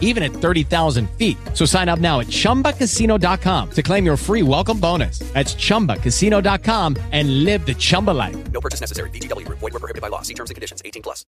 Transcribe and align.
even 0.00 0.22
at 0.22 0.30
30,000 0.32 1.10
feet. 1.18 1.36
So 1.52 1.66
sign 1.66 1.90
up 1.90 1.98
now 1.98 2.20
at 2.20 2.28
chumbacasino.com 2.28 3.70
to 3.72 3.82
claim 3.82 4.06
your 4.06 4.16
free 4.16 4.42
welcome 4.42 4.80
bonus. 4.80 5.18
That's 5.34 5.54
chumbacasino.com 5.54 6.96
and 7.12 7.44
live 7.44 7.66
the 7.66 7.74
Chumba 7.74 8.12
life. 8.12 8.36
No 8.52 8.60
purchase 8.60 8.80
necessary. 8.80 9.10
VGW 9.10 9.44
Group. 9.44 9.58
Void 9.58 9.72
were 9.72 9.80
prohibited 9.80 10.02
by 10.02 10.08
law. 10.08 10.22
See 10.22 10.34
terms 10.34 10.50
and 10.50 10.54
conditions. 10.54 10.80
18 10.84 11.02
plus. 11.02 11.26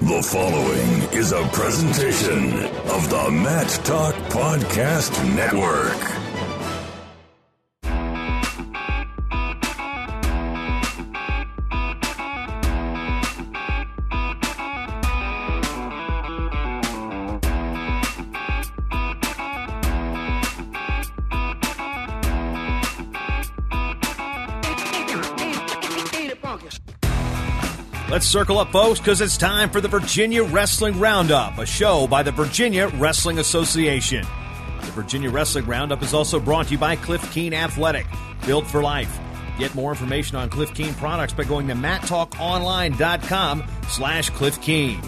The 0.00 0.22
following 0.22 1.18
is 1.18 1.32
a 1.32 1.42
presentation 1.52 2.52
of 2.90 3.08
the 3.08 3.30
Mat 3.30 3.68
Talk 3.84 4.14
Podcast 4.28 5.12
Network. 5.34 6.33
Let's 28.14 28.26
circle 28.26 28.58
up, 28.58 28.70
folks, 28.70 29.00
because 29.00 29.20
it's 29.20 29.36
time 29.36 29.70
for 29.70 29.80
the 29.80 29.88
Virginia 29.88 30.44
Wrestling 30.44 31.00
Roundup, 31.00 31.58
a 31.58 31.66
show 31.66 32.06
by 32.06 32.22
the 32.22 32.30
Virginia 32.30 32.86
Wrestling 32.86 33.40
Association. 33.40 34.24
The 34.82 34.92
Virginia 34.92 35.32
Wrestling 35.32 35.66
Roundup 35.66 36.00
is 36.00 36.14
also 36.14 36.38
brought 36.38 36.66
to 36.66 36.72
you 36.74 36.78
by 36.78 36.94
Cliff 36.94 37.28
Keen 37.32 37.52
Athletic, 37.52 38.06
built 38.46 38.68
for 38.68 38.84
life. 38.84 39.18
Get 39.58 39.74
more 39.74 39.90
information 39.90 40.36
on 40.36 40.48
Cliff 40.48 40.72
Keen 40.74 40.94
products 40.94 41.32
by 41.32 41.42
going 41.42 41.66
to 41.66 41.74
mattalkonline.com 41.74 43.64
slash 43.88 44.30
Cliff 44.30 44.62
Keen. 44.62 45.00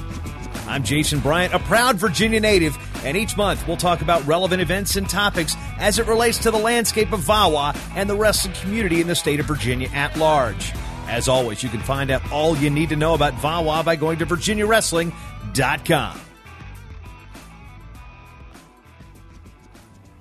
I'm 0.66 0.82
Jason 0.82 1.20
Bryant, 1.20 1.54
a 1.54 1.60
proud 1.60 1.98
Virginia 1.98 2.40
native, 2.40 2.76
and 3.04 3.16
each 3.16 3.36
month 3.36 3.68
we'll 3.68 3.76
talk 3.76 4.00
about 4.00 4.26
relevant 4.26 4.60
events 4.60 4.96
and 4.96 5.08
topics 5.08 5.54
as 5.78 6.00
it 6.00 6.08
relates 6.08 6.38
to 6.38 6.50
the 6.50 6.58
landscape 6.58 7.12
of 7.12 7.20
VAWA 7.20 7.78
and 7.94 8.10
the 8.10 8.16
wrestling 8.16 8.54
community 8.54 9.00
in 9.00 9.06
the 9.06 9.14
state 9.14 9.38
of 9.38 9.46
Virginia 9.46 9.88
at 9.94 10.16
large. 10.16 10.72
As 11.08 11.28
always, 11.28 11.62
you 11.62 11.68
can 11.68 11.80
find 11.80 12.10
out 12.10 12.30
all 12.32 12.56
you 12.56 12.70
need 12.70 12.88
to 12.88 12.96
know 12.96 13.14
about 13.14 13.34
VAWA 13.34 13.84
by 13.84 13.96
going 13.96 14.18
to 14.18 14.26
virginiawrestling.com. 14.26 16.20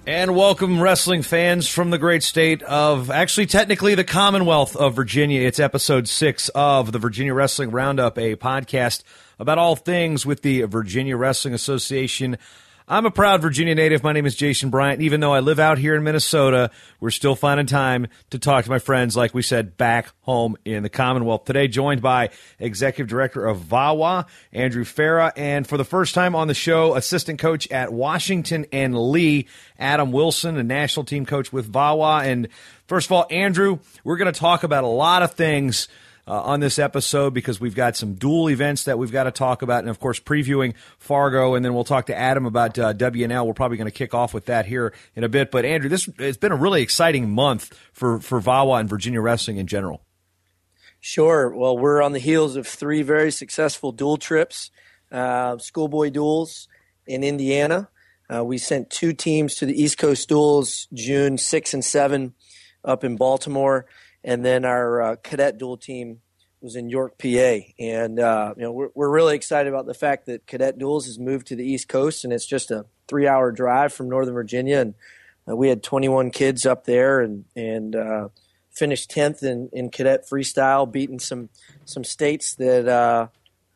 And 0.07 0.35
welcome, 0.35 0.79
wrestling 0.79 1.23
fans 1.23 1.67
from 1.67 1.89
the 1.89 1.97
great 1.97 2.21
state 2.21 2.61
of, 2.61 3.09
actually, 3.09 3.47
technically, 3.47 3.95
the 3.95 4.03
Commonwealth 4.03 4.75
of 4.75 4.95
Virginia. 4.95 5.41
It's 5.41 5.59
episode 5.59 6.07
six 6.07 6.49
of 6.49 6.91
the 6.91 6.99
Virginia 6.99 7.33
Wrestling 7.33 7.71
Roundup, 7.71 8.19
a 8.19 8.35
podcast 8.35 9.01
about 9.39 9.57
all 9.57 9.75
things 9.75 10.23
with 10.23 10.43
the 10.43 10.61
Virginia 10.63 11.17
Wrestling 11.17 11.55
Association. 11.55 12.37
I'm 12.87 13.07
a 13.07 13.11
proud 13.11 13.41
Virginia 13.41 13.73
native. 13.73 14.03
My 14.03 14.13
name 14.13 14.27
is 14.27 14.35
Jason 14.35 14.69
Bryant. 14.69 15.01
Even 15.01 15.19
though 15.19 15.33
I 15.33 15.39
live 15.39 15.57
out 15.57 15.79
here 15.79 15.95
in 15.95 16.03
Minnesota, 16.03 16.69
we're 16.99 17.09
still 17.09 17.35
finding 17.35 17.65
time 17.65 18.05
to 18.29 18.37
talk 18.37 18.65
to 18.65 18.69
my 18.69 18.77
friends, 18.77 19.17
like 19.17 19.33
we 19.33 19.41
said, 19.41 19.75
back 19.75 20.11
home 20.21 20.55
in 20.65 20.83
the 20.83 20.89
Commonwealth. 20.89 21.45
Today, 21.45 21.67
joined 21.67 22.03
by 22.03 22.29
Executive 22.59 23.07
Director 23.07 23.43
of 23.43 23.57
VAWA, 23.57 24.27
Andrew 24.53 24.83
Farah, 24.83 25.31
and 25.35 25.65
for 25.65 25.77
the 25.77 25.83
first 25.83 26.13
time 26.13 26.35
on 26.35 26.47
the 26.47 26.53
show, 26.53 26.93
assistant 26.93 27.39
coach 27.39 27.67
at 27.71 27.91
Washington 27.91 28.67
and 28.71 28.95
Lee, 28.95 29.47
Adam 29.79 30.11
Wilson, 30.11 30.55
a 30.55 30.63
national 30.63 31.05
team 31.05 31.25
coach 31.25 31.51
with 31.51 31.71
VAWA. 31.71 32.25
And 32.25 32.49
first 32.85 33.07
of 33.07 33.13
all, 33.13 33.25
Andrew, 33.31 33.79
we're 34.03 34.17
going 34.17 34.31
to 34.31 34.39
talk 34.39 34.63
about 34.63 34.83
a 34.83 34.87
lot 34.87 35.23
of 35.23 35.33
things 35.33 35.87
uh, 36.27 36.41
on 36.41 36.59
this 36.59 36.79
episode 36.79 37.33
because 37.33 37.59
we've 37.59 37.75
got 37.75 37.95
some 37.95 38.15
dual 38.15 38.49
events 38.49 38.83
that 38.83 38.97
we've 38.97 39.11
got 39.11 39.23
to 39.23 39.31
talk 39.31 39.61
about, 39.61 39.79
and 39.79 39.89
of 39.89 39.99
course, 39.99 40.19
previewing 40.19 40.73
Fargo, 40.97 41.55
and 41.55 41.63
then 41.63 41.73
we'll 41.73 41.83
talk 41.83 42.07
to 42.07 42.17
Adam 42.17 42.45
about 42.45 42.77
uh, 42.79 42.93
WNL. 42.93 43.45
We're 43.45 43.53
probably 43.53 43.77
going 43.77 43.89
to 43.89 43.97
kick 43.97 44.13
off 44.13 44.33
with 44.33 44.45
that 44.45 44.65
here 44.65 44.93
in 45.15 45.23
a 45.23 45.29
bit. 45.29 45.51
But 45.51 45.65
Andrew, 45.65 45.89
this 45.89 46.09
it's 46.17 46.37
been 46.37 46.51
a 46.51 46.57
really 46.57 46.81
exciting 46.81 47.29
month 47.29 47.73
for 47.93 48.19
for 48.19 48.41
VAWA 48.41 48.79
and 48.79 48.89
Virginia 48.89 49.21
wrestling 49.21 49.57
in 49.57 49.67
general. 49.67 50.01
Sure. 50.99 51.55
Well, 51.55 51.77
we're 51.77 52.01
on 52.01 52.13
the 52.13 52.19
heels 52.19 52.55
of 52.55 52.65
three 52.65 53.03
very 53.03 53.31
successful 53.31 53.91
dual 53.91 54.17
trips, 54.17 54.71
uh, 55.11 55.57
schoolboy 55.59 56.09
duels 56.09 56.67
in 57.05 57.23
Indiana. 57.23 57.89
Uh, 58.33 58.43
we 58.43 58.57
sent 58.57 58.89
two 58.89 59.13
teams 59.13 59.53
to 59.53 59.67
the 59.67 59.79
East 59.79 59.99
Coast 59.99 60.27
duels 60.27 60.87
June 60.95 61.37
6 61.37 61.75
and 61.75 61.85
7 61.85 62.33
up 62.83 63.03
in 63.03 63.17
Baltimore 63.17 63.85
and 64.25 64.43
then 64.43 64.65
our 64.65 65.01
uh, 65.01 65.15
cadet 65.23 65.57
dual 65.57 65.77
team 65.77 66.19
was 66.59 66.75
in 66.75 66.89
York, 66.89 67.17
PA, 67.19 67.59
and 67.79 68.19
uh, 68.19 68.53
you 68.57 68.63
know 68.63 68.71
we're, 68.71 68.89
we're 68.95 69.09
really 69.09 69.35
excited 69.35 69.71
about 69.71 69.85
the 69.85 69.93
fact 69.93 70.25
that 70.25 70.47
cadet 70.47 70.77
duels 70.79 71.05
has 71.05 71.19
moved 71.19 71.47
to 71.47 71.55
the 71.55 71.63
East 71.63 71.87
Coast, 71.87 72.25
and 72.25 72.33
it's 72.33 72.45
just 72.45 72.71
a 72.71 72.85
three-hour 73.07 73.51
drive 73.51 73.93
from 73.93 74.09
Northern 74.09 74.33
Virginia, 74.33 74.79
and 74.79 74.95
uh, 75.47 75.55
we 75.55 75.69
had 75.69 75.83
21 75.83 76.31
kids 76.31 76.65
up 76.65 76.85
there, 76.85 77.21
and 77.21 77.45
and 77.55 77.95
uh, 77.95 78.29
finished 78.71 79.11
10th 79.11 79.43
in, 79.43 79.69
in 79.71 79.89
cadet 79.89 80.27
freestyle, 80.27 80.91
beating 80.91 81.19
some 81.19 81.49
some 81.85 82.03
states 82.03 82.55
that 82.55 82.87
uh, 82.87 83.27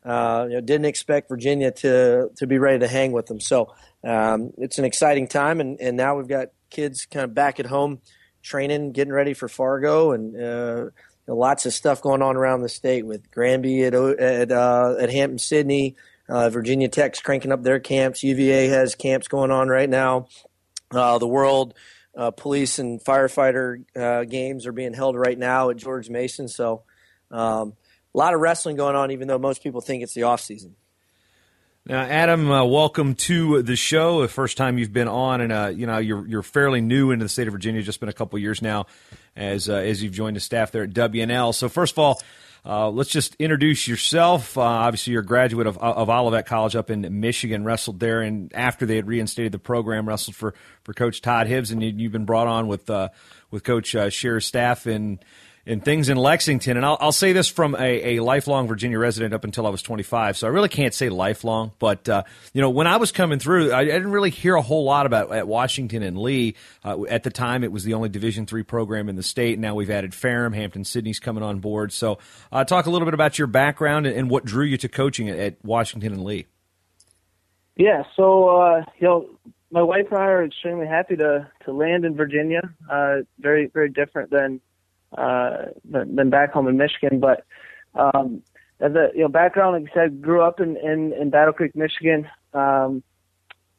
uh, 0.04 0.46
you 0.48 0.54
know, 0.54 0.60
didn't 0.60 0.86
expect 0.86 1.28
Virginia 1.28 1.70
to 1.70 2.30
to 2.36 2.46
be 2.48 2.58
ready 2.58 2.80
to 2.80 2.88
hang 2.88 3.12
with 3.12 3.26
them. 3.26 3.38
So 3.38 3.72
um, 4.02 4.52
it's 4.58 4.80
an 4.80 4.84
exciting 4.84 5.28
time, 5.28 5.60
and, 5.60 5.80
and 5.80 5.96
now 5.96 6.16
we've 6.16 6.26
got 6.26 6.48
kids 6.70 7.06
kind 7.06 7.24
of 7.24 7.34
back 7.34 7.60
at 7.60 7.66
home 7.66 8.00
training, 8.42 8.92
getting 8.92 9.12
ready 9.12 9.34
for 9.34 9.48
Fargo, 9.48 10.12
and 10.12 10.36
uh, 10.36 10.90
lots 11.26 11.66
of 11.66 11.72
stuff 11.72 12.02
going 12.02 12.22
on 12.22 12.36
around 12.36 12.62
the 12.62 12.68
state 12.68 13.06
with 13.06 13.30
Granby 13.30 13.84
at 13.84 13.94
at, 13.94 14.52
uh, 14.52 14.96
at 14.98 15.10
Hampden-Sydney. 15.10 15.96
Uh, 16.28 16.48
Virginia 16.48 16.88
Tech's 16.88 17.20
cranking 17.20 17.50
up 17.50 17.62
their 17.62 17.80
camps. 17.80 18.22
UVA 18.22 18.68
has 18.68 18.94
camps 18.94 19.26
going 19.26 19.50
on 19.50 19.68
right 19.68 19.90
now. 19.90 20.28
Uh, 20.92 21.18
the 21.18 21.26
World 21.26 21.74
uh, 22.16 22.30
Police 22.30 22.78
and 22.78 23.02
Firefighter 23.02 23.84
uh, 23.96 24.24
games 24.24 24.66
are 24.66 24.72
being 24.72 24.94
held 24.94 25.16
right 25.16 25.38
now 25.38 25.70
at 25.70 25.76
George 25.76 26.08
Mason. 26.08 26.48
So, 26.48 26.82
um, 27.30 27.74
a 28.12 28.18
lot 28.18 28.34
of 28.34 28.40
wrestling 28.40 28.76
going 28.76 28.96
on, 28.96 29.12
even 29.12 29.28
though 29.28 29.38
most 29.38 29.62
people 29.62 29.80
think 29.80 30.02
it's 30.02 30.14
the 30.14 30.24
off 30.24 30.40
season. 30.40 30.74
Now, 31.90 32.02
Adam, 32.02 32.48
uh, 32.48 32.64
welcome 32.66 33.16
to 33.16 33.62
the 33.62 33.74
show. 33.74 34.22
The 34.22 34.28
first 34.28 34.56
time 34.56 34.78
you've 34.78 34.92
been 34.92 35.08
on, 35.08 35.40
and 35.40 35.52
uh, 35.52 35.72
you 35.74 35.88
know 35.88 35.98
you're 35.98 36.24
you're 36.24 36.42
fairly 36.44 36.80
new 36.80 37.10
into 37.10 37.24
the 37.24 37.28
state 37.28 37.48
of 37.48 37.52
Virginia. 37.52 37.82
Just 37.82 37.98
been 37.98 38.08
a 38.08 38.12
couple 38.12 38.38
years 38.38 38.62
now, 38.62 38.86
as 39.34 39.68
uh, 39.68 39.74
as 39.74 40.00
you've 40.00 40.12
joined 40.12 40.36
the 40.36 40.40
staff 40.40 40.70
there 40.70 40.84
at 40.84 40.90
WNL. 40.90 41.52
So, 41.52 41.68
first 41.68 41.94
of 41.94 41.98
all, 41.98 42.22
uh, 42.64 42.90
let's 42.90 43.10
just 43.10 43.34
introduce 43.40 43.88
yourself. 43.88 44.56
Uh, 44.56 44.60
obviously, 44.60 45.14
you're 45.14 45.22
a 45.22 45.26
graduate 45.26 45.66
of, 45.66 45.78
of 45.78 46.08
Olivet 46.08 46.46
College 46.46 46.76
up 46.76 46.90
in 46.90 47.18
Michigan. 47.18 47.64
Wrestled 47.64 47.98
there, 47.98 48.22
and 48.22 48.54
after 48.54 48.86
they 48.86 48.94
had 48.94 49.08
reinstated 49.08 49.50
the 49.50 49.58
program, 49.58 50.08
wrestled 50.08 50.36
for, 50.36 50.54
for 50.84 50.94
Coach 50.94 51.22
Todd 51.22 51.48
Hibbs, 51.48 51.72
and 51.72 51.82
you, 51.82 52.04
have 52.04 52.12
been 52.12 52.24
brought 52.24 52.46
on 52.46 52.68
with 52.68 52.88
uh, 52.88 53.08
with 53.50 53.64
Coach 53.64 53.96
uh, 53.96 54.10
Scheer's 54.10 54.46
staff 54.46 54.86
in 54.86 55.18
and 55.66 55.84
things 55.84 56.08
in 56.08 56.16
Lexington. 56.16 56.76
And 56.76 56.86
I'll, 56.86 56.96
I'll 57.00 57.12
say 57.12 57.32
this 57.32 57.48
from 57.48 57.74
a, 57.74 58.16
a, 58.16 58.20
lifelong 58.20 58.66
Virginia 58.66 58.98
resident 58.98 59.34
up 59.34 59.44
until 59.44 59.66
I 59.66 59.70
was 59.70 59.82
25, 59.82 60.36
so 60.36 60.46
I 60.46 60.50
really 60.50 60.68
can't 60.68 60.94
say 60.94 61.08
lifelong. 61.08 61.72
But 61.78 62.08
uh, 62.08 62.24
you 62.52 62.60
know, 62.60 62.70
when 62.70 62.86
I 62.86 62.96
was 62.96 63.12
coming 63.12 63.38
through, 63.38 63.72
I, 63.72 63.80
I, 63.80 63.84
didn't 63.84 64.10
really 64.10 64.30
hear 64.30 64.54
a 64.54 64.62
whole 64.62 64.84
lot 64.84 65.06
about 65.06 65.32
at 65.32 65.46
Washington 65.46 66.02
and 66.02 66.18
Lee. 66.18 66.56
Uh, 66.84 67.04
at 67.06 67.22
the 67.22 67.30
time, 67.30 67.64
it 67.64 67.72
was 67.72 67.84
the 67.84 67.94
only 67.94 68.08
Division 68.08 68.46
three 68.46 68.62
program 68.62 69.08
in 69.08 69.16
the 69.16 69.22
state. 69.22 69.58
Now 69.58 69.74
we've 69.74 69.90
added 69.90 70.14
Ferrum, 70.14 70.52
Hampden-Sydney's 70.52 71.20
coming 71.20 71.42
on 71.42 71.60
board. 71.60 71.92
So 71.92 72.18
uh, 72.50 72.64
talk 72.64 72.86
a 72.86 72.90
little 72.90 73.06
bit 73.06 73.14
about 73.14 73.38
your 73.38 73.46
background 73.46 74.06
and, 74.06 74.16
and, 74.16 74.30
what 74.30 74.44
drew 74.44 74.64
you 74.64 74.76
to 74.78 74.88
coaching 74.88 75.28
at, 75.28 75.38
at 75.38 75.64
Washington 75.64 76.12
and 76.12 76.24
Lee. 76.24 76.46
Yeah, 77.76 78.04
so 78.14 78.48
uh, 78.60 78.84
you 78.98 79.06
know, 79.06 79.30
my 79.70 79.82
wife 79.82 80.06
and 80.10 80.18
I 80.18 80.26
are 80.26 80.44
extremely 80.44 80.86
happy 80.86 81.16
to 81.16 81.48
to 81.64 81.72
land 81.72 82.04
in 82.04 82.14
Virginia. 82.14 82.62
Uh, 82.90 83.18
very 83.38 83.66
very 83.66 83.88
different 83.88 84.30
than 84.30 84.60
uh, 85.16 85.66
than 85.84 86.30
back 86.30 86.52
home 86.52 86.68
in 86.68 86.76
Michigan. 86.76 87.20
But 87.20 87.44
um, 87.94 88.42
as 88.80 88.92
a 88.92 89.08
you 89.14 89.22
know 89.22 89.28
background, 89.28 89.82
like 89.82 89.92
I 89.92 89.94
said, 89.94 90.22
grew 90.22 90.42
up 90.42 90.60
in 90.60 90.76
in, 90.76 91.12
in 91.12 91.30
Battle 91.30 91.52
Creek, 91.52 91.74
Michigan. 91.74 92.28
Um, 92.54 93.02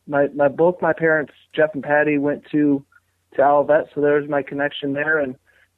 my 0.07 0.28
my 0.30 0.48
both 0.48 0.81
my 0.81 0.94
parents, 0.94 1.33
Jeff 1.56 1.74
and 1.74 1.83
Patty, 1.83 2.18
went 2.18 2.45
to 2.51 2.83
to 3.36 3.44
Olivet, 3.44 3.88
so 3.94 4.01
there's 4.01 4.30
my 4.30 4.44
connection 4.44 4.94
there, 4.94 5.19
and 5.19 5.36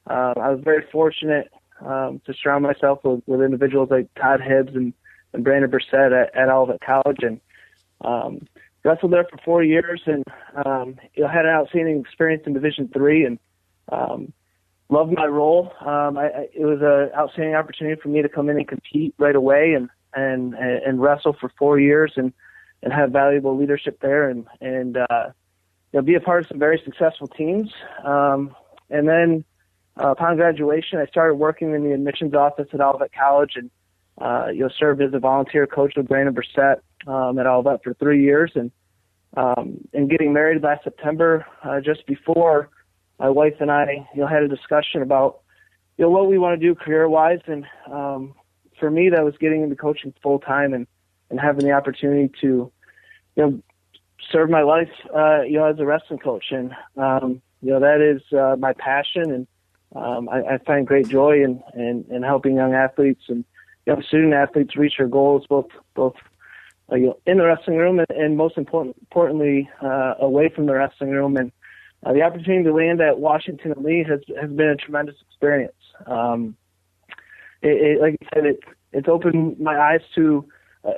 uh, 0.08 0.34
I 0.36 0.50
was 0.50 0.60
very 0.62 0.84
fortunate 0.90 1.52
um, 1.80 2.20
to 2.26 2.34
surround 2.34 2.64
myself 2.64 3.00
with, 3.04 3.22
with 3.26 3.42
individuals 3.42 3.90
like 3.90 4.08
Todd 4.14 4.40
Hibbs 4.40 4.74
and, 4.74 4.92
and 5.32 5.44
Brandon 5.44 5.70
Brissett 5.70 6.12
at, 6.12 6.34
at 6.36 6.48
Olivet 6.48 6.80
College, 6.80 7.18
and 7.22 7.40
um, 8.00 8.46
wrestled 8.82 9.12
there 9.12 9.24
for 9.24 9.38
four 9.44 9.62
years, 9.62 10.02
and 10.06 10.24
um, 10.64 10.96
you 11.14 11.22
know, 11.22 11.28
had 11.28 11.46
an 11.46 11.52
outstanding 11.52 12.00
experience 12.00 12.42
in 12.46 12.52
Division 12.54 12.88
Three, 12.92 13.24
and 13.24 13.38
um, 13.90 14.32
loved 14.94 15.12
my 15.12 15.26
role. 15.26 15.72
Um, 15.80 16.16
I, 16.16 16.26
I, 16.26 16.48
it 16.54 16.64
was 16.64 16.78
an 16.80 17.18
outstanding 17.18 17.54
opportunity 17.54 18.00
for 18.00 18.08
me 18.08 18.22
to 18.22 18.28
come 18.28 18.48
in 18.48 18.56
and 18.56 18.66
compete 18.66 19.14
right 19.18 19.36
away, 19.36 19.74
and 19.74 19.90
and 20.14 20.54
and 20.54 21.02
wrestle 21.02 21.36
for 21.38 21.50
four 21.58 21.78
years 21.78 22.12
and 22.16 22.32
and 22.82 22.92
have 22.92 23.10
valuable 23.10 23.56
leadership 23.56 23.98
there 24.00 24.30
and 24.30 24.46
and 24.60 24.96
uh, 24.96 25.26
you 25.92 25.98
know 25.98 26.02
be 26.02 26.14
a 26.14 26.20
part 26.20 26.42
of 26.42 26.48
some 26.48 26.58
very 26.58 26.80
successful 26.84 27.28
teams. 27.28 27.72
Um, 28.04 28.54
and 28.88 29.08
then 29.08 29.44
uh, 30.00 30.12
upon 30.12 30.36
graduation, 30.36 30.98
I 30.98 31.06
started 31.06 31.34
working 31.34 31.74
in 31.74 31.82
the 31.82 31.92
admissions 31.92 32.34
office 32.34 32.68
at 32.72 32.80
Olivet 32.80 33.10
College 33.12 33.52
and 33.56 33.70
uh, 34.20 34.46
you 34.52 34.60
know 34.60 34.70
served 34.78 35.02
as 35.02 35.12
a 35.12 35.18
volunteer 35.18 35.66
coach 35.66 35.94
with 35.96 36.08
Brandon 36.08 36.34
Brissett 36.34 36.80
um, 37.06 37.38
at 37.38 37.46
Olivet 37.46 37.82
for 37.82 37.94
three 37.94 38.22
years 38.22 38.52
and 38.54 38.70
um, 39.36 39.78
and 39.92 40.08
getting 40.08 40.32
married 40.32 40.62
last 40.62 40.84
September 40.84 41.44
uh, 41.64 41.80
just 41.80 42.06
before 42.06 42.70
my 43.18 43.30
wife 43.30 43.54
and 43.60 43.70
I 43.70 44.06
you 44.14 44.20
know 44.20 44.26
had 44.26 44.42
a 44.42 44.48
discussion 44.48 45.02
about 45.02 45.40
you 45.96 46.04
know 46.04 46.10
what 46.10 46.28
we 46.28 46.38
want 46.38 46.60
to 46.60 46.66
do 46.66 46.74
career 46.74 47.08
wise 47.08 47.40
and 47.46 47.64
um, 47.90 48.34
for 48.78 48.90
me 48.90 49.08
that 49.10 49.24
was 49.24 49.34
getting 49.38 49.62
into 49.62 49.76
coaching 49.76 50.14
full 50.22 50.38
time 50.38 50.74
and 50.74 50.86
and 51.30 51.40
having 51.40 51.64
the 51.64 51.72
opportunity 51.72 52.32
to 52.40 52.70
you 53.36 53.42
know 53.42 53.62
serve 54.30 54.50
my 54.50 54.62
life 54.62 54.90
uh, 55.14 55.42
you 55.42 55.58
know 55.58 55.66
as 55.66 55.78
a 55.78 55.86
wrestling 55.86 56.18
coach. 56.18 56.46
And 56.50 56.72
um, 56.96 57.42
you 57.62 57.70
know 57.70 57.80
that 57.80 58.00
is 58.00 58.22
uh, 58.36 58.56
my 58.56 58.72
passion. 58.72 59.30
And 59.30 59.46
um, 59.94 60.28
I, 60.28 60.54
I 60.54 60.58
find 60.58 60.86
great 60.86 61.08
joy 61.08 61.42
in, 61.42 61.62
in 61.74 62.04
in 62.10 62.22
helping 62.22 62.56
young 62.56 62.74
athletes 62.74 63.24
and 63.28 63.44
young 63.86 64.02
student 64.02 64.34
athletes 64.34 64.76
reach 64.76 64.94
their 64.98 65.08
goals 65.08 65.46
both 65.48 65.68
both 65.94 66.14
uh, 66.92 66.96
you 66.96 67.06
know, 67.06 67.18
in 67.26 67.38
the 67.38 67.44
wrestling 67.44 67.78
room 67.78 67.98
and, 67.98 68.10
and 68.10 68.36
most 68.36 68.58
important, 68.58 68.96
importantly 69.00 69.68
uh, 69.82 70.14
away 70.20 70.50
from 70.54 70.66
the 70.66 70.74
wrestling 70.74 71.10
room. 71.10 71.36
And 71.36 71.50
uh, 72.04 72.12
the 72.12 72.22
opportunity 72.22 72.64
to 72.64 72.72
land 72.72 73.00
at 73.00 73.18
Washington 73.18 73.72
and 73.72 73.84
Lee 73.84 74.04
has 74.08 74.20
has 74.40 74.50
been 74.50 74.68
a 74.68 74.76
tremendous 74.76 75.16
experience. 75.26 75.72
Um, 76.06 76.56
it, 77.62 77.98
it, 77.98 78.00
like 78.00 78.16
I 78.22 78.34
said, 78.34 78.46
it 78.46 78.60
it's 78.92 79.08
opened 79.08 79.58
my 79.58 79.78
eyes 79.78 80.00
to 80.14 80.46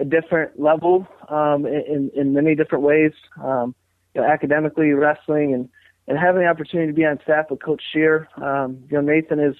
a 0.00 0.04
different 0.04 0.58
level 0.60 1.06
um, 1.28 1.64
in 1.66 2.10
in 2.14 2.32
many 2.32 2.54
different 2.54 2.84
ways. 2.84 3.12
Um, 3.42 3.74
you 4.14 4.20
know, 4.20 4.26
academically, 4.26 4.90
wrestling, 4.92 5.54
and 5.54 5.68
and 6.08 6.18
having 6.18 6.42
the 6.42 6.48
opportunity 6.48 6.90
to 6.90 6.96
be 6.96 7.04
on 7.04 7.18
staff 7.22 7.46
with 7.50 7.62
Coach 7.62 7.82
Scheer. 7.92 8.28
Um, 8.36 8.84
you 8.90 8.96
know, 8.96 9.00
Nathan 9.00 9.38
is 9.38 9.56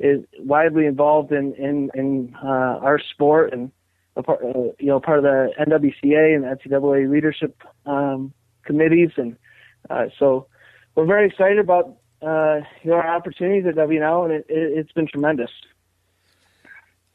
is 0.00 0.24
widely 0.38 0.86
involved 0.86 1.32
in 1.32 1.54
in 1.54 1.90
in 1.94 2.34
uh, 2.42 2.78
our 2.82 2.98
sport 2.98 3.52
and 3.52 3.70
a 4.16 4.22
part, 4.22 4.42
uh, 4.42 4.72
you 4.78 4.86
know 4.86 5.00
part 5.00 5.18
of 5.18 5.24
the 5.24 5.50
NWCA 5.58 6.36
and 6.36 6.44
NCAA 6.44 7.10
leadership 7.10 7.62
um, 7.86 8.32
committees, 8.64 9.10
and 9.16 9.36
uh, 9.90 10.06
so 10.18 10.46
we're 10.94 11.06
very 11.06 11.26
excited 11.28 11.58
about 11.58 11.96
uh, 12.22 12.60
you 12.82 12.90
know, 12.90 12.96
our 12.96 13.16
opportunities 13.16 13.66
at 13.66 13.74
WNL, 13.74 14.24
and 14.24 14.32
it, 14.34 14.46
it, 14.48 14.78
it's 14.78 14.92
been 14.92 15.06
tremendous. 15.06 15.50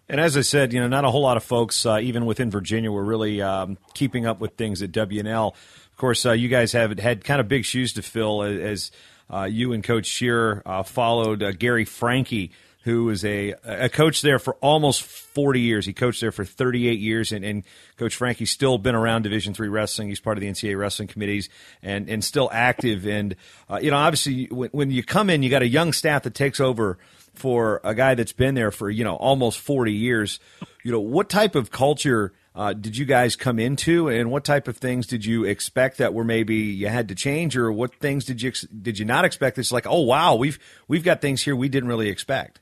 And 0.07 0.19
as 0.19 0.35
I 0.35 0.41
said, 0.41 0.73
you 0.73 0.79
know, 0.79 0.87
not 0.87 1.05
a 1.05 1.11
whole 1.11 1.21
lot 1.21 1.37
of 1.37 1.43
folks, 1.43 1.85
uh, 1.85 1.99
even 2.01 2.25
within 2.25 2.49
Virginia, 2.49 2.91
were 2.91 3.03
really 3.03 3.41
um, 3.41 3.77
keeping 3.93 4.25
up 4.25 4.39
with 4.39 4.55
things 4.55 4.81
at 4.81 4.91
WNL. 4.91 5.53
Of 5.53 5.97
course, 5.97 6.25
uh, 6.25 6.31
you 6.31 6.49
guys 6.49 6.71
have 6.73 6.97
had 6.97 7.23
kind 7.23 7.39
of 7.39 7.47
big 7.47 7.63
shoes 7.63 7.93
to 7.93 8.01
fill 8.01 8.41
as, 8.41 8.59
as 8.59 8.91
uh, 9.29 9.43
you 9.43 9.73
and 9.73 9.83
Coach 9.83 10.07
Shearer 10.07 10.63
uh, 10.65 10.83
followed 10.83 11.43
uh, 11.43 11.51
Gary 11.51 11.85
Franke 11.85 12.51
who 12.89 13.05
was 13.05 13.23
a 13.23 13.53
a 13.63 13.87
coach 13.89 14.21
there 14.21 14.39
for 14.39 14.55
almost 14.55 15.03
40 15.03 15.61
years. 15.61 15.85
He 15.85 15.93
coached 15.93 16.21
there 16.21 16.31
for 16.31 16.43
38 16.43 16.99
years, 16.99 17.31
and, 17.31 17.45
and 17.45 17.63
Coach 17.97 18.15
Franke's 18.15 18.49
still 18.49 18.77
been 18.77 18.95
around 18.95 19.21
Division 19.21 19.53
three 19.53 19.67
wrestling. 19.67 20.09
He's 20.09 20.19
part 20.19 20.37
of 20.37 20.41
the 20.41 20.49
NCAA 20.49 20.77
wrestling 20.77 21.07
committees 21.07 21.49
and 21.83 22.09
and 22.09 22.23
still 22.23 22.49
active. 22.51 23.05
And 23.05 23.35
uh, 23.69 23.79
you 23.81 23.91
know, 23.91 23.97
obviously, 23.97 24.45
when, 24.45 24.69
when 24.71 24.91
you 24.91 25.03
come 25.03 25.29
in, 25.29 25.43
you 25.43 25.49
got 25.49 25.61
a 25.61 25.67
young 25.67 25.93
staff 25.93 26.23
that 26.23 26.33
takes 26.33 26.59
over 26.59 26.97
for 27.33 27.79
a 27.83 27.93
guy 27.93 28.15
that's 28.15 28.33
been 28.33 28.55
there 28.55 28.71
for 28.71 28.89
you 28.89 29.03
know 29.03 29.15
almost 29.15 29.59
40 29.59 29.93
years. 29.93 30.39
You 30.83 30.91
know, 30.91 30.99
what 30.99 31.29
type 31.29 31.55
of 31.55 31.71
culture? 31.71 32.33
Uh, 32.55 32.73
did 32.73 32.97
you 32.97 33.05
guys 33.05 33.35
come 33.37 33.59
into, 33.59 34.09
and 34.09 34.31
what 34.31 34.43
type 34.43 34.67
of 34.67 34.75
things 34.75 35.07
did 35.07 35.23
you 35.23 35.45
expect 35.45 35.99
that 35.99 36.13
were 36.13 36.25
maybe 36.25 36.55
you 36.55 36.87
had 36.87 37.07
to 37.07 37.15
change, 37.15 37.55
or 37.55 37.71
what 37.71 37.95
things 37.95 38.25
did 38.25 38.41
you 38.41 38.51
did 38.81 38.99
you 38.99 39.05
not 39.05 39.23
expect? 39.23 39.57
It's 39.57 39.71
like, 39.71 39.85
oh 39.87 40.01
wow, 40.01 40.35
we've 40.35 40.59
we've 40.87 41.03
got 41.03 41.21
things 41.21 41.43
here 41.43 41.55
we 41.55 41.69
didn't 41.69 41.87
really 41.87 42.09
expect. 42.09 42.59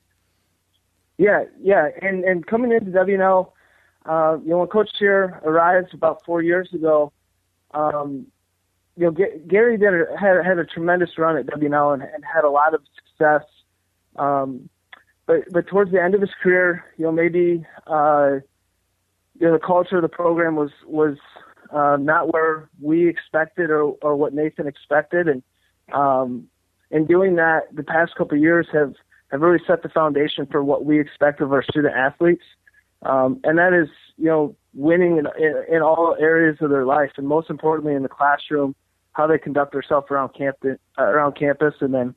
Yeah, 1.18 1.44
yeah, 1.60 1.88
and 2.00 2.24
and 2.24 2.46
coming 2.46 2.70
into 2.70 2.92
WNL, 2.92 3.50
uh, 4.08 4.38
you 4.40 4.50
know, 4.50 4.58
when 4.58 4.68
Coach 4.68 4.88
Scheer 4.96 5.40
arrived 5.44 5.92
about 5.92 6.24
four 6.24 6.42
years 6.42 6.68
ago, 6.72 7.12
um, 7.74 8.26
you 8.96 9.06
know, 9.06 9.10
G- 9.10 9.40
Gary 9.48 9.76
did 9.76 9.94
a, 9.94 10.04
had 10.18 10.44
had 10.46 10.58
a 10.58 10.64
tremendous 10.64 11.10
run 11.18 11.36
at 11.36 11.46
WNL 11.46 11.94
and, 11.94 12.02
and 12.02 12.24
had 12.24 12.44
a 12.44 12.50
lot 12.50 12.72
of 12.72 12.82
success. 12.96 13.42
Um, 14.16 14.68
but 15.26 15.40
but 15.52 15.66
towards 15.66 15.90
the 15.90 16.00
end 16.00 16.14
of 16.14 16.20
his 16.20 16.30
career, 16.40 16.84
you 16.96 17.04
know, 17.04 17.12
maybe 17.12 17.66
uh, 17.88 18.38
you 19.40 19.46
know 19.46 19.52
the 19.52 19.64
culture 19.64 19.96
of 19.96 20.02
the 20.02 20.08
program 20.08 20.54
was 20.54 20.70
was 20.86 21.16
uh, 21.72 21.96
not 22.00 22.32
where 22.32 22.70
we 22.80 23.08
expected 23.08 23.70
or 23.70 23.96
or 24.02 24.14
what 24.14 24.34
Nathan 24.34 24.68
expected, 24.68 25.26
and 25.26 25.42
um, 25.92 26.46
in 26.92 27.06
doing 27.06 27.34
that, 27.36 27.74
the 27.74 27.82
past 27.82 28.14
couple 28.14 28.36
of 28.36 28.42
years 28.42 28.68
have 28.72 28.94
have 29.30 29.40
really 29.40 29.62
set 29.66 29.82
the 29.82 29.88
foundation 29.88 30.46
for 30.46 30.62
what 30.62 30.84
we 30.84 31.00
expect 31.00 31.40
of 31.40 31.52
our 31.52 31.62
student 31.62 31.94
athletes. 31.94 32.44
Um, 33.02 33.40
and 33.44 33.58
that 33.58 33.72
is, 33.72 33.88
you 34.16 34.26
know, 34.26 34.56
winning 34.74 35.18
in, 35.18 35.26
in, 35.38 35.76
in 35.76 35.82
all 35.82 36.16
areas 36.18 36.58
of 36.60 36.70
their 36.70 36.84
life, 36.84 37.12
and 37.16 37.26
most 37.26 37.50
importantly 37.50 37.94
in 37.94 38.02
the 38.02 38.08
classroom, 38.08 38.74
how 39.12 39.26
they 39.26 39.38
conduct 39.38 39.72
themselves 39.72 40.06
around 40.10 40.30
campus, 40.30 40.78
uh, 40.98 41.02
around 41.02 41.36
campus, 41.36 41.74
and 41.80 41.94
then, 41.94 42.14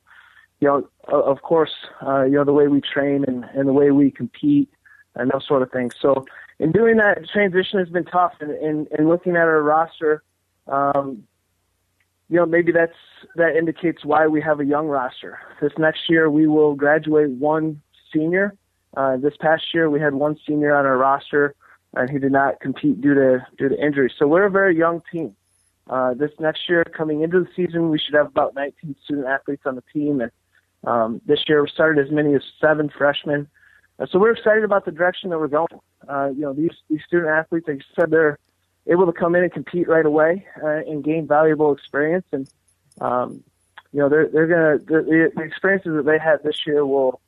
you 0.60 0.68
know, 0.68 0.88
of 1.08 1.42
course, 1.42 1.72
uh, 2.06 2.24
you 2.24 2.32
know, 2.32 2.44
the 2.44 2.52
way 2.52 2.68
we 2.68 2.80
train 2.80 3.24
and, 3.26 3.44
and 3.54 3.68
the 3.68 3.72
way 3.72 3.90
we 3.90 4.10
compete 4.10 4.70
and 5.14 5.30
those 5.30 5.46
sort 5.46 5.62
of 5.62 5.70
things. 5.70 5.94
So, 6.00 6.24
in 6.58 6.70
doing 6.70 6.96
that, 6.98 7.28
transition 7.28 7.80
has 7.80 7.88
been 7.88 8.04
tough, 8.04 8.34
and, 8.40 8.52
and, 8.52 8.86
and 8.96 9.08
looking 9.08 9.32
at 9.32 9.42
our 9.42 9.62
roster, 9.62 10.22
um, 10.68 11.24
you 12.28 12.36
know, 12.36 12.46
maybe 12.46 12.72
that's 12.72 12.96
that 13.36 13.56
indicates 13.56 14.04
why 14.04 14.26
we 14.26 14.40
have 14.40 14.60
a 14.60 14.64
young 14.64 14.86
roster. 14.86 15.38
This 15.60 15.72
next 15.78 16.08
year 16.08 16.30
we 16.30 16.46
will 16.46 16.74
graduate 16.74 17.30
one 17.30 17.82
senior. 18.12 18.54
Uh, 18.96 19.16
this 19.16 19.34
past 19.40 19.64
year 19.74 19.90
we 19.90 20.00
had 20.00 20.14
one 20.14 20.36
senior 20.46 20.74
on 20.74 20.86
our 20.86 20.96
roster, 20.96 21.54
and 21.94 22.10
he 22.10 22.18
did 22.18 22.32
not 22.32 22.60
compete 22.60 23.00
due 23.00 23.14
to 23.14 23.46
due 23.58 23.68
to 23.68 23.78
injury. 23.78 24.12
So 24.18 24.26
we're 24.26 24.46
a 24.46 24.50
very 24.50 24.76
young 24.76 25.02
team. 25.12 25.36
Uh, 25.90 26.14
this 26.14 26.30
next 26.38 26.68
year, 26.68 26.84
coming 26.84 27.22
into 27.22 27.40
the 27.40 27.48
season, 27.56 27.90
we 27.90 27.98
should 27.98 28.14
have 28.14 28.28
about 28.28 28.54
19 28.54 28.94
student 29.04 29.26
athletes 29.26 29.62
on 29.66 29.74
the 29.74 29.82
team, 29.92 30.20
and 30.20 30.30
um, 30.84 31.20
this 31.26 31.40
year 31.48 31.62
we 31.62 31.68
started 31.68 32.04
as 32.04 32.12
many 32.12 32.34
as 32.34 32.42
seven 32.60 32.88
freshmen. 32.88 33.48
Uh, 33.98 34.06
so 34.10 34.18
we're 34.18 34.32
excited 34.32 34.64
about 34.64 34.84
the 34.84 34.90
direction 34.90 35.30
that 35.30 35.38
we're 35.38 35.48
going. 35.48 35.80
Uh, 36.08 36.30
you 36.34 36.42
know, 36.42 36.52
these 36.52 36.72
these 36.88 37.00
student 37.06 37.30
athletes, 37.30 37.66
like 37.68 37.82
said, 37.98 38.10
they're 38.10 38.38
able 38.86 39.06
to 39.06 39.12
come 39.12 39.34
in 39.34 39.44
and 39.44 39.52
compete 39.52 39.88
right 39.88 40.06
away 40.06 40.46
uh, 40.62 40.66
and 40.66 41.04
gain 41.04 41.26
valuable 41.26 41.72
experience. 41.72 42.26
And 42.32 42.48
um, 43.00 43.44
you 43.92 44.00
know, 44.00 44.08
they're 44.08 44.28
they're 44.28 44.46
gonna 44.46 44.78
the, 44.78 45.30
the 45.34 45.42
experiences 45.42 45.92
that 45.96 46.04
they 46.04 46.18
had 46.18 46.42
this 46.42 46.66
year 46.66 46.84
will 46.84 47.20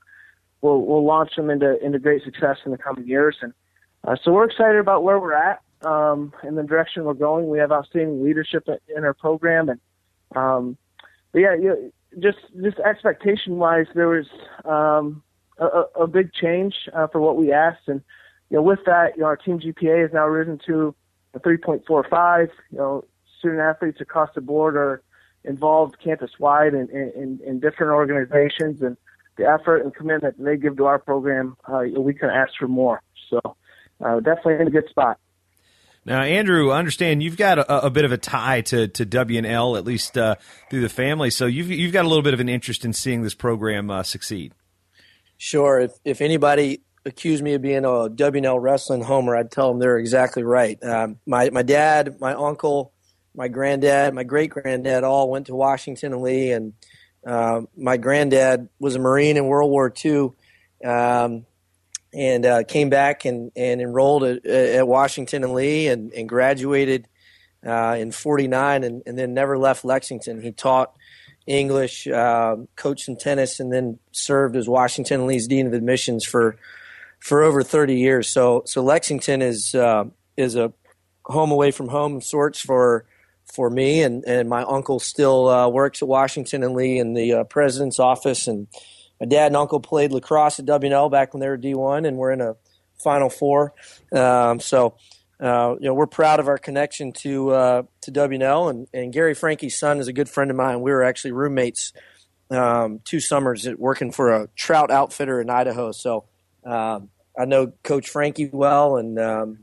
will 0.61 0.85
will 0.85 1.05
launch 1.05 1.37
them 1.37 1.51
into 1.51 1.79
into 1.85 1.99
great 1.99 2.23
success 2.25 2.59
in 2.65 2.73
the 2.73 2.79
coming 2.79 3.07
years. 3.07 3.37
And 3.41 3.53
uh, 4.05 4.17
so 4.23 4.33
we're 4.33 4.45
excited 4.45 4.79
about 4.79 5.05
where 5.05 5.19
we're 5.19 5.35
at 5.35 5.61
um, 5.83 6.33
and 6.43 6.57
the 6.57 6.63
direction 6.63 7.05
we're 7.05 7.15
going. 7.15 7.49
We 7.49 7.59
have 7.59 7.73
outstanding 7.73 8.25
leadership 8.25 8.67
in 8.95 9.05
our 9.05 9.15
program, 9.15 9.69
and 9.69 9.81
um, 10.35 10.77
but 11.33 11.41
yeah, 11.41 11.55
you 11.55 11.69
know, 11.69 11.91
just 12.21 12.39
just 12.63 12.79
expectation 12.79 13.57
wise, 13.59 13.87
there 13.95 14.09
was 14.09 14.27
um, 14.65 15.23
a, 15.59 15.85
a 16.01 16.07
big 16.07 16.33
change 16.33 16.75
uh, 16.93 17.07
for 17.09 17.21
what 17.21 17.37
we 17.37 17.53
asked, 17.53 17.89
and 17.89 18.01
you 18.51 18.57
know, 18.57 18.63
with 18.63 18.81
that, 18.87 19.17
you 19.17 19.23
know, 19.23 19.27
our 19.27 19.37
team 19.37 19.61
GPA 19.61 20.03
has 20.03 20.13
now 20.13 20.27
risen 20.27 20.59
to 20.67 20.95
a 21.35 21.41
3.45. 21.41 22.49
You 22.71 22.79
know, 22.79 23.05
student 23.39 23.61
athletes 23.61 24.01
across 24.01 24.31
the 24.35 24.41
board 24.41 24.77
are 24.77 25.03
involved 25.45 25.97
campus 26.03 26.31
wide 26.39 26.75
in, 26.75 26.89
in, 26.91 27.41
in 27.45 27.61
different 27.61 27.93
organizations, 27.93 28.81
and 28.81 28.97
the 29.37 29.45
effort 29.45 29.83
and 29.83 29.95
commitment 29.95 30.43
they 30.43 30.57
give 30.57 30.77
to 30.77 30.87
our 30.87 30.99
program, 30.99 31.57
uh, 31.67 31.83
we 31.99 32.15
can 32.15 32.31
ask 32.31 32.53
for 32.59 32.69
more. 32.69 33.03
So, 33.31 33.41
uh, 34.05 34.21
definitely 34.21 34.55
in 34.55 34.69
a 34.69 34.71
good 34.71 34.89
spot. 34.89 35.19
Now, 36.07 36.21
Andrew, 36.21 36.71
I 36.71 36.79
understand 36.79 37.23
you've 37.23 37.39
got 37.39 37.59
a, 37.59 37.87
a 37.87 37.91
bit 37.91 38.05
of 38.05 38.13
a 38.13 38.19
tie 38.19 38.61
to, 38.63 38.89
to 38.89 39.07
WNL, 39.07 39.79
at 39.79 39.85
least 39.85 40.19
uh, 40.19 40.35
through 40.69 40.83
the 40.83 40.89
family. 40.91 41.31
So 41.31 41.47
you've 41.47 41.71
you've 41.71 41.93
got 41.93 42.05
a 42.05 42.09
little 42.09 42.23
bit 42.23 42.35
of 42.35 42.41
an 42.41 42.49
interest 42.49 42.85
in 42.85 42.93
seeing 42.93 43.23
this 43.23 43.35
program 43.35 43.91
uh, 43.91 44.03
succeed. 44.03 44.53
Sure. 45.39 45.81
If 45.81 45.93
if 46.05 46.21
anybody 46.21 46.83
accuse 47.07 47.43
me 47.43 47.55
of 47.55 47.63
being 47.63 47.85
a 47.85 48.09
WNL 48.09 48.61
wrestling 48.61 49.03
homer, 49.03 49.37
I'd 49.37 49.51
tell 49.51 49.69
them 49.69 49.79
they're 49.79 49.99
exactly 49.99 50.43
right. 50.43 50.83
Um, 50.83 51.19
my 51.27 51.51
my 51.51 51.63
dad, 51.63 52.21
my 52.21 52.35
uncle, 52.35 52.93
my 53.35 53.49
granddad, 53.49 54.15
my 54.15 54.25
great 54.25 54.51
granddad 54.51 55.05
all 55.05 55.31
went 55.31 55.47
to 55.47 55.55
Washington 55.55 56.13
and 56.13 56.23
Lee, 56.23 56.53
and 56.53 56.73
uh, 57.27 57.63
my 57.77 57.97
granddad 57.97 58.69
was 58.79 58.97
a 58.97 58.99
Marine 58.99 59.37
in 59.37 59.47
World 59.47 59.71
War 59.71 59.93
II, 60.05 60.31
um, 60.85 61.47
and 62.13 62.47
uh, 62.47 62.65
came 62.65 62.91
back 62.91 63.25
and, 63.25 63.51
and 63.57 63.81
enrolled 63.81 64.25
at, 64.25 64.47
at 64.47 64.87
Washington 64.87 65.45
and 65.45 65.55
Lee, 65.55 65.89
and, 65.89 66.13
and 66.13 66.29
graduated 66.29 67.07
uh, 67.67 67.97
in 67.99 68.13
'49, 68.13 68.85
and, 68.85 69.03
and 69.07 69.19
then 69.19 69.35
never 69.35 69.59
left 69.59 69.85
Lexington. 69.85 70.41
He 70.41 70.53
taught 70.53 70.95
English, 71.47 72.07
uh, 72.07 72.57
coached 72.77 73.11
tennis, 73.21 73.61
and 73.61 73.73
then 73.73 73.99
served 74.13 74.57
as 74.57 74.69
Washington 74.69 75.21
and 75.21 75.29
Lee's 75.29 75.47
dean 75.47 75.67
of 75.67 75.75
admissions 75.75 76.25
for 76.25 76.57
for 77.25 77.43
over 77.43 77.63
30 77.63 77.97
years. 77.97 78.29
So 78.29 78.63
so 78.67 78.83
Lexington 78.83 79.41
is 79.41 79.75
uh, 79.75 80.05
is 80.37 80.57
a 80.57 80.73
home 81.25 81.51
away 81.51 81.71
from 81.71 81.89
home 81.89 82.21
sorts 82.21 82.61
for 82.61 83.07
for 83.51 83.71
me 83.71 84.03
and, 84.03 84.25
and 84.27 84.49
my 84.49 84.63
uncle 84.63 85.01
still 85.01 85.49
uh, 85.49 85.69
works 85.69 86.03
at 86.03 86.09
Washington 86.09 86.63
and 86.63 86.75
Lee 86.75 86.99
in 86.99 87.15
the 87.15 87.33
uh, 87.33 87.45
president's 87.45 87.99
office 87.99 88.47
and 88.47 88.69
my 89.21 89.27
dad 89.27 89.47
and 89.47 89.57
uncle 89.57 89.81
played 89.81 90.13
lacrosse 90.13 90.59
at 90.59 90.67
WNL 90.67 91.11
back 91.11 91.33
when 91.33 91.41
they 91.41 91.49
were 91.49 91.57
D1 91.57 92.07
and 92.07 92.19
we're 92.19 92.33
in 92.33 92.43
a 92.43 92.57
Final 93.03 93.31
Four. 93.31 93.73
Um, 94.13 94.61
so 94.61 94.97
uh, 95.41 95.77
you 95.81 95.87
know 95.87 95.95
we're 95.95 96.07
proud 96.07 96.41
of 96.41 96.49
our 96.49 96.59
connection 96.59 97.13
to 97.13 97.51
uh, 97.53 97.83
to 98.03 98.13
WNL 98.13 98.69
and, 98.69 98.87
and 98.93 99.15
Gary 99.15 99.35
Frankie's 99.35 99.79
son 99.79 99.99
is 99.99 100.09
a 100.09 100.13
good 100.13 100.29
friend 100.29 100.51
of 100.51 100.59
mine. 100.59 100.83
We 100.83 100.93
were 100.93 101.03
actually 101.03 101.33
roommates 101.33 101.95
um, 102.51 103.01
two 103.03 103.21
summers 103.21 103.67
at 103.67 103.79
working 103.79 104.13
for 104.13 104.31
a 104.31 104.49
trout 104.57 104.91
outfitter 104.91 105.41
in 105.41 105.49
Idaho. 105.49 105.91
So 105.93 106.27
um, 106.67 107.09
I 107.39 107.45
know 107.45 107.73
Coach 107.83 108.09
Frankie 108.09 108.49
well, 108.53 108.97
and 108.97 109.19
um, 109.19 109.59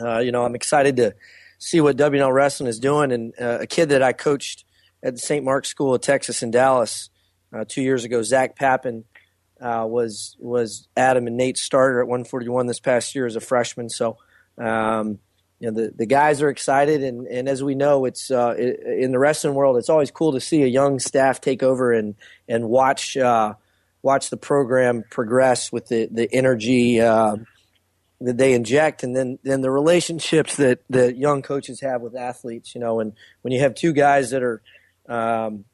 uh, 0.00 0.18
you 0.18 0.32
know 0.32 0.44
I'm 0.44 0.54
excited 0.54 0.96
to 0.96 1.14
see 1.58 1.80
what 1.80 1.96
WNL 1.96 2.32
Wrestling 2.32 2.68
is 2.68 2.78
doing. 2.78 3.12
And 3.12 3.34
uh, 3.40 3.58
a 3.60 3.66
kid 3.66 3.88
that 3.90 4.02
I 4.02 4.12
coached 4.12 4.64
at 5.02 5.14
the 5.14 5.20
St. 5.20 5.44
Mark's 5.44 5.68
School 5.68 5.94
of 5.94 6.00
Texas 6.00 6.42
in 6.42 6.50
Dallas 6.50 7.10
uh, 7.52 7.64
two 7.66 7.82
years 7.82 8.04
ago, 8.04 8.22
Zach 8.22 8.56
Pappin, 8.56 9.04
uh, 9.60 9.86
was 9.88 10.36
was 10.38 10.88
Adam 10.96 11.26
and 11.26 11.36
Nate's 11.36 11.62
starter 11.62 12.00
at 12.00 12.06
141 12.06 12.66
this 12.66 12.80
past 12.80 13.14
year 13.14 13.26
as 13.26 13.36
a 13.36 13.40
freshman. 13.40 13.88
So. 13.88 14.18
Um, 14.56 15.18
you 15.60 15.70
know, 15.70 15.82
the, 15.82 15.92
the 15.96 16.06
guys 16.06 16.42
are 16.42 16.50
excited, 16.50 17.02
and, 17.02 17.26
and 17.26 17.48
as 17.48 17.62
we 17.62 17.74
know, 17.74 18.04
it's 18.04 18.30
uh, 18.30 18.54
it, 18.58 18.80
in 18.80 19.12
the 19.12 19.18
wrestling 19.18 19.54
world. 19.54 19.78
It's 19.78 19.88
always 19.88 20.10
cool 20.10 20.32
to 20.32 20.40
see 20.40 20.62
a 20.62 20.66
young 20.66 20.98
staff 20.98 21.40
take 21.40 21.62
over 21.62 21.92
and 21.92 22.16
and 22.48 22.68
watch 22.68 23.16
uh, 23.16 23.54
watch 24.04 24.30
the 24.30 24.36
program 24.36 25.02
progress 25.10 25.72
with 25.72 25.88
the 25.88 26.08
the 26.12 26.28
energy 26.32 27.00
uh, 27.00 27.36
that 28.20 28.36
they 28.36 28.52
inject, 28.52 29.02
and 29.02 29.16
then 29.16 29.38
then 29.42 29.62
the 29.62 29.70
relationships 29.70 30.56
that 30.56 30.80
the 30.88 31.16
young 31.16 31.42
coaches 31.42 31.80
have 31.80 32.02
with 32.02 32.14
athletes. 32.14 32.74
You 32.74 32.80
know, 32.80 33.00
and 33.00 33.14
when 33.42 33.52
you 33.52 33.60
have 33.60 33.74
two 33.74 33.92
guys 33.92 34.30
that 34.30 34.42
are 34.42 34.62
um, 35.08 35.64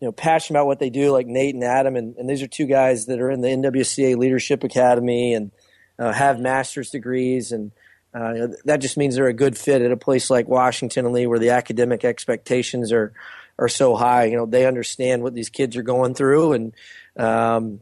you 0.00 0.08
know 0.08 0.12
passionate 0.12 0.58
about 0.58 0.66
what 0.66 0.78
they 0.80 0.90
do, 0.90 1.12
like 1.12 1.26
Nate 1.26 1.54
and 1.54 1.62
Adam, 1.62 1.94
and, 1.94 2.16
and 2.16 2.28
these 2.28 2.42
are 2.42 2.48
two 2.48 2.66
guys 2.66 3.06
that 3.06 3.20
are 3.20 3.30
in 3.30 3.42
the 3.42 3.48
NWCA 3.48 4.16
Leadership 4.16 4.64
Academy 4.64 5.34
and 5.34 5.52
uh, 5.98 6.12
have 6.12 6.40
master's 6.40 6.90
degrees 6.90 7.52
and 7.52 7.70
uh, 8.14 8.46
that 8.64 8.80
just 8.80 8.96
means 8.96 9.16
they're 9.16 9.26
a 9.26 9.32
good 9.32 9.58
fit 9.58 9.82
at 9.82 9.90
a 9.90 9.96
place 9.96 10.30
like 10.30 10.46
Washington 10.46 11.04
and 11.04 11.12
Lee, 11.12 11.26
where 11.26 11.40
the 11.40 11.50
academic 11.50 12.04
expectations 12.04 12.92
are 12.92 13.12
are 13.58 13.68
so 13.68 13.94
high. 13.96 14.24
You 14.24 14.36
know, 14.36 14.46
they 14.46 14.66
understand 14.66 15.22
what 15.22 15.34
these 15.34 15.48
kids 15.48 15.76
are 15.76 15.82
going 15.82 16.14
through, 16.14 16.52
and 16.52 16.74
um, 17.16 17.80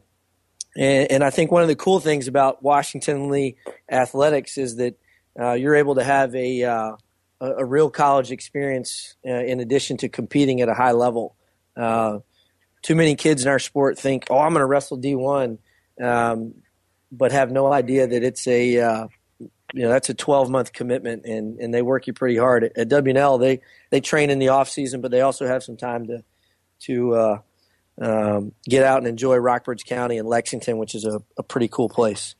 and, 0.75 1.11
and 1.11 1.23
I 1.23 1.29
think 1.29 1.51
one 1.51 1.61
of 1.61 1.67
the 1.67 1.75
cool 1.75 1.99
things 1.99 2.27
about 2.27 2.63
Washington 2.63 3.29
Lee 3.29 3.55
athletics 3.89 4.57
is 4.57 4.77
that 4.77 4.99
uh, 5.39 5.53
you're 5.53 5.75
able 5.75 5.95
to 5.95 6.03
have 6.03 6.35
a 6.35 6.63
uh, 6.63 6.95
a, 7.41 7.65
real 7.65 7.89
college 7.89 8.31
experience 8.31 9.15
uh, 9.25 9.31
in 9.31 9.59
addition 9.59 9.97
to 9.97 10.09
competing 10.09 10.61
at 10.61 10.69
a 10.69 10.73
high 10.73 10.91
level. 10.91 11.35
Uh, 11.75 12.19
too 12.81 12.95
many 12.95 13.15
kids 13.15 13.43
in 13.43 13.49
our 13.49 13.59
sport 13.59 13.97
think, 13.97 14.25
"Oh, 14.29 14.39
I'm 14.39 14.53
going 14.53 14.61
to 14.61 14.65
wrestle 14.65 14.99
D1," 14.99 15.57
um, 16.01 16.53
but 17.11 17.31
have 17.31 17.51
no 17.51 17.71
idea 17.71 18.07
that 18.07 18.23
it's 18.23 18.47
a 18.47 18.79
uh, 18.79 19.07
you 19.73 19.81
know 19.81 19.89
that's 19.89 20.09
a 20.09 20.13
12 20.13 20.49
month 20.49 20.71
commitment 20.71 21.25
and 21.25 21.59
and 21.59 21.73
they 21.73 21.81
work 21.81 22.07
you 22.07 22.13
pretty 22.13 22.37
hard. 22.37 22.63
At, 22.63 22.77
at 22.77 22.89
WNL 22.89 23.39
they 23.39 23.59
they 23.89 23.99
train 23.99 24.29
in 24.29 24.39
the 24.39 24.49
off 24.49 24.69
season 24.69 25.01
but 25.01 25.11
they 25.11 25.21
also 25.21 25.47
have 25.47 25.63
some 25.63 25.75
time 25.75 26.07
to 26.07 26.23
to 26.81 27.15
uh, 27.15 27.39
um, 27.99 28.51
get 28.65 28.83
out 28.83 28.99
and 28.99 29.07
enjoy 29.07 29.37
Rockbridge 29.37 29.85
County 29.85 30.17
and 30.17 30.27
Lexington 30.27 30.77
which 30.77 30.95
is 30.95 31.05
a, 31.05 31.21
a 31.37 31.43
pretty 31.43 31.67
cool 31.67 31.89
place. 31.89 32.35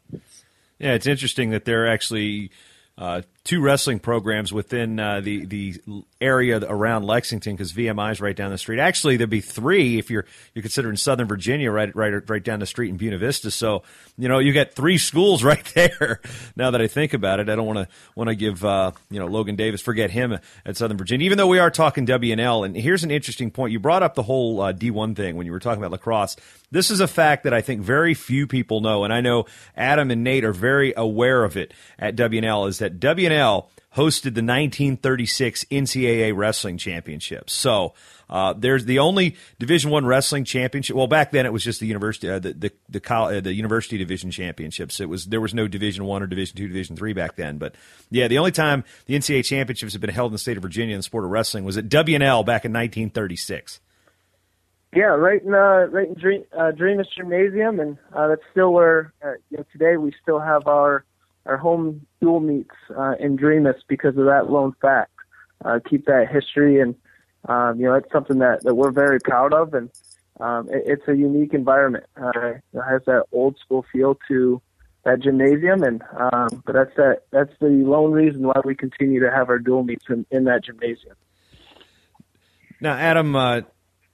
Yeah 0.80 0.94
it's 0.94 1.08
interesting 1.08 1.50
that 1.50 1.66
they're 1.66 1.88
actually 1.88 2.52
uh, 2.98 3.24
two 3.46 3.60
wrestling 3.60 4.00
programs 4.00 4.54
within 4.54 5.00
uh, 5.00 5.20
the 5.20 5.46
the 5.46 5.82
area 6.22 6.60
around 6.60 7.04
Lexington 7.04 7.56
because 7.56 7.74
VMI 7.74 8.14
is 8.14 8.22
right 8.22 8.36
down 8.36 8.52
the 8.52 8.58
street. 8.58 8.80
Actually, 8.80 9.18
there'd 9.18 9.30
be 9.30 9.42
three 9.42 10.00
if 10.00 10.10
you're 10.10 10.26
you're 10.54 10.62
considering 10.62 10.96
Southern 10.96 11.28
Virginia, 11.28 11.70
right 11.70 11.94
right 11.96 12.30
right 12.30 12.44
down 12.44 12.60
the 12.60 12.66
street 12.66 12.90
in 12.90 12.98
Buena 12.98 13.18
Vista. 13.18 13.52
So 13.52 13.84
you 14.18 14.30
know 14.30 14.40
you 14.40 14.54
got 14.54 14.72
three 14.72 14.98
schools 14.98 15.44
right 15.44 15.66
there. 15.76 16.22
now 16.56 16.72
that 16.72 16.82
I 16.82 16.88
think 16.88 17.14
about 17.14 17.40
it, 17.40 17.50
I 17.50 17.56
don't 17.56 17.68
want 17.68 17.80
to 17.80 17.88
want 18.16 18.30
to 18.30 18.36
give 18.36 18.64
uh, 18.64 18.92
you 19.10 19.20
know 19.20 19.28
Logan 19.28 19.56
Davis 19.56 19.82
forget 19.82 20.10
him 20.10 20.38
at 20.66 20.78
Southern 20.78 20.98
Virginia, 20.98 21.26
even 21.26 21.38
though 21.38 21.48
we 21.48 21.60
are 21.60 21.72
talking 21.72 22.06
WNL. 22.06 22.66
And 22.66 22.76
here's 22.76 23.04
an 23.04 23.12
interesting 23.12 23.52
point: 23.52 23.74
you 23.74 23.80
brought 23.80 24.04
up 24.04 24.16
the 24.16 24.24
whole 24.24 24.62
uh, 24.62 24.74
D1 24.74 25.16
thing 25.18 25.36
when 25.36 25.46
you 25.46 25.52
were 25.52 25.60
talking 25.60 25.84
about 25.84 25.92
lacrosse. 25.92 26.38
This 26.72 26.90
is 26.90 27.02
a 27.02 27.08
fact 27.08 27.44
that 27.44 27.54
I 27.54 27.62
think 27.62 27.82
very 27.82 28.16
few 28.16 28.48
people 28.48 28.82
know, 28.82 29.04
and 29.04 29.14
I 29.14 29.22
know 29.22 29.46
Adam 29.76 30.10
and 30.10 30.24
Nate 30.24 30.44
are 30.44 30.54
very 30.54 30.94
aware 30.98 31.44
of 31.44 31.56
it 31.56 31.72
at 32.00 32.16
WNL. 32.16 32.68
Is 32.68 32.80
that 32.80 33.00
WNL 33.00 33.33
hosted 33.96 34.34
the 34.34 34.42
1936 34.42 35.66
NCAA 35.66 36.36
Wrestling 36.36 36.78
Championships. 36.78 37.54
So 37.54 37.94
uh, 38.30 38.54
there's 38.58 38.86
the 38.86 39.00
only 39.00 39.36
Division 39.60 39.92
One 39.92 40.06
wrestling 40.06 40.44
championship. 40.44 40.96
Well, 40.96 41.08
back 41.08 41.32
then 41.32 41.46
it 41.46 41.54
was 41.54 41.63
just 41.63 41.80
the 41.80 41.86
university, 41.86 42.30
uh, 42.30 42.40
the 42.40 42.54
the 42.54 42.72
the, 42.90 43.13
uh, 43.13 43.42
the, 43.42 43.54
university 43.54 43.98
division 43.98 44.32
championships. 44.32 45.00
It 45.00 45.08
was 45.08 45.25
there 45.25 45.42
was 45.42 45.54
no 45.54 45.68
Division 45.68 46.06
One 46.06 46.24
or 46.24 46.28
Division 46.28 46.58
Two, 46.58 46.68
Division 46.68 46.96
Three 46.96 47.13
back 47.13 47.36
then. 47.36 47.60
But 47.60 47.75
yeah, 48.10 48.28
the 48.28 48.40
only 48.40 48.52
time 48.52 48.84
the 49.06 49.16
NCAA 49.16 49.46
championships 49.46 49.94
have 49.94 50.02
been 50.02 50.10
held 50.10 50.32
in 50.32 50.34
the 50.34 50.40
state 50.40 50.58
of 50.58 50.63
Virginia 50.63 50.96
in 50.96 51.00
the 51.00 51.04
sport 51.04 51.25
of 51.25 51.32
wrestling 51.32 51.63
was 51.63 51.78
at 51.78 51.90
WNL 51.90 52.46
back 52.46 52.66
in 52.66 52.74
1936. 52.74 53.80
Yeah, 54.96 55.04
right 55.04 55.42
in 55.42 55.54
uh, 55.54 55.88
right 55.92 56.08
in 56.08 56.13
Dream, 56.16 56.44
uh, 56.58 56.72
Doremus 56.72 57.08
Gymnasium, 57.16 57.80
and 57.80 57.98
uh, 58.13 58.30
that's 58.30 58.42
still 58.52 58.74
where 58.74 59.13
uh, 59.24 59.34
you 59.50 59.58
know 59.58 59.66
today 59.72 59.98
we 59.98 60.12
still 60.22 60.40
have 60.40 60.68
our 60.68 61.04
our 61.46 61.58
home 61.58 62.06
dual 62.22 62.40
meets 62.40 62.76
uh, 62.98 63.16
in 63.20 63.38
Doremus 63.38 63.82
because 63.88 64.18
of 64.18 64.26
that 64.26 64.50
lone 64.50 64.74
fact. 64.82 65.12
Uh, 65.64 65.80
keep 65.90 66.06
that 66.06 66.28
history, 66.30 66.82
and 66.82 66.96
um, 67.48 67.80
you 67.80 67.86
know 67.86 67.96
it's 67.96 68.12
something 68.12 68.40
that, 68.40 68.64
that 68.64 68.76
we're 68.76 68.92
very 68.92 69.20
proud 69.20 69.54
of, 69.54 69.74
and 69.74 69.90
um, 70.40 70.68
it, 70.70 70.84
it's 70.86 71.08
a 71.08 71.16
unique 71.16 71.54
environment. 71.54 72.06
Uh, 72.22 72.50
it 72.50 72.62
has 72.90 73.02
that 73.06 73.24
old 73.32 73.58
school 73.64 73.86
feel 73.92 74.18
to 74.28 74.62
that 75.06 75.22
gymnasium, 75.22 75.84
and 75.84 76.02
um, 76.18 76.64
but 76.66 76.74
that's 76.74 76.96
that 76.98 77.24
that's 77.32 77.52
the 77.60 77.68
lone 77.68 78.12
reason 78.12 78.48
why 78.48 78.60
we 78.66 78.76
continue 78.76 79.20
to 79.22 79.32
have 79.32 79.50
our 79.50 79.60
dual 79.60 79.84
meets 79.84 80.06
in, 80.10 80.26
in 80.32 80.46
that 80.46 80.66
gymnasium. 80.66 81.16
Now, 82.82 82.96
Adam, 82.96 83.36
uh, 83.36 83.62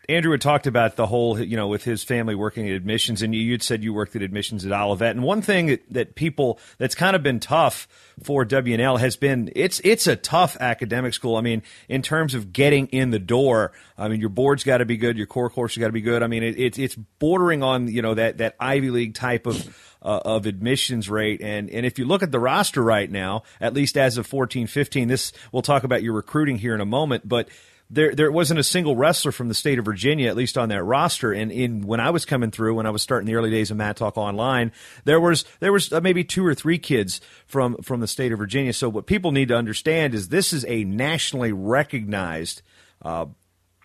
Andrew 0.09 0.31
had 0.31 0.41
talked 0.41 0.65
about 0.65 0.95
the 0.95 1.05
whole, 1.05 1.39
you 1.39 1.55
know, 1.55 1.67
with 1.67 1.83
his 1.83 2.03
family 2.03 2.33
working 2.33 2.67
at 2.67 2.73
admissions, 2.73 3.21
and 3.21 3.35
you, 3.35 3.51
would 3.51 3.61
said 3.61 3.83
you 3.83 3.93
worked 3.93 4.15
at 4.15 4.23
admissions 4.23 4.65
at 4.65 4.71
Olivet. 4.71 5.15
And 5.15 5.23
one 5.23 5.43
thing 5.43 5.67
that, 5.67 5.93
that 5.93 6.15
people 6.15 6.59
that's 6.79 6.95
kind 6.95 7.15
of 7.15 7.21
been 7.21 7.39
tough 7.39 7.87
for 8.23 8.43
WNL 8.43 8.99
has 8.99 9.15
been 9.17 9.51
it's 9.55 9.79
it's 9.83 10.07
a 10.07 10.15
tough 10.15 10.57
academic 10.59 11.13
school. 11.13 11.35
I 11.35 11.41
mean, 11.41 11.61
in 11.87 12.01
terms 12.01 12.33
of 12.33 12.51
getting 12.51 12.87
in 12.87 13.11
the 13.11 13.19
door, 13.19 13.71
I 13.99 14.07
mean, 14.07 14.19
your 14.19 14.29
board's 14.29 14.63
got 14.63 14.79
to 14.79 14.85
be 14.85 14.97
good, 14.97 15.15
your 15.15 15.27
core 15.27 15.49
course 15.51 15.75
has 15.75 15.79
got 15.79 15.87
to 15.87 15.93
be 15.93 16.01
good. 16.01 16.23
I 16.23 16.27
mean, 16.27 16.41
it, 16.41 16.57
it, 16.57 16.79
it's 16.79 16.95
bordering 16.95 17.61
on 17.61 17.87
you 17.87 18.01
know 18.01 18.15
that 18.15 18.39
that 18.39 18.55
Ivy 18.59 18.89
League 18.89 19.13
type 19.13 19.45
of. 19.45 19.85
Uh, 20.01 20.21
of 20.23 20.45
admissions 20.45 21.09
rate 21.09 21.41
and 21.41 21.69
and 21.69 21.85
if 21.85 21.99
you 21.99 22.05
look 22.05 22.23
at 22.23 22.31
the 22.31 22.39
roster 22.39 22.81
right 22.81 23.11
now 23.11 23.43
at 23.59 23.73
least 23.73 23.97
as 23.97 24.17
of 24.17 24.25
14 24.25 24.65
15 24.65 25.09
this 25.09 25.33
we'll 25.51 25.61
talk 25.61 25.83
about 25.83 26.01
your 26.01 26.13
recruiting 26.13 26.57
here 26.57 26.73
in 26.73 26.79
a 26.79 26.85
moment 26.85 27.27
but 27.27 27.49
there 27.89 28.13
there 28.13 28.31
wasn't 28.31 28.59
a 28.59 28.63
single 28.63 28.95
wrestler 28.95 29.31
from 29.31 29.47
the 29.47 29.53
state 29.53 29.79
of 29.79 29.85
Virginia, 29.85 30.29
at 30.29 30.35
least 30.35 30.57
on 30.57 30.69
that 30.69 30.83
roster. 30.83 31.33
And 31.33 31.51
in 31.51 31.81
when 31.81 31.99
I 31.99 32.11
was 32.11 32.23
coming 32.23 32.51
through, 32.51 32.75
when 32.75 32.85
I 32.85 32.91
was 32.91 33.01
starting 33.01 33.25
the 33.25 33.35
early 33.35 33.49
days 33.49 33.71
of 33.71 33.77
Mat 33.77 33.97
Talk 33.97 34.17
Online, 34.17 34.71
there 35.05 35.19
was 35.19 35.43
there 35.59 35.73
was 35.73 35.91
uh, 35.91 35.99
maybe 35.99 36.23
two 36.23 36.45
or 36.45 36.53
three 36.53 36.77
kids 36.77 37.19
from 37.47 37.77
from 37.77 37.99
the 37.99 38.07
state 38.07 38.31
of 38.31 38.37
Virginia. 38.37 38.73
So 38.73 38.89
what 38.89 39.07
people 39.07 39.31
need 39.31 39.47
to 39.47 39.55
understand 39.55 40.13
is 40.13 40.29
this 40.29 40.53
is 40.53 40.65
a 40.67 40.83
nationally 40.83 41.51
recognized. 41.51 42.61
Uh, 43.01 43.27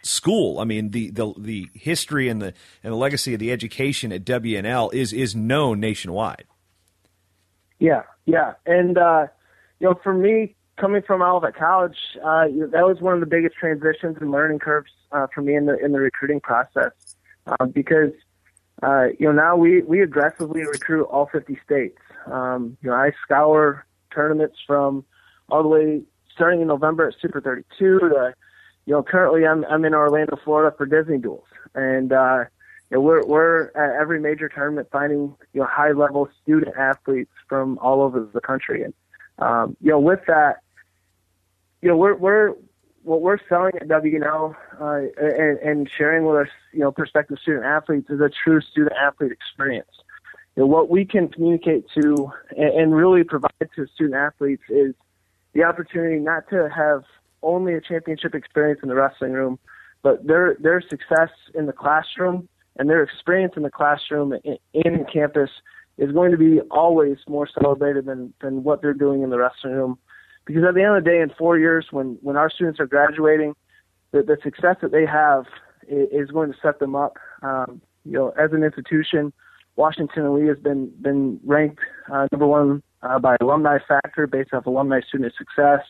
school. 0.03 0.61
I 0.61 0.65
mean, 0.65 0.91
the, 0.91 1.11
the 1.11 1.33
the 1.39 1.69
history 1.73 2.29
and 2.29 2.43
the 2.43 2.53
and 2.83 2.93
the 2.93 2.97
legacy 2.97 3.33
of 3.33 3.41
the 3.41 3.53
education 3.53 4.13
at 4.13 4.25
WNL 4.25 4.93
is 4.93 5.15
is 5.15 5.35
known 5.35 5.81
nationwide. 5.81 6.45
Yeah, 7.79 8.03
yeah, 8.27 8.55
and 8.67 8.99
uh, 8.99 9.29
you 9.81 9.89
know, 9.89 9.95
for 10.03 10.13
me, 10.13 10.57
coming 10.77 11.03
from 11.03 11.23
Olivet 11.23 11.55
College, 11.55 11.97
uh, 12.25 12.47
that 12.73 12.85
was 12.85 13.01
one 13.01 13.15
of 13.15 13.21
the 13.21 13.27
biggest 13.27 13.57
transitions 13.57 14.17
and 14.21 14.31
learning 14.31 14.59
curves 14.59 14.91
uh, 15.13 15.27
for 15.35 15.43
me 15.43 15.55
in 15.55 15.67
the 15.67 15.77
in 15.79 15.93
the 15.93 16.01
recruiting 16.01 16.41
process. 16.41 16.93
Uh, 17.47 17.67
because 17.67 18.13
uh, 18.83 19.07
you 19.19 19.27
know 19.27 19.33
now 19.33 19.57
we 19.57 19.83
we 19.83 20.01
aggressively 20.03 20.63
recruit 20.63 21.05
all 21.05 21.27
50 21.27 21.59
states. 21.65 21.99
Um, 22.27 22.77
you 22.83 22.91
know, 22.91 22.97
I 22.97 23.13
scour 23.23 23.87
tournaments 24.13 24.57
from 24.67 25.05
all 25.51 25.63
the 25.63 25.69
way 25.69 26.03
starting 26.33 26.63
in 26.63 26.69
November 26.69 27.09
at 27.09 27.15
Super 27.21 27.41
32 27.41 27.99
to 28.01 28.35
you 28.87 28.95
know 28.95 29.03
currently 29.03 29.47
I'm 29.47 29.65
I'm 29.67 29.85
in 29.85 29.95
Orlando, 29.95 30.39
Florida 30.43 30.75
for 30.77 30.87
Disney 30.87 31.19
duels, 31.19 31.47
and 31.75 32.13
uh, 32.13 32.45
you 32.91 32.97
know, 32.97 33.01
we're 33.01 33.25
we're 33.27 33.65
at 33.69 34.01
every 34.01 34.21
major 34.21 34.49
tournament 34.49 34.89
finding 34.91 35.35
you 35.53 35.61
know 35.61 35.67
high 35.67 35.93
level 35.93 36.29
student 36.43 36.77
athletes 36.77 37.33
from 37.49 37.79
all 37.79 38.03
over 38.03 38.29
the 38.33 38.41
country. 38.41 38.83
And 38.83 38.95
um, 39.39 39.77
you 39.81 39.91
know, 39.91 40.01
with 40.01 40.21
that, 40.29 40.64
you 41.85 41.91
know, 41.91 41.99
we're 41.99 42.15
we're 42.15 42.55
what 43.03 43.21
we're 43.21 43.37
selling 43.47 43.73
at 43.79 43.87
WNL 43.89 44.57
uh, 44.81 45.01
and, 45.19 45.59
and 45.59 45.91
sharing 45.99 46.25
with 46.25 46.35
our 46.35 46.49
you 46.73 46.81
know 46.81 46.91
prospective 46.91 47.39
student 47.43 47.67
athletes 47.67 48.09
is 48.09 48.21
a 48.21 48.31
true 48.43 48.63
student 48.63 48.97
athlete 48.97 49.31
experience. 49.31 49.91
you 50.57 50.63
know, 50.63 50.67
what 50.67 50.89
we 50.89 51.05
can 51.05 51.29
communicate 51.29 51.85
to 52.01 52.33
and, 52.57 52.71
and 52.71 52.95
really 52.95 53.23
provide 53.23 53.69
to 53.77 53.87
student 53.95 54.15
athletes 54.15 54.63
is 54.71 54.95
the 55.53 55.63
opportunity 55.63 56.19
not 56.19 56.49
to 56.49 56.71
have 56.75 57.05
only 57.43 57.75
a 57.75 57.83
championship 57.83 58.35
experience 58.35 58.81
in 58.83 58.89
the 58.89 58.95
wrestling 58.95 59.33
room, 59.33 59.59
but 60.03 60.27
their 60.27 60.57
their 60.59 60.81
success 60.81 61.29
in 61.55 61.67
the 61.67 61.73
classroom 61.75 62.49
and 62.79 62.89
their 62.89 63.03
experience 63.03 63.53
in 63.59 63.63
the 63.63 63.71
classroom 63.71 64.33
and 64.33 64.59
in 64.73 65.05
campus 65.13 65.51
is 65.99 66.13
going 66.13 66.31
to 66.31 66.39
be 66.39 66.61
always 66.71 67.19
more 67.29 67.47
celebrated 67.47 68.07
than 68.07 68.33
than 68.41 68.65
what 68.65 68.81
they're 68.81 68.95
doing 68.95 69.21
in 69.21 69.29
the 69.29 69.37
wrestling 69.37 69.75
room. 69.75 69.99
Because 70.47 70.65
at 70.65 70.75
the 70.75 70.83
end 70.83 70.97
of 70.97 71.05
the 71.05 71.11
day, 71.11 71.21
in 71.21 71.31
four 71.39 71.59
years, 71.59 71.87
when 71.91 72.19
when 72.23 72.37
our 72.37 72.51
students 72.51 72.81
are 72.81 72.87
graduating, 72.87 73.55
the, 74.13 74.23
the 74.23 74.37
success 74.43 74.77
that 74.83 74.93
they 74.93 75.07
have 75.07 75.45
is, 75.89 76.31
going 76.31 76.53
to 76.53 76.59
set 76.63 76.79
them 76.79 76.95
up. 76.95 77.17
Um, 77.43 77.81
you 78.05 78.13
know, 78.13 78.31
as 78.31 78.53
an 78.53 78.63
institution, 78.63 79.33
Washington 79.77 80.25
and 80.25 80.35
Lee 80.35 80.47
has 80.49 80.59
been 80.59 80.93
been 81.01 81.41
ranked 81.45 81.81
uh, 82.13 82.29
number 82.31 82.47
one 82.47 82.83
uh, 83.03 83.19
by 83.19 83.37
Alumni 83.41 83.79
Factor 83.87 84.27
based 84.27 84.53
off 84.53 84.67
alumni 84.67 85.01
student 85.07 85.33
success. 85.37 85.81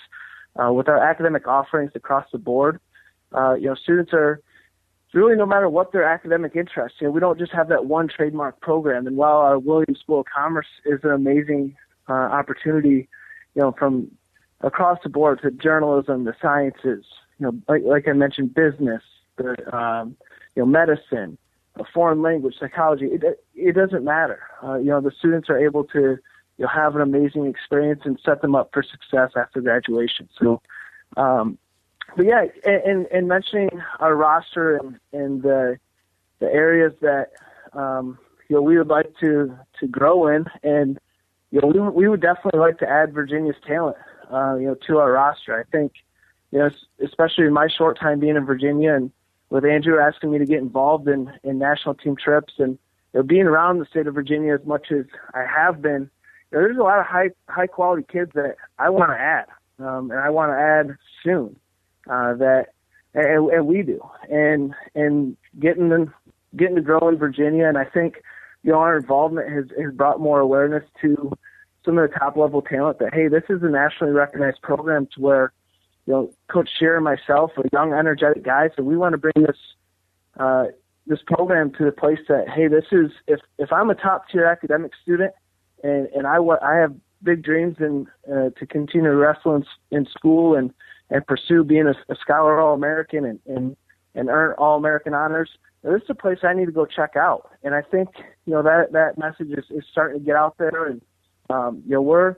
Uh, 0.56 0.72
with 0.72 0.88
our 0.88 0.98
academic 0.98 1.48
offerings 1.48 1.90
across 1.96 2.26
the 2.30 2.38
board, 2.38 2.78
uh, 3.32 3.54
you 3.54 3.66
know, 3.66 3.74
students 3.74 4.12
are 4.12 4.40
really 5.12 5.36
no 5.36 5.46
matter 5.46 5.68
what 5.68 5.92
their 5.92 6.04
academic 6.04 6.54
interests. 6.54 6.98
You 7.00 7.08
know, 7.08 7.10
we 7.10 7.20
don't 7.20 7.38
just 7.38 7.52
have 7.52 7.68
that 7.68 7.86
one 7.86 8.08
trademark 8.08 8.60
program. 8.60 9.06
And 9.06 9.16
while 9.16 9.38
our 9.38 9.58
Williams 9.58 10.00
School 10.00 10.20
of 10.20 10.26
Commerce 10.26 10.66
is 10.84 11.00
an 11.02 11.10
amazing 11.10 11.76
uh, 12.08 12.12
opportunity, 12.12 13.08
you 13.54 13.62
know, 13.62 13.74
from 13.78 14.10
across 14.64 14.98
the 15.02 15.08
board 15.08 15.40
to 15.42 15.50
journalism, 15.50 16.24
the 16.24 16.34
sciences, 16.40 17.04
you 17.38 17.46
know, 17.46 17.52
like, 17.68 17.82
like 17.84 18.08
I 18.08 18.12
mentioned, 18.12 18.54
business, 18.54 19.02
the 19.36 19.76
um, 19.76 20.16
you 20.54 20.62
know, 20.62 20.66
medicine, 20.66 21.36
a 21.76 21.84
foreign 21.92 22.22
language, 22.22 22.56
psychology. 22.58 23.06
It 23.06 23.44
it 23.54 23.74
doesn't 23.74 24.04
matter. 24.04 24.42
Uh, 24.62 24.76
you 24.76 24.86
know, 24.86 25.00
the 25.00 25.10
students 25.10 25.50
are 25.50 25.58
able 25.58 25.84
to 25.84 26.00
you 26.00 26.64
know 26.64 26.68
have 26.68 26.94
an 26.94 27.02
amazing 27.02 27.46
experience 27.46 28.02
and 28.04 28.18
set 28.24 28.42
them 28.42 28.54
up 28.54 28.70
for 28.72 28.82
success 28.82 29.32
after 29.36 29.60
graduation. 29.60 30.28
So, 30.40 30.62
um, 31.16 31.58
but 32.16 32.26
yeah, 32.26 32.44
and 32.64 33.06
and 33.06 33.28
mentioning 33.28 33.70
our 34.00 34.14
roster 34.14 34.76
and 34.76 34.98
and 35.12 35.42
the 35.42 35.78
the 36.38 36.46
areas 36.46 36.92
that 37.00 37.32
um, 37.72 38.18
you 38.48 38.56
know 38.56 38.62
we 38.62 38.78
would 38.78 38.88
like 38.88 39.12
to 39.20 39.58
to 39.80 39.86
grow 39.88 40.28
in, 40.28 40.46
and 40.62 40.98
you 41.50 41.60
know 41.60 41.68
we 41.68 41.80
we 41.80 42.08
would 42.08 42.20
definitely 42.22 42.60
like 42.60 42.78
to 42.78 42.88
add 42.88 43.12
Virginia's 43.12 43.56
talent, 43.66 43.96
uh, 44.32 44.56
you 44.56 44.66
know, 44.66 44.76
to 44.86 44.98
our 44.98 45.12
roster. 45.12 45.58
I 45.58 45.64
think, 45.70 45.92
you 46.50 46.58
know, 46.58 46.70
especially 47.04 47.44
in 47.46 47.52
my 47.52 47.68
short 47.68 47.98
time 47.98 48.20
being 48.20 48.36
in 48.36 48.44
Virginia 48.44 48.94
and 48.94 49.10
with 49.50 49.64
Andrew 49.64 50.00
asking 50.00 50.32
me 50.32 50.38
to 50.38 50.46
get 50.46 50.58
involved 50.58 51.08
in 51.08 51.32
in 51.42 51.58
national 51.58 51.94
team 51.94 52.16
trips 52.16 52.54
and 52.58 52.78
you 53.12 53.20
know, 53.20 53.22
being 53.22 53.46
around 53.46 53.78
the 53.78 53.86
state 53.86 54.06
of 54.06 54.14
Virginia 54.14 54.54
as 54.54 54.66
much 54.66 54.90
as 54.90 55.04
I 55.34 55.44
have 55.44 55.80
been, 55.80 56.10
you 56.50 56.58
know, 56.58 56.64
there's 56.64 56.78
a 56.78 56.82
lot 56.82 56.98
of 56.98 57.06
high 57.06 57.30
high 57.48 57.66
quality 57.66 58.04
kids 58.10 58.32
that 58.34 58.56
I 58.78 58.90
want 58.90 59.10
to 59.10 59.16
add, 59.16 59.46
um, 59.78 60.10
and 60.10 60.20
I 60.20 60.30
want 60.30 60.50
to 60.50 60.58
add 60.58 60.96
soon. 61.22 61.56
Uh, 62.10 62.34
that 62.34 62.66
and, 63.14 63.50
and 63.50 63.66
we 63.66 63.82
do, 63.82 64.00
and 64.30 64.74
and 64.94 65.36
getting 65.58 65.88
them 65.88 66.12
getting 66.56 66.76
to 66.76 66.82
grow 66.82 67.08
in 67.08 67.16
Virginia, 67.16 67.68
and 67.68 67.78
I 67.78 67.84
think 67.84 68.22
you 68.62 68.72
know 68.72 68.78
our 68.78 68.96
involvement 68.96 69.50
has 69.50 69.64
has 69.80 69.92
brought 69.94 70.20
more 70.20 70.40
awareness 70.40 70.84
to 71.02 71.32
some 71.84 71.98
of 71.98 72.10
the 72.10 72.16
top 72.18 72.36
level 72.36 72.62
talent 72.62 72.98
that 72.98 73.12
hey, 73.12 73.28
this 73.28 73.44
is 73.48 73.62
a 73.62 73.68
nationally 73.68 74.12
recognized 74.12 74.62
program 74.62 75.06
to 75.14 75.20
where 75.20 75.52
you 76.06 76.12
know, 76.12 76.30
Coach 76.48 76.68
Scheer 76.78 76.96
and 76.96 77.04
myself 77.04 77.52
are 77.56 77.64
young, 77.72 77.92
energetic 77.92 78.44
guys, 78.44 78.70
so 78.76 78.82
we 78.82 78.96
want 78.96 79.12
to 79.12 79.18
bring 79.18 79.34
this 79.36 79.56
uh, 80.38 80.66
this 81.06 81.20
program 81.26 81.72
to 81.72 81.84
the 81.84 81.92
place 81.92 82.18
that 82.28 82.48
hey, 82.48 82.68
this 82.68 82.84
is 82.92 83.10
if 83.26 83.40
if 83.58 83.72
I'm 83.72 83.90
a 83.90 83.94
top 83.94 84.28
tier 84.30 84.44
academic 84.44 84.92
student 85.02 85.32
and 85.82 86.08
and 86.08 86.26
I 86.26 86.38
what 86.38 86.62
I 86.62 86.76
have 86.76 86.94
big 87.22 87.42
dreams 87.42 87.76
and 87.78 88.06
uh, 88.30 88.50
to 88.58 88.66
continue 88.66 89.10
wrestling 89.10 89.64
in, 89.90 89.98
in 89.98 90.06
school 90.06 90.54
and 90.54 90.72
and 91.10 91.26
pursue 91.26 91.64
being 91.64 91.86
a, 91.86 92.12
a 92.12 92.16
scholar 92.16 92.60
All 92.60 92.74
American 92.74 93.24
and 93.24 93.40
and 93.46 93.76
and 94.14 94.28
earn 94.28 94.54
All 94.58 94.76
American 94.76 95.14
honors. 95.14 95.50
This 95.82 96.02
is 96.02 96.10
a 96.10 96.14
place 96.14 96.38
I 96.42 96.54
need 96.54 96.66
to 96.66 96.72
go 96.72 96.86
check 96.86 97.14
out, 97.14 97.50
and 97.62 97.74
I 97.74 97.82
think 97.82 98.08
you 98.46 98.54
know 98.54 98.62
that 98.62 98.92
that 98.92 99.18
message 99.18 99.50
is, 99.50 99.64
is 99.70 99.84
starting 99.90 100.20
to 100.20 100.24
get 100.24 100.36
out 100.36 100.56
there, 100.58 100.86
and 100.86 101.02
um, 101.50 101.82
you 101.86 101.92
know 101.92 102.02
we're 102.02 102.36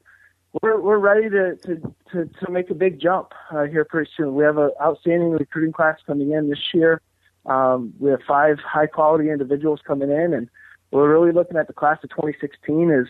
we're 0.63 0.81
we're 0.81 0.99
ready 0.99 1.29
to 1.31 1.57
to 1.57 1.95
to, 2.13 2.31
to 2.45 2.51
make 2.51 2.71
a 2.71 2.75
big 2.75 3.01
jump 3.01 3.33
uh, 3.51 3.65
here 3.65 3.85
pretty 3.85 4.11
soon. 4.17 4.35
We 4.35 4.45
have 4.45 4.59
an 4.59 4.71
outstanding 4.81 5.33
recruiting 5.33 5.73
class 5.73 5.99
coming 6.07 6.33
in 6.33 6.49
this 6.49 6.59
year. 6.73 7.01
Um, 7.47 7.95
we 7.99 8.11
have 8.11 8.21
five 8.27 8.59
high 8.59 8.87
quality 8.87 9.31
individuals 9.31 9.81
coming 9.87 10.11
in, 10.11 10.35
and 10.35 10.49
we're 10.91 11.11
really 11.11 11.33
looking 11.33 11.57
at 11.57 11.67
the 11.67 11.73
class 11.73 11.99
of 12.03 12.11
2016 12.11 12.91
as 12.91 13.07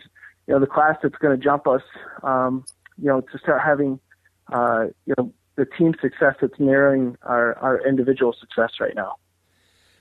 you 0.46 0.54
know 0.54 0.60
the 0.60 0.66
class 0.66 0.96
that's 1.02 1.16
going 1.16 1.38
to 1.38 1.42
jump 1.42 1.66
us, 1.66 1.82
um, 2.22 2.64
you 2.98 3.06
know, 3.06 3.20
to 3.20 3.38
start 3.38 3.62
having 3.62 4.00
uh, 4.52 4.86
you 5.06 5.14
know 5.16 5.32
the 5.56 5.64
team 5.64 5.94
success 6.00 6.34
that's 6.40 6.58
mirroring 6.58 7.16
our 7.22 7.54
our 7.58 7.86
individual 7.86 8.34
success 8.38 8.72
right 8.80 8.94
now. 8.94 9.16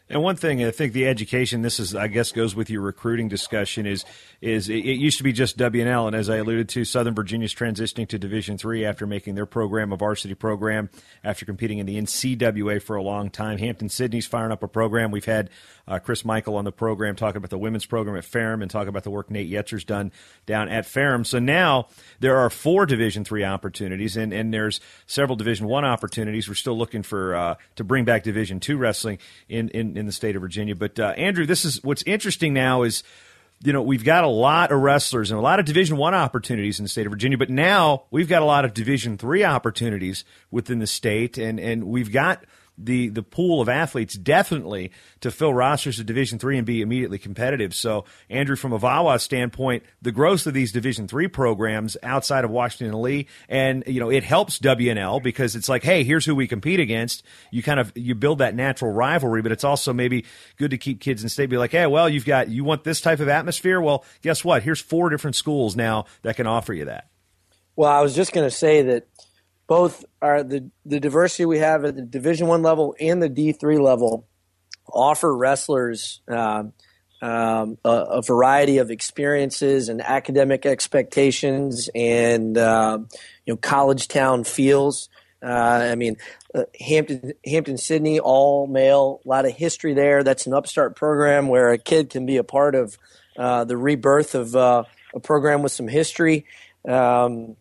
And 0.07 0.21
one 0.21 0.35
thing 0.35 0.63
I 0.63 0.69
think 0.69 0.93
the 0.93 1.07
education, 1.07 1.63
this 1.63 1.79
is 1.79 1.95
I 1.95 2.07
guess 2.07 2.31
goes 2.31 2.55
with 2.55 2.69
your 2.69 2.81
recruiting 2.81 3.27
discussion 3.27 3.87
is 3.87 4.05
is 4.39 4.69
it, 4.69 4.75
used 4.75 5.17
to 5.17 5.23
be 5.23 5.33
just 5.33 5.57
WNL, 5.57 6.05
and 6.05 6.15
as 6.15 6.29
I 6.29 6.37
alluded 6.37 6.69
to, 6.69 6.85
Southern 6.85 7.15
Virginia's 7.15 7.55
transitioning 7.55 8.07
to 8.09 8.19
Division 8.19 8.59
three 8.59 8.85
after 8.85 9.07
making 9.07 9.33
their 9.33 9.47
program 9.47 9.91
a 9.91 9.95
varsity 9.95 10.35
program 10.35 10.91
after 11.23 11.43
competing 11.43 11.79
in 11.79 11.87
the 11.87 11.99
NCWA 11.99 12.79
for 12.83 12.95
a 12.95 13.01
long 13.01 13.31
time. 13.31 13.57
Hampden-Sydney's 13.57 14.27
firing 14.27 14.51
up 14.51 14.61
a 14.61 14.67
program. 14.67 15.09
We've 15.09 15.25
had 15.25 15.49
uh, 15.87 15.97
Chris 15.97 16.23
Michael 16.23 16.57
on 16.57 16.65
the 16.65 16.71
program 16.71 17.15
talking 17.15 17.37
about 17.37 17.49
the 17.49 17.57
women's 17.57 17.85
program 17.87 18.15
at 18.15 18.25
Ferrum 18.25 18.61
and 18.61 18.69
talking 18.69 18.89
about 18.89 19.03
the 19.03 19.11
work 19.11 19.31
Nate 19.31 19.49
Yetzer's 19.49 19.83
done 19.83 20.11
down 20.45 20.69
at 20.69 20.85
Ferrum. 20.85 21.25
So 21.25 21.39
now 21.39 21.87
there 22.19 22.37
are 22.37 22.51
four 22.51 22.85
Division 22.85 23.25
three 23.25 23.43
opportunities, 23.43 24.17
and, 24.17 24.31
and 24.31 24.53
there's 24.53 24.79
several 25.07 25.35
Division 25.35 25.65
one 25.65 25.85
opportunities. 25.85 26.47
We're 26.47 26.53
still 26.53 26.77
looking 26.77 27.01
for 27.01 27.35
uh, 27.35 27.55
to 27.75 27.83
bring 27.83 28.05
back 28.05 28.21
Division 28.21 28.59
two 28.59 28.77
wrestling 28.77 29.17
in, 29.49 29.69
in 29.69 29.94
in, 29.97 30.05
the 30.05 30.11
state 30.11 30.35
of 30.35 30.41
Virginia. 30.41 30.75
But 30.75 30.99
uh, 30.99 31.13
Andrew, 31.17 31.45
this 31.45 31.65
is 31.65 31.83
what's 31.83 32.03
interesting 32.03 32.53
now 32.53 32.83
is 32.83 33.03
you 33.63 33.73
know 33.73 33.81
we've 33.81 34.03
got 34.03 34.23
a 34.23 34.29
lot 34.29 34.71
of 34.71 34.79
wrestlers 34.81 35.31
and 35.31 35.39
a 35.39 35.41
lot 35.41 35.59
of 35.59 35.65
division 35.65 35.97
one 35.97 36.13
opportunities 36.13 36.79
in 36.79 36.83
the 36.83 36.89
state 36.89 37.05
of 37.05 37.11
virginia 37.11 37.37
but 37.37 37.49
now 37.49 38.03
we've 38.11 38.27
got 38.27 38.41
a 38.41 38.45
lot 38.45 38.65
of 38.65 38.73
division 38.73 39.17
three 39.17 39.45
opportunities 39.45 40.25
within 40.51 40.79
the 40.79 40.87
state 40.87 41.37
and 41.37 41.57
and 41.57 41.85
we've 41.85 42.11
got 42.11 42.43
the 42.77 43.09
the 43.09 43.23
pool 43.23 43.61
of 43.61 43.69
athletes 43.69 44.15
definitely 44.15 44.91
to 45.21 45.31
fill 45.31 45.53
rosters 45.53 45.99
of 45.99 46.05
Division 46.05 46.39
three 46.39 46.57
and 46.57 46.65
be 46.65 46.81
immediately 46.81 47.17
competitive. 47.17 47.73
So, 47.73 48.05
Andrew, 48.29 48.55
from 48.55 48.73
a 48.73 48.79
VAWA 48.79 49.19
standpoint, 49.19 49.83
the 50.01 50.11
growth 50.11 50.45
of 50.47 50.53
these 50.53 50.71
Division 50.71 51.07
three 51.07 51.27
programs 51.27 51.97
outside 52.03 52.43
of 52.43 52.51
Washington 52.51 52.87
and 52.93 53.01
Lee, 53.01 53.27
and 53.47 53.83
you 53.87 53.99
know, 53.99 54.09
it 54.09 54.23
helps 54.23 54.59
WNL 54.59 55.21
because 55.21 55.55
it's 55.55 55.69
like, 55.69 55.83
hey, 55.83 56.03
here's 56.03 56.25
who 56.25 56.35
we 56.35 56.47
compete 56.47 56.79
against. 56.79 57.23
You 57.51 57.63
kind 57.63 57.79
of 57.79 57.91
you 57.95 58.15
build 58.15 58.39
that 58.39 58.55
natural 58.55 58.91
rivalry, 58.91 59.41
but 59.41 59.51
it's 59.51 59.63
also 59.63 59.93
maybe 59.93 60.25
good 60.57 60.71
to 60.71 60.77
keep 60.77 60.99
kids 60.99 61.23
in 61.23 61.29
state. 61.29 61.49
Be 61.49 61.57
like, 61.57 61.71
hey, 61.71 61.87
well, 61.87 62.09
you've 62.09 62.25
got 62.25 62.49
you 62.49 62.63
want 62.63 62.83
this 62.83 63.01
type 63.01 63.19
of 63.19 63.29
atmosphere. 63.29 63.79
Well, 63.79 64.03
guess 64.21 64.43
what? 64.43 64.63
Here's 64.63 64.81
four 64.81 65.09
different 65.09 65.35
schools 65.35 65.75
now 65.75 66.05
that 66.23 66.35
can 66.35 66.47
offer 66.47 66.73
you 66.73 66.85
that. 66.85 67.09
Well, 67.75 67.91
I 67.91 68.01
was 68.01 68.15
just 68.15 68.31
going 68.31 68.47
to 68.47 68.55
say 68.55 68.83
that 68.83 69.07
both 69.67 70.05
are 70.21 70.43
the 70.43 70.69
the 70.85 70.99
diversity 70.99 71.45
we 71.45 71.59
have 71.59 71.85
at 71.85 71.95
the 71.95 72.01
Division 72.01 72.47
One 72.47 72.61
level 72.61 72.95
and 72.99 73.21
the 73.21 73.29
D 73.29 73.51
three 73.51 73.77
level 73.77 74.27
offer 74.87 75.35
wrestlers 75.35 76.21
um, 76.27 76.73
um, 77.21 77.77
a, 77.83 77.89
a, 77.89 78.21
variety 78.21 78.77
of 78.77 78.91
experiences 78.91 79.89
and 79.89 80.01
academic 80.01 80.65
expectations 80.65 81.89
and 81.95 82.57
uh, 82.57 82.99
you 83.45 83.53
know 83.53 83.57
college 83.57 84.07
town 84.07 84.43
feels. 84.43 85.09
Uh, 85.41 85.89
I 85.91 85.95
mean, 85.95 86.17
uh, 86.53 86.63
Hampden 86.79 87.33
Hampden-Sydney 87.45 88.19
all 88.19 88.67
male, 88.67 89.21
a 89.25 89.27
lot 89.27 89.45
of 89.45 89.53
history 89.53 89.93
there. 89.93 90.23
That's 90.23 90.47
an 90.47 90.53
upstart 90.53 90.95
program 90.95 91.47
where 91.47 91.71
a 91.71 91.77
kid 91.77 92.09
can 92.09 92.25
be 92.25 92.37
a 92.37 92.43
part 92.43 92.75
of 92.75 92.97
uh, 93.37 93.63
the 93.63 93.77
rebirth 93.77 94.35
of 94.35 94.55
uh, 94.55 94.83
a 95.13 95.19
program 95.19 95.61
with 95.61 95.71
some 95.71 95.87
history. 95.87 96.45
Um, 96.87 97.55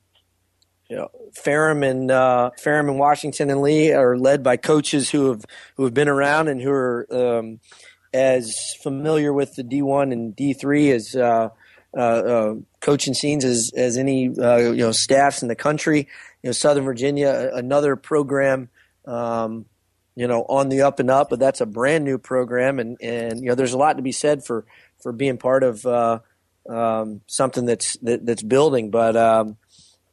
you 0.89 0.97
know, 0.97 1.09
Ferrum 1.35 1.83
and 1.83 2.11
uh, 2.11 2.51
Ferrum 2.63 2.89
and 2.89 2.99
Washington 2.99 3.51
and 3.51 3.61
Lee 3.61 3.93
are 3.93 4.17
led 4.17 4.43
by 4.43 4.57
coaches 4.57 5.11
who 5.11 5.31
have 5.31 5.45
who 5.77 5.85
have 5.85 5.95
been 5.95 6.09
around 6.09 6.49
and 6.49 6.61
who 6.61 6.71
are 6.71 7.07
um, 7.11 7.61
as 8.13 8.75
familiar 8.83 9.33
with 9.33 9.57
the 9.57 9.65
D1 9.65 10.13
and 10.13 10.37
D3 10.37 10.95
as 10.95 11.17
uh, 11.17 11.49
uh, 11.97 12.01
uh, 12.01 12.55
coaching 12.81 13.15
scenes 13.15 13.45
as 13.45 13.73
as 13.77 13.97
any 13.97 14.29
uh, 14.39 14.57
you 14.57 14.77
know 14.77 14.93
staffs 14.93 15.43
in 15.43 15.49
the 15.49 15.57
country. 15.57 16.09
You 16.43 16.49
know, 16.49 16.53
Southern 16.53 16.85
Virginia, 16.85 17.51
another 17.53 17.97
program. 17.97 18.69
Um, 19.07 19.67
you 20.17 20.29
know, 20.29 20.43
on 20.49 20.69
the 20.69 20.83
up 20.83 21.01
and 21.01 21.11
up, 21.11 21.29
but 21.29 21.41
that's 21.41 21.61
a 21.61 21.67
brand 21.67 22.05
new 22.05 22.19
program, 22.19 22.79
and 22.79 22.97
and 23.01 23.41
you 23.41 23.47
know, 23.47 23.55
there's 23.55 23.73
a 23.73 23.79
lot 23.79 23.97
to 23.97 24.03
be 24.03 24.13
said 24.13 24.45
for 24.45 24.65
for 25.03 25.13
being 25.13 25.39
part 25.39 25.65
of 25.65 25.85
uh, 25.85 26.21
um, 26.69 27.21
something 27.27 27.67
that's 27.67 27.97
that, 27.99 28.25
that's 28.25 28.43
building. 28.43 28.91
But 28.91 29.17
um, 29.17 29.57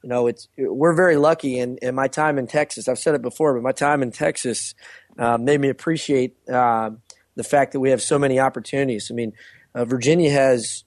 you 0.04 0.10
know, 0.10 0.28
it's 0.28 0.48
we're 0.58 0.96
very 0.96 1.16
lucky. 1.16 1.60
And 1.60 1.78
in, 1.80 1.90
in, 1.90 1.96
my 1.96 2.08
time 2.08 2.38
in 2.38 2.48
Texas, 2.48 2.88
I've 2.88 3.00
said 3.00 3.16
it 3.16 3.22
before, 3.22 3.54
but 3.54 3.64
my 3.64 3.72
time 3.72 4.02
in 4.02 4.12
Texas 4.12 4.74
uh, 5.18 5.38
made 5.38 5.60
me 5.60 5.70
appreciate 5.70 6.36
uh, 6.50 6.92
the 7.36 7.44
fact 7.44 7.74
that 7.74 7.80
we 7.80 7.92
have 7.92 8.02
so 8.02 8.18
many 8.18 8.40
opportunities. 8.40 9.12
I 9.12 9.14
mean, 9.14 9.34
uh, 9.76 9.86
Virginia 9.86 10.32
has 10.32 10.84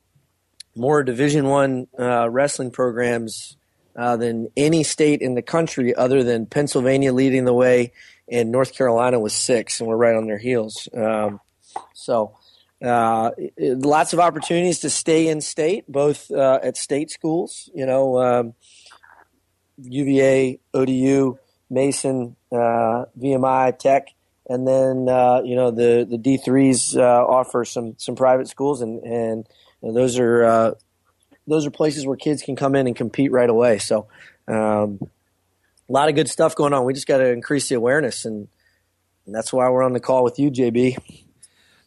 more 0.77 1.03
Division 1.03 1.47
One 1.47 1.87
uh, 1.99 2.29
wrestling 2.29 2.71
programs 2.71 3.57
uh, 3.97 4.17
than 4.17 4.49
any 4.57 4.83
state 4.83 5.21
in 5.21 5.35
the 5.35 5.43
country, 5.43 5.95
other 5.95 6.25
than 6.25 6.47
Pennsylvania 6.47 7.13
leading 7.13 7.45
the 7.45 7.55
way, 7.55 7.93
and 8.29 8.51
North 8.51 8.75
Carolina 8.75 9.21
was 9.21 9.33
six, 9.33 9.81
and 9.81 9.89
we're 9.89 9.97
right 9.97 10.17
on 10.17 10.27
their 10.27 10.39
heels. 10.39 10.89
Um, 10.95 11.41
so. 11.93 12.37
Uh, 12.83 13.31
lots 13.57 14.13
of 14.13 14.21
opportunities 14.21 14.81
to 14.81 14.91
stay 14.91 15.29
in 15.29 15.41
state, 15.41 15.91
both 15.91 16.31
uh, 16.31 16.59
at 16.63 16.77
state 16.77 17.11
schools, 17.11 17.71
you 17.75 17.87
know, 17.87 18.19
um, 18.19 18.55
UVA, 19.79 20.61
ODU, 20.73 21.39
Mason, 21.71 22.37
uh, 22.53 23.07
VMI, 23.19 23.79
Tech, 23.79 24.09
and 24.49 24.67
then 24.67 25.09
uh, 25.09 25.41
you 25.45 25.57
know 25.57 25.71
the 25.71 26.07
the 26.09 26.19
D 26.19 26.37
threes 26.37 26.97
uh, 26.97 27.03
offer 27.25 27.65
some 27.65 27.95
some 27.99 28.15
private 28.17 28.49
schools, 28.49 28.83
and 28.83 29.03
and, 29.03 29.49
and 29.83 29.97
those 29.97 30.19
are 30.19 30.45
uh, 30.45 30.71
those 31.47 31.67
are 31.67 31.71
places 31.71 32.07
where 32.07 32.17
kids 32.17 32.43
can 32.43 32.57
come 32.57 32.75
in 32.75 32.87
and 32.87 32.97
compete 32.97 33.33
right 33.33 33.49
away. 33.49 33.79
So 33.79 34.09
um, 34.49 34.99
a 35.89 35.93
lot 35.93 36.09
of 36.09 36.15
good 36.15 36.29
stuff 36.29 36.55
going 36.55 36.73
on. 36.73 36.85
We 36.85 36.95
just 36.95 37.07
got 37.07 37.19
to 37.19 37.31
increase 37.31 37.69
the 37.69 37.75
awareness, 37.75 38.25
and, 38.25 38.49
and 39.27 39.35
that's 39.35 39.53
why 39.53 39.69
we're 39.69 39.83
on 39.83 39.93
the 39.93 40.01
call 40.01 40.25
with 40.25 40.39
you, 40.39 40.51
JB. 40.51 41.24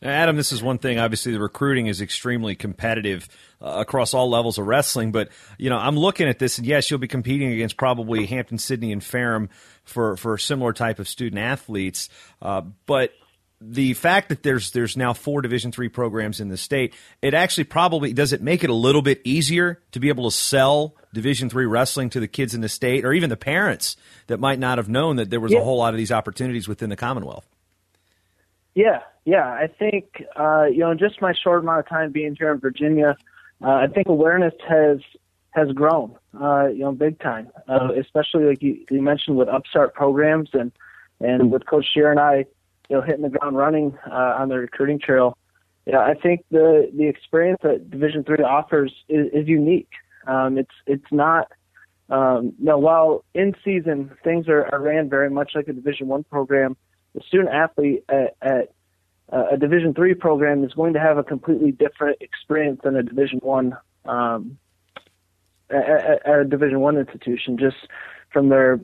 Now, 0.01 0.09
Adam, 0.09 0.35
this 0.35 0.51
is 0.51 0.61
one 0.61 0.77
thing. 0.77 0.99
Obviously, 0.99 1.31
the 1.31 1.39
recruiting 1.39 1.87
is 1.87 2.01
extremely 2.01 2.55
competitive 2.55 3.27
uh, 3.61 3.77
across 3.79 4.13
all 4.13 4.29
levels 4.29 4.57
of 4.57 4.67
wrestling. 4.67 5.11
But 5.11 5.29
you 5.57 5.69
know, 5.69 5.77
I'm 5.77 5.97
looking 5.97 6.27
at 6.27 6.37
this, 6.39 6.57
and 6.59 6.67
yes, 6.67 6.89
you'll 6.91 6.99
be 6.99 7.07
competing 7.07 7.51
against 7.51 7.77
probably 7.77 8.25
Hampden-Sydney, 8.27 8.91
and 8.91 9.03
Ferrum 9.03 9.49
for 9.83 10.15
for 10.17 10.37
similar 10.37 10.73
type 10.73 10.99
of 10.99 11.07
student 11.07 11.41
athletes. 11.41 12.09
Uh, 12.41 12.61
but 12.85 13.11
the 13.59 13.95
fact 13.95 14.29
that 14.29 14.43
there's 14.43 14.69
there's 14.69 14.95
now 14.95 15.13
four 15.13 15.41
Division 15.41 15.71
three 15.71 15.89
programs 15.89 16.39
in 16.39 16.49
the 16.49 16.57
state, 16.57 16.93
it 17.23 17.33
actually 17.33 17.63
probably 17.63 18.13
does 18.13 18.33
it 18.33 18.41
make 18.41 18.63
it 18.63 18.69
a 18.69 18.75
little 18.75 19.01
bit 19.01 19.19
easier 19.23 19.81
to 19.93 19.99
be 19.99 20.09
able 20.09 20.29
to 20.29 20.35
sell 20.35 20.95
Division 21.11 21.49
three 21.49 21.65
wrestling 21.65 22.11
to 22.11 22.19
the 22.19 22.27
kids 22.27 22.53
in 22.53 22.61
the 22.61 22.69
state, 22.69 23.03
or 23.03 23.13
even 23.13 23.31
the 23.31 23.37
parents 23.37 23.95
that 24.27 24.39
might 24.39 24.59
not 24.59 24.77
have 24.77 24.89
known 24.89 25.15
that 25.15 25.31
there 25.31 25.39
was 25.39 25.51
Yeah. 25.53 25.59
a 25.59 25.63
whole 25.63 25.79
lot 25.79 25.95
of 25.95 25.97
these 25.97 26.11
opportunities 26.11 26.67
within 26.67 26.91
the 26.91 26.95
Commonwealth. 26.95 27.47
Yeah, 28.77 28.99
yeah. 29.25 29.47
I 29.47 29.65
think 29.65 30.23
uh, 30.39 30.65
you 30.65 30.81
know, 30.81 30.93
just 30.93 31.19
my 31.19 31.33
short 31.33 31.63
amount 31.63 31.79
of 31.79 31.89
time 31.89 32.11
being 32.11 32.35
here 32.37 32.51
in 32.51 32.59
Virginia, 32.59 33.17
uh, 33.63 33.71
I 33.71 33.87
think 33.87 34.07
awareness 34.07 34.53
has 34.69 34.99
has 35.49 35.69
grown, 35.71 36.15
uh, 36.39 36.67
you 36.67 36.81
know, 36.81 36.91
big 36.91 37.19
time. 37.19 37.47
Uh, 37.67 37.89
especially 37.99 38.45
like 38.45 38.61
you, 38.61 38.85
you 38.91 39.01
mentioned 39.01 39.35
with 39.35 39.47
upstart 39.47 39.95
programs 39.95 40.51
and 40.53 40.71
and 41.19 41.51
with 41.51 41.65
Coach 41.65 41.87
Scheer 41.91 42.11
and 42.11 42.19
I, 42.19 42.45
you 42.87 42.97
know, 42.97 43.01
hitting 43.01 43.23
the 43.23 43.29
ground 43.29 43.57
running 43.57 43.97
uh, 44.05 44.35
on 44.37 44.49
the 44.49 44.59
recruiting 44.59 44.99
trail. 44.99 45.35
Yeah, 45.87 46.01
I 46.01 46.13
think 46.13 46.45
the 46.51 46.91
the 46.95 47.07
experience 47.07 47.61
that 47.63 47.89
Division 47.89 48.23
three 48.25 48.43
offers 48.43 48.93
is, 49.09 49.25
is 49.33 49.47
unique. 49.47 49.89
Um, 50.27 50.59
it's 50.59 50.75
it's 50.85 51.11
not. 51.11 51.51
Um, 52.11 52.53
no, 52.59 52.77
while 52.77 53.25
in 53.33 53.55
season 53.65 54.11
things 54.23 54.47
are, 54.47 54.69
are 54.71 54.79
ran 54.79 55.09
very 55.09 55.31
much 55.31 55.53
like 55.55 55.67
a 55.67 55.73
Division 55.73 56.07
one 56.07 56.23
program, 56.25 56.77
the 57.13 57.21
student 57.27 57.49
athlete 57.49 58.03
at, 58.09 58.35
at 58.41 58.73
uh, 59.31 59.45
a 59.51 59.57
Division 59.57 59.93
three 59.93 60.13
program 60.13 60.63
is 60.63 60.73
going 60.73 60.93
to 60.93 60.99
have 60.99 61.17
a 61.17 61.23
completely 61.23 61.71
different 61.71 62.21
experience 62.21 62.79
than 62.83 62.95
a 62.95 63.03
Division 63.03 63.39
one 63.41 63.75
um, 64.05 64.57
at, 65.69 66.21
at- 66.25 66.39
a 66.39 66.45
Division 66.45 66.79
one 66.79 66.97
institution. 66.97 67.57
Just 67.57 67.77
from 68.31 68.49
their 68.49 68.79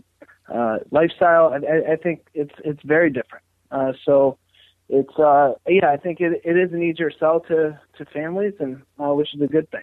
uh, 0.54 0.80
lifestyle, 0.92 1.54
I, 1.54 1.58
I- 1.58 1.92
I 1.94 1.96
think 1.96 2.26
it's 2.34 2.54
it's 2.64 2.82
very 2.84 3.10
different. 3.10 3.44
Uh, 3.72 3.94
so 4.06 4.38
it's 4.90 5.18
uh, 5.18 5.54
yeah, 5.68 5.90
I 5.90 5.98
think 5.98 6.20
it, 6.20 6.42
it 6.44 6.58
is 6.58 6.74
an 6.74 6.84
easier 6.84 7.12
sell 7.20 7.40
to 7.42 7.80
to 7.98 8.06
families, 8.06 8.54
and 8.60 8.82
uh, 9.00 9.14
which 9.14 9.34
is 9.34 9.42
a 9.42 9.48
good 9.48 9.70
thing. 9.72 9.82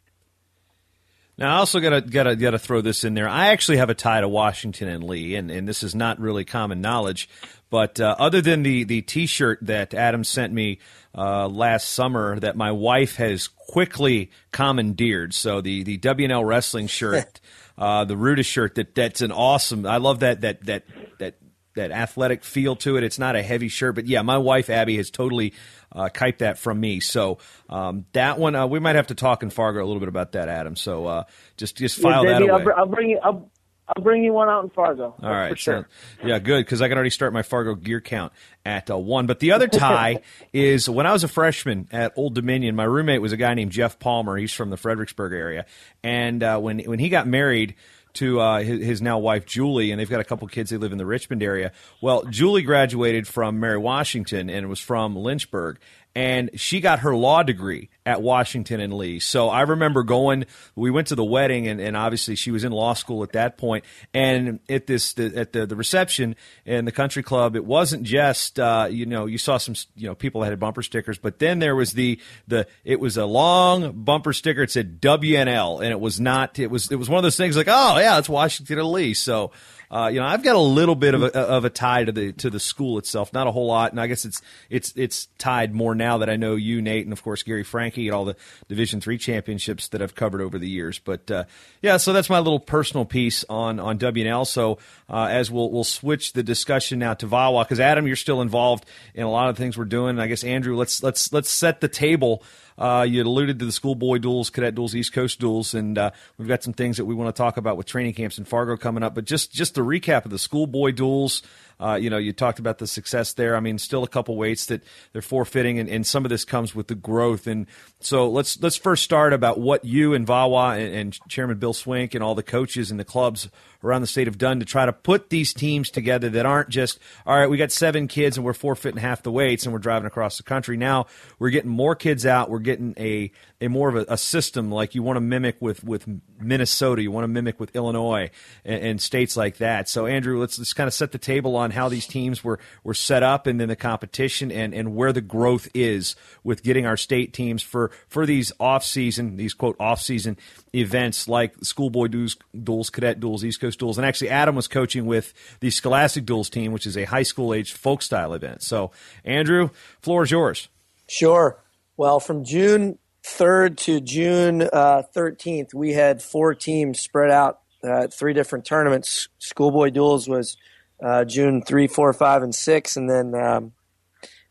Now, 1.39 1.55
I 1.57 1.59
also 1.61 1.81
gotta 1.81 2.03
gotta 2.03 2.37
gotta 2.37 2.59
throw 2.59 2.83
this 2.83 3.03
in 3.03 3.15
there. 3.15 3.27
I 3.29 3.49
actually 3.49 3.79
have 3.79 3.89
a 3.89 3.95
tie 3.95 4.21
to 4.21 4.29
Washington 4.29 4.89
and 4.89 5.03
Lee, 5.05 5.37
and, 5.37 5.51
and 5.51 5.67
this 5.67 5.83
is 5.83 5.95
not 5.95 6.21
really 6.21 6.45
common 6.45 6.83
knowledge. 6.83 7.31
But 7.71 8.01
uh, 8.01 8.17
other 8.19 8.41
than 8.41 8.63
the 8.63 8.85
the 8.85 9.03
T-shirt 9.03 9.61
that 9.63 9.95
Adam 9.95 10.25
sent 10.25 10.53
me 10.53 10.81
uh, 11.17 11.49
last 11.49 11.91
summer, 11.91 12.39
that 12.41 12.57
my 12.57 12.73
wife 12.73 13.17
has 13.17 13.49
quickly 13.49 14.31
commandeered. 14.53 15.33
So 15.33 15.61
the 15.61 15.85
the 15.85 15.99
WNL 15.99 16.45
wrestling 16.45 16.87
shirt, 16.89 17.41
uh, 17.79 18.05
the 18.05 18.15
Rudis 18.15 18.47
shirt. 18.47 18.75
That 18.75 18.95
that's 18.95 19.21
an 19.21 19.33
awesome. 19.33 19.87
I 19.87 19.99
love 19.99 20.21
that 20.21 20.41
that 20.41 20.67
that 20.67 20.85
that 21.21 21.37
that 21.75 21.93
athletic 21.93 22.43
feel 22.45 22.75
to 22.77 22.97
it. 22.97 23.05
It's 23.05 23.19
not 23.19 23.37
a 23.37 23.43
heavy 23.43 23.69
shirt, 23.69 23.95
but 23.95 24.07
yeah, 24.07 24.23
my 24.23 24.39
wife 24.39 24.69
Abby 24.69 24.97
has 24.97 25.11
totally 25.11 25.55
uh, 25.93 26.09
kiped 26.09 26.41
that 26.41 26.59
from 26.59 26.81
me. 26.81 27.01
So 27.01 27.39
um, 27.69 28.07
that 28.13 28.39
one, 28.39 28.55
uh, 28.57 28.67
we 28.67 28.81
might 28.81 28.97
have 28.97 29.09
to 29.09 29.15
talk 29.15 29.43
in 29.43 29.51
Fargo 29.51 29.79
a 29.79 29.87
little 29.87 30.01
bit 30.01 30.09
about 30.09 30.33
that, 30.33 30.49
Adam. 30.49 30.77
So 30.77 31.07
uh, 31.07 31.25
just 31.57 31.77
just 31.77 32.01
file 32.01 32.25
yeah, 32.25 32.33
that 32.33 32.43
away. 32.43 32.65
I'll, 32.73 32.81
I'll 32.81 32.87
bring 32.87 33.11
you. 33.11 33.21
I'll, 33.23 33.51
I'll 33.97 34.03
bring 34.03 34.23
you 34.23 34.33
one 34.33 34.49
out 34.49 34.63
in 34.65 34.71
Fargo. 34.71 35.15
All 35.23 35.31
right, 35.31 35.51
for 35.51 35.57
sure. 35.57 35.89
so- 36.21 36.27
yeah, 36.29 36.39
good 36.39 36.65
because 36.65 36.81
I 36.83 36.89
can 36.89 36.97
already 36.97 37.11
start 37.11 37.33
my 37.33 37.43
Fargo 37.43 37.75
gear 37.75 38.01
count 38.01 38.33
at 38.65 38.91
uh, 38.91 38.99
one. 38.99 39.27
But 39.27 39.41
the 39.41 39.53
other 39.53 39.69
tie 39.69 40.21
is 40.53 40.89
when 40.89 41.07
I 41.07 41.13
was 41.13 41.25
a 41.25 41.29
freshman 41.29 41.89
at 41.93 42.13
Old 42.17 42.35
Dominion. 42.35 42.77
My 42.77 42.85
roommate 42.85 43.21
was 43.21 43.33
a 43.33 43.37
guy 43.37 43.55
named 43.55 43.73
Jeff 43.73 43.99
Palmer. 43.99 44.37
He's 44.37 44.53
from 44.53 44.71
the 44.71 44.77
Fredericksburg 44.77 45.33
area, 45.33 45.67
and 46.03 46.43
uh, 46.43 46.59
when 46.59 46.79
when 46.81 46.99
he 46.99 47.09
got 47.09 47.27
married 47.27 47.75
to 48.13 48.41
uh, 48.41 48.61
his, 48.61 48.85
his 48.85 49.03
now 49.03 49.19
wife 49.19 49.47
Julie, 49.47 49.93
and 49.93 50.01
they've 50.01 50.11
got 50.11 50.21
a 50.21 50.25
couple 50.25 50.47
kids. 50.49 50.71
They 50.71 50.77
live 50.77 50.93
in 50.93 50.99
the 50.99 51.07
Richmond 51.07 51.43
area. 51.43 51.73
Well, 52.01 52.25
Julie 52.25 52.63
graduated 52.63 53.29
from 53.29 53.61
Mary 53.61 53.79
Washington 53.79 54.51
and 54.51 54.69
was 54.69 54.81
from 54.81 55.15
Lynchburg. 55.17 55.79
And 56.15 56.51
she 56.57 56.81
got 56.81 57.01
her 57.01 57.15
law 57.15 57.43
degree 57.43 57.89
at 58.05 58.23
Washington 58.23 58.81
and 58.81 58.93
Lee. 58.93 59.21
So 59.21 59.49
I 59.49 59.63
remember 59.63 60.03
going. 60.03 60.47
We 60.75 60.91
went 60.91 61.07
to 61.09 61.15
the 61.15 61.25
wedding, 61.25 61.69
and, 61.69 61.81
and 61.81 61.97
obviously 61.97 62.35
she 62.35 62.51
was 62.51 62.65
in 62.65 62.73
law 62.73 62.95
school 62.95 63.23
at 63.23 63.33
that 63.33 63.57
point. 63.57 63.85
And 64.13 64.59
at 64.69 64.89
this, 64.89 65.13
the, 65.13 65.33
at 65.37 65.53
the, 65.53 65.67
the 65.67 65.77
reception 65.77 66.35
in 66.65 66.87
the 66.87 66.93
country 66.93 67.23
club, 67.23 67.55
it 67.55 67.65
wasn't 67.65 68.03
just 68.03 68.59
uh, 68.59 68.89
you 68.91 69.07
know 69.07 69.27
you 69.27 69.39
saw 69.39 69.59
some 69.59 69.77
you 69.95 70.09
know 70.09 70.17
people 70.17 70.41
that 70.41 70.51
had 70.51 70.59
bumper 70.59 70.83
stickers, 70.83 71.19
but 71.19 71.39
then 71.39 71.61
there 71.61 71.77
was 71.77 71.93
the 71.93 72.21
the 72.49 72.67
it 72.85 72.99
was 72.99 73.17
a 73.17 73.27
long 73.27 73.93
bumper 73.93 74.33
sticker. 74.33 74.63
It 74.63 74.73
said 74.73 75.01
WNL, 75.01 75.81
and 75.81 75.91
it 75.91 76.01
was 76.01 76.19
not. 76.19 76.59
It 76.59 76.71
was 76.71 76.91
it 76.91 76.97
was 76.97 77.09
one 77.09 77.19
of 77.19 77.23
those 77.23 77.37
things 77.37 77.57
like 77.57 77.69
oh 77.69 77.99
yeah, 77.99 78.19
it's 78.19 78.29
Washington 78.29 78.79
and 78.79 78.91
Lee. 78.91 79.15
So. 79.15 79.53
Uh, 79.91 80.09
you 80.13 80.21
know, 80.21 80.27
I've 80.27 80.45
got 80.45 80.55
a 80.55 80.61
little 80.61 80.95
bit 80.95 81.15
of 81.15 81.23
a, 81.25 81.37
of 81.37 81.65
a 81.65 81.71
tie 81.71 82.05
to 82.05 82.13
the 82.13 82.33
to 82.35 82.49
the 82.49 82.61
school 82.61 82.97
itself, 82.99 83.33
not 83.33 83.49
a 83.49 83.51
whole 83.51 83.67
lot, 83.67 83.91
and 83.91 84.01
I 84.01 84.07
guess 84.07 84.25
it's 84.25 84.41
it's 84.69 84.93
it's 84.95 85.27
tied 85.37 85.75
more 85.75 85.97
now 85.97 86.19
that 86.19 86.31
I 86.31 86.37
know 86.37 86.55
you, 86.55 86.81
Nate, 86.81 87.05
and 87.05 87.13
of 87.13 87.25
course 87.25 87.43
Gary 87.43 87.65
Frankie, 87.65 88.07
and 88.07 88.15
all 88.15 88.25
the 88.25 88.37
Division 88.69 89.01
three 89.01 89.19
championships 89.19 89.89
that 89.89 90.01
I've 90.01 90.15
covered 90.15 90.43
over 90.43 90.61
the 90.61 90.69
years. 90.69 91.01
But 91.01 91.29
uh, 91.29 91.45
yeah, 91.83 91.97
so 91.97 92.13
that's 92.13 92.31
my 92.31 92.39
little 92.39 92.61
personal 92.61 93.05
piece 93.05 93.45
on 93.49 93.81
on 93.81 93.99
WNL. 93.99 94.47
So 94.47 94.79
uh, 95.09 95.27
as 95.31 95.51
we'll 95.51 95.71
we'll 95.73 95.83
switch 95.83 96.35
the 96.35 96.45
discussion 96.45 97.01
now 97.01 97.15
to 97.15 97.27
VAWA 97.27 97.65
because 97.65 97.81
Adam, 97.81 98.07
you're 98.07 98.15
still 98.15 98.43
involved 98.43 98.87
in 99.15 99.25
a 99.25 99.31
lot 99.31 99.51
of 99.51 99.57
things 99.57 99.77
we're 99.77 99.87
doing. 99.87 100.11
And 100.11 100.23
I 100.23 100.29
guess 100.29 100.45
Andrew, 100.45 100.77
let's 100.77 101.03
let's 101.03 101.33
let's 101.33 101.51
set 101.51 101.81
the 101.81 101.89
table. 101.89 102.45
Uh, 102.81 103.03
you 103.03 103.23
alluded 103.23 103.59
to 103.59 103.67
the 103.67 103.73
schoolboy 103.73 104.17
duels, 104.17 104.49
cadet 104.49 104.75
duels, 104.75 104.95
East 104.95 105.13
Coast 105.13 105.39
duels, 105.39 105.75
and 105.75 105.99
uh, 105.99 106.11
we've 106.39 106.49
got 106.49 106.63
some 106.63 106.73
things 106.73 106.97
that 106.97 107.05
we 107.05 107.15
want 107.15 107.35
to 107.35 107.39
talk 107.39 107.59
about 107.59 107.77
with 107.77 107.85
training 107.87 108.15
camps 108.15 108.39
in 108.39 108.47
Fargo 108.47 108.75
coming 108.77 109.03
up. 109.03 109.15
But 109.15 109.27
just 109.27 109.53
just 109.53 109.75
the 109.75 109.83
recap 109.83 110.25
of 110.25 110.31
the 110.31 110.39
schoolboy 110.39 110.93
duels. 110.93 111.43
Uh, 111.79 111.95
you 111.95 112.11
know, 112.11 112.19
you 112.19 112.33
talked 112.33 112.59
about 112.59 112.79
the 112.79 112.87
success 112.87 113.33
there. 113.33 113.57
I 113.57 113.61
mean, 113.61 113.79
still 113.79 114.03
a 114.03 114.09
couple 114.09 114.37
weights 114.37 114.67
that 114.67 114.83
they're 115.13 115.23
forfeiting, 115.23 115.79
and, 115.79 115.89
and 115.89 116.07
some 116.07 116.25
of 116.25 116.29
this 116.31 116.45
comes 116.45 116.75
with 116.75 116.89
the 116.89 116.95
growth. 116.95 117.47
And 117.47 117.67
so 118.01 118.29
let's 118.31 118.61
let's 118.63 118.77
first 118.77 119.03
start 119.03 119.33
about 119.33 119.61
what 119.61 119.85
you 119.85 120.15
and 120.15 120.27
VAWA 120.27 120.79
and, 120.79 120.95
and 120.95 121.29
Chairman 121.29 121.59
Bill 121.59 121.75
Swink 121.75 122.15
and 122.15 122.25
all 122.25 122.35
the 122.35 122.43
coaches 122.43 122.91
and 122.91 122.99
the 122.99 123.05
clubs 123.05 123.49
around 123.83 124.01
the 124.01 124.07
state 124.07 124.27
have 124.27 124.39
done 124.39 124.61
to 124.61 124.67
try 124.67 124.87
to 124.87 124.93
put 124.93 125.31
these 125.31 125.53
teams 125.53 125.91
together 125.91 126.29
that 126.31 126.47
aren't 126.47 126.69
just 126.69 126.99
all 127.27 127.39
right. 127.39 127.49
We 127.49 127.57
got 127.57 127.73
seven 127.73 128.09
kids 128.09 128.37
and 128.37 128.45
we're 128.45 128.53
forfeiting 128.53 129.01
half 129.01 129.23
the 129.23 129.33
weights 129.33 129.65
and 129.65 129.73
we're 129.73 129.79
driving 129.79 130.07
across 130.07 130.37
the 130.37 130.43
country. 130.43 130.77
Now 130.77 131.07
we're 131.39 131.51
getting 131.51 131.71
more 131.71 131.95
kids 131.95 132.27
out. 132.27 132.51
We're 132.51 132.59
getting 132.59 132.95
a 132.99 133.31
a 133.61 133.69
more 133.69 133.89
of 133.89 133.97
a, 133.97 134.13
a 134.13 134.17
system 134.17 134.71
like 134.71 134.95
you 134.95 135.03
want 135.03 135.17
to 135.17 135.21
mimic 135.21 135.57
with 135.61 135.85
with 135.85 136.07
Minnesota. 136.39 137.03
You 137.03 137.11
want 137.11 137.25
to 137.25 137.29
mimic 137.29 137.61
with 137.61 137.75
Illinois 137.77 138.31
and, 138.65 138.83
and 138.83 139.03
states 139.03 139.37
like 139.37 139.59
that. 139.59 139.89
So 139.89 140.07
Andrew, 140.07 140.41
let's 140.41 140.59
let's 140.59 140.73
kind 140.73 140.89
of 140.89 140.95
set 140.95 141.13
the 141.13 141.19
table 141.19 141.57
on 141.57 141.71
how 141.71 141.89
these 141.89 142.07
teams 142.07 142.43
were 142.43 142.59
were 142.85 142.95
set 142.95 143.23
up 143.23 143.47
and 143.47 143.61
then 143.61 143.69
the 143.69 143.77
competition 143.77 144.51
and 144.51 144.75
and 144.75 144.95
where 144.95 145.13
the 145.13 145.21
growth 145.21 145.69
is 145.75 146.17
with 146.45 146.63
getting 146.63 146.87
our 146.87 146.97
state 146.97 147.33
teams 147.33 147.63
for 147.63 147.91
for 148.09 148.27
these 148.27 148.53
off 148.59 148.85
season 148.85 149.37
these 149.37 149.55
quote 149.55 149.77
off 149.79 150.01
season 150.01 150.37
events 150.75 151.29
like 151.29 151.55
schoolboy 151.63 152.07
duels, 152.07 152.37
duels, 152.63 152.91
cadet 152.91 153.21
duels, 153.21 153.45
East 153.45 153.61
Coast 153.61 153.70
duels, 153.77 153.99
and 153.99 154.07
actually 154.07 154.31
Adam 154.31 154.55
was 154.55 154.69
coaching 154.69 155.07
with 155.07 155.33
the 155.61 155.71
Scholastic 155.71 156.25
Duels 156.25 156.51
team, 156.51 156.73
which 156.73 156.87
is 156.87 156.97
a 156.97 157.05
high 157.05 157.23
school 157.23 157.55
age 157.55 157.73
folk 157.73 158.03
style 158.03 158.35
event. 158.35 158.63
So 158.63 158.91
Andrew, 159.25 159.71
floor 160.01 160.25
is 160.25 160.31
yours. 160.31 160.69
Sure. 161.09 161.59
Well, 161.97 162.21
from 162.21 162.45
June 162.45 162.99
3rd 163.25 163.77
to 163.79 164.01
June 164.01 164.63
uh, 164.63 165.03
13th, 165.15 165.75
we 165.75 165.93
had 165.93 166.23
four 166.23 166.55
teams 166.55 167.01
spread 167.01 167.31
out 167.31 167.61
uh, 167.83 168.09
three 168.09 168.33
different 168.33 168.65
tournaments. 168.65 169.29
Schoolboy 169.39 169.91
Duels 169.91 170.29
was 170.29 170.57
uh, 171.03 171.25
June 171.25 171.63
3, 171.63 171.87
4, 171.87 172.13
5, 172.13 172.43
and 172.43 172.55
6. 172.55 172.97
And 172.97 173.11
then 173.11 173.35
um, 173.35 173.73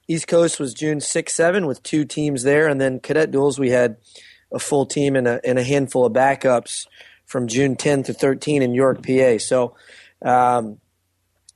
East 0.08 0.28
Coast 0.28 0.60
was 0.60 0.74
June 0.74 1.00
6, 1.00 1.34
7 1.34 1.66
with 1.66 1.84
two 1.84 2.06
teams 2.06 2.44
there. 2.44 2.68
And 2.68 2.80
then 2.80 3.00
Cadet 3.00 3.32
Duels, 3.32 3.60
we 3.60 3.70
had 3.70 3.98
a 4.52 4.60
full 4.60 4.86
team 4.86 5.16
and 5.16 5.28
a, 5.28 5.40
and 5.46 5.60
a 5.60 5.64
handful 5.64 6.06
of 6.06 6.14
backups 6.14 6.88
from 7.30 7.48
June 7.48 7.76
10 7.76 8.04
to 8.04 8.14
13 8.14 8.64
in 8.64 8.74
York, 8.74 9.06
PA. 9.06 9.38
So 9.38 9.76
um, 10.26 10.80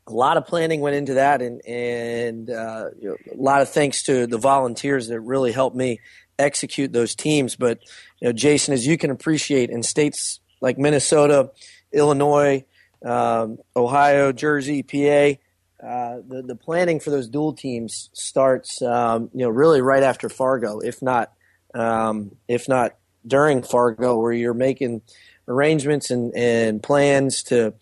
a 0.05 0.13
lot 0.13 0.37
of 0.37 0.45
planning 0.45 0.81
went 0.81 0.95
into 0.95 1.15
that, 1.15 1.41
and 1.41 1.65
and 1.65 2.49
uh, 2.49 2.85
you 2.99 3.09
know, 3.09 3.15
a 3.33 3.41
lot 3.41 3.61
of 3.61 3.69
thanks 3.69 4.03
to 4.03 4.27
the 4.27 4.37
volunteers 4.37 5.07
that 5.07 5.19
really 5.19 5.51
helped 5.51 5.75
me 5.75 5.99
execute 6.37 6.93
those 6.93 7.15
teams. 7.15 7.55
But 7.55 7.79
you 8.21 8.27
know, 8.27 8.33
Jason, 8.33 8.73
as 8.73 8.85
you 8.85 8.97
can 8.97 9.09
appreciate, 9.09 9.69
in 9.69 9.83
states 9.83 10.39
like 10.61 10.77
Minnesota, 10.77 11.51
Illinois, 11.91 12.63
um, 13.03 13.57
Ohio, 13.75 14.31
Jersey, 14.31 14.83
PA. 14.83 15.39
Uh, 15.85 16.21
the 16.25 16.43
the 16.45 16.55
planning 16.55 16.99
for 16.99 17.09
those 17.09 17.27
dual 17.27 17.53
teams 17.53 18.09
starts, 18.13 18.81
um, 18.81 19.29
you 19.33 19.41
know, 19.41 19.49
really 19.49 19.81
right 19.81 20.03
after 20.03 20.29
Fargo, 20.29 20.79
if 20.79 21.01
not, 21.01 21.33
um, 21.73 22.35
if 22.47 22.69
not 22.69 22.95
during 23.25 23.63
Fargo, 23.63 24.17
where 24.17 24.31
you're 24.31 24.53
making 24.53 25.01
arrangements 25.47 26.11
and, 26.11 26.33
and 26.35 26.81
plans 26.81 27.43
to 27.43 27.73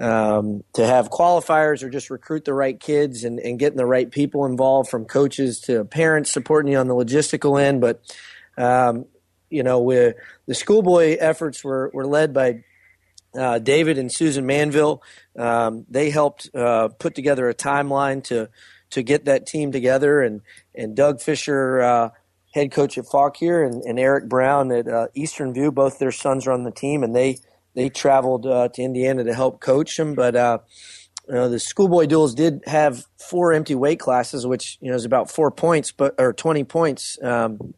um, 0.00 0.64
to 0.72 0.86
have 0.86 1.10
qualifiers 1.10 1.82
or 1.82 1.90
just 1.90 2.08
recruit 2.08 2.46
the 2.46 2.54
right 2.54 2.78
kids 2.80 3.24
and, 3.24 3.38
and 3.38 3.58
getting 3.58 3.76
the 3.76 3.84
right 3.84 4.10
people 4.10 4.46
involved, 4.46 4.88
from 4.88 5.04
coaches 5.04 5.60
to 5.60 5.84
parents 5.84 6.32
supporting 6.32 6.72
you 6.72 6.78
on 6.78 6.88
the 6.88 6.94
logistical 6.94 7.60
end. 7.60 7.82
But 7.82 8.02
um, 8.56 9.04
you 9.50 9.62
know, 9.62 9.80
we, 9.80 10.12
the 10.46 10.54
schoolboy 10.54 11.16
efforts 11.18 11.62
were 11.62 11.90
were 11.92 12.06
led 12.06 12.32
by 12.32 12.64
uh, 13.36 13.58
David 13.58 13.98
and 13.98 14.10
Susan 14.10 14.46
Manville. 14.46 15.02
Um, 15.36 15.86
they 15.88 16.10
helped 16.10 16.54
uh, 16.54 16.88
put 16.88 17.14
together 17.14 17.48
a 17.48 17.54
timeline 17.54 18.24
to 18.24 18.48
to 18.90 19.02
get 19.02 19.26
that 19.26 19.46
team 19.46 19.70
together, 19.72 20.20
and 20.20 20.40
and 20.74 20.96
Doug 20.96 21.20
Fisher, 21.20 21.80
uh, 21.80 22.10
head 22.52 22.72
coach 22.72 22.98
at 22.98 23.06
Fauquier, 23.06 23.64
and, 23.64 23.82
and 23.82 23.98
Eric 23.98 24.28
Brown 24.28 24.72
at 24.72 24.88
uh, 24.88 25.08
Eastern 25.14 25.52
View. 25.52 25.70
Both 25.70 25.98
their 25.98 26.12
sons 26.12 26.46
are 26.46 26.52
on 26.52 26.64
the 26.64 26.70
team, 26.70 27.02
and 27.02 27.14
they 27.14 27.38
they 27.74 27.88
traveled 27.88 28.46
uh, 28.46 28.68
to 28.68 28.82
Indiana 28.82 29.24
to 29.24 29.34
help 29.34 29.60
coach 29.60 29.96
them. 29.96 30.14
But 30.14 30.36
uh, 30.36 30.58
you 31.28 31.34
know, 31.34 31.48
the 31.48 31.60
schoolboy 31.60 32.06
duels 32.06 32.34
did 32.34 32.62
have 32.66 33.04
four 33.18 33.52
empty 33.52 33.74
weight 33.74 34.00
classes, 34.00 34.46
which 34.46 34.78
you 34.80 34.90
know 34.90 34.96
is 34.96 35.04
about 35.04 35.30
four 35.30 35.50
points, 35.50 35.92
but 35.92 36.14
or 36.18 36.32
twenty 36.32 36.64
points. 36.64 37.18
Um, 37.22 37.74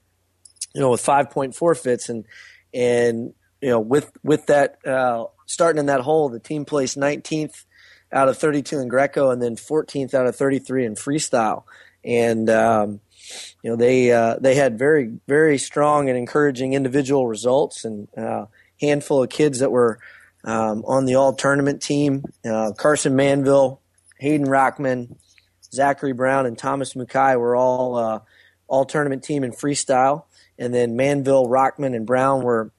you 0.74 0.80
know, 0.80 0.90
with 0.90 1.00
five 1.00 1.30
point 1.30 1.54
forfeits, 1.54 2.08
and 2.08 2.24
and 2.72 3.34
you 3.60 3.68
know, 3.68 3.80
with 3.80 4.10
with 4.22 4.46
that 4.46 4.78
uh, 4.86 5.24
starting 5.46 5.78
in 5.78 5.86
that 5.86 6.00
hole, 6.00 6.28
the 6.28 6.40
team 6.40 6.64
placed 6.64 6.98
19th 6.98 7.64
out 8.12 8.28
of 8.28 8.36
32 8.36 8.78
in 8.78 8.88
Greco, 8.88 9.30
and 9.30 9.40
then 9.40 9.56
14th 9.56 10.12
out 10.14 10.26
of 10.26 10.36
33 10.36 10.84
in 10.84 10.94
freestyle. 10.94 11.64
And 12.04 12.50
um, 12.50 13.00
you 13.62 13.70
know, 13.70 13.76
they 13.76 14.12
uh, 14.12 14.36
they 14.40 14.54
had 14.54 14.78
very 14.78 15.18
very 15.26 15.58
strong 15.58 16.08
and 16.08 16.18
encouraging 16.18 16.72
individual 16.72 17.26
results, 17.26 17.84
and 17.84 18.08
uh, 18.16 18.46
handful 18.80 19.22
of 19.22 19.30
kids 19.30 19.60
that 19.60 19.70
were 19.70 19.98
um, 20.44 20.84
on 20.86 21.04
the 21.04 21.14
all 21.14 21.32
tournament 21.32 21.82
team. 21.82 22.24
Uh, 22.44 22.72
Carson 22.76 23.16
Manville, 23.16 23.80
Hayden 24.18 24.46
Rockman, 24.46 25.16
Zachary 25.72 26.12
Brown, 26.12 26.46
and 26.46 26.58
Thomas 26.58 26.94
Mukai 26.94 27.38
were 27.38 27.56
all 27.56 27.96
uh, 27.96 28.20
all 28.66 28.84
tournament 28.84 29.22
team 29.22 29.44
in 29.44 29.52
freestyle. 29.52 30.24
And 30.58 30.72
then 30.72 30.96
Manville, 30.96 31.46
Rockman, 31.46 31.96
and 31.96 32.06
Brown 32.06 32.42
were 32.42 32.72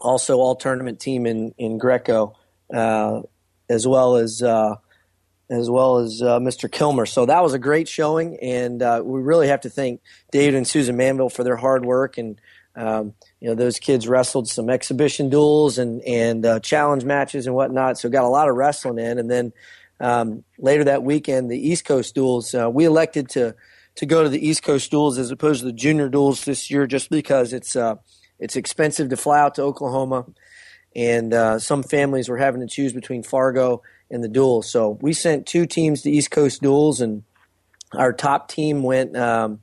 also 0.00 0.38
all 0.38 0.56
tournament 0.56 1.00
team 1.00 1.26
in 1.26 1.54
in 1.58 1.78
Greco, 1.78 2.36
uh, 2.72 3.22
as 3.68 3.86
well 3.86 4.16
as 4.16 4.42
uh, 4.42 4.76
as 5.50 5.70
well 5.70 5.98
as 5.98 6.20
uh, 6.22 6.38
Mr. 6.38 6.70
Kilmer. 6.70 7.06
So 7.06 7.26
that 7.26 7.42
was 7.42 7.54
a 7.54 7.58
great 7.58 7.88
showing, 7.88 8.38
and 8.40 8.82
uh, 8.82 9.02
we 9.04 9.20
really 9.20 9.48
have 9.48 9.62
to 9.62 9.70
thank 9.70 10.00
David 10.30 10.54
and 10.54 10.66
Susan 10.66 10.96
Manville 10.96 11.30
for 11.30 11.44
their 11.44 11.56
hard 11.56 11.84
work. 11.84 12.18
And 12.18 12.40
um, 12.76 13.14
you 13.40 13.48
know, 13.48 13.54
those 13.54 13.78
kids 13.78 14.06
wrestled 14.06 14.48
some 14.48 14.68
exhibition 14.70 15.30
duels 15.30 15.78
and 15.78 16.02
and 16.02 16.44
uh, 16.44 16.60
challenge 16.60 17.04
matches 17.04 17.46
and 17.46 17.54
whatnot. 17.54 17.98
So 17.98 18.08
got 18.08 18.24
a 18.24 18.28
lot 18.28 18.48
of 18.48 18.56
wrestling 18.56 18.98
in, 18.98 19.18
and 19.18 19.30
then. 19.30 19.52
Um, 20.00 20.44
later 20.60 20.84
that 20.84 21.02
weekend, 21.02 21.50
the 21.50 21.58
East 21.58 21.84
Coast 21.84 22.14
duels, 22.14 22.54
uh, 22.54 22.70
we 22.70 22.84
elected 22.84 23.30
to 23.30 23.56
to 23.96 24.06
go 24.06 24.22
to 24.22 24.28
the 24.28 24.38
East 24.38 24.62
Coast 24.62 24.92
duels 24.92 25.18
as 25.18 25.32
opposed 25.32 25.58
to 25.58 25.66
the 25.66 25.72
junior 25.72 26.08
duels 26.08 26.44
this 26.44 26.70
year, 26.70 26.86
just 26.86 27.10
because 27.10 27.52
it's 27.52 27.76
it's 28.38 28.54
expensive 28.54 29.08
to 29.08 29.16
fly 29.16 29.40
out 29.40 29.56
to 29.56 29.62
Oklahoma, 29.62 30.26
and 30.94 31.34
uh, 31.34 31.58
some 31.58 31.82
families 31.82 32.28
were 32.28 32.38
having 32.38 32.60
to 32.60 32.66
choose 32.66 32.92
between 32.92 33.22
Fargo 33.22 33.82
and 34.10 34.22
the 34.22 34.28
duels. 34.28 34.70
So 34.70 34.98
we 35.00 35.12
sent 35.12 35.46
two 35.46 35.66
teams 35.66 36.02
to 36.02 36.10
East 36.10 36.30
Coast 36.30 36.62
duels, 36.62 37.00
and 37.00 37.22
our 37.92 38.12
top 38.12 38.48
team 38.48 38.82
went. 38.82 39.16
Um, 39.16 39.60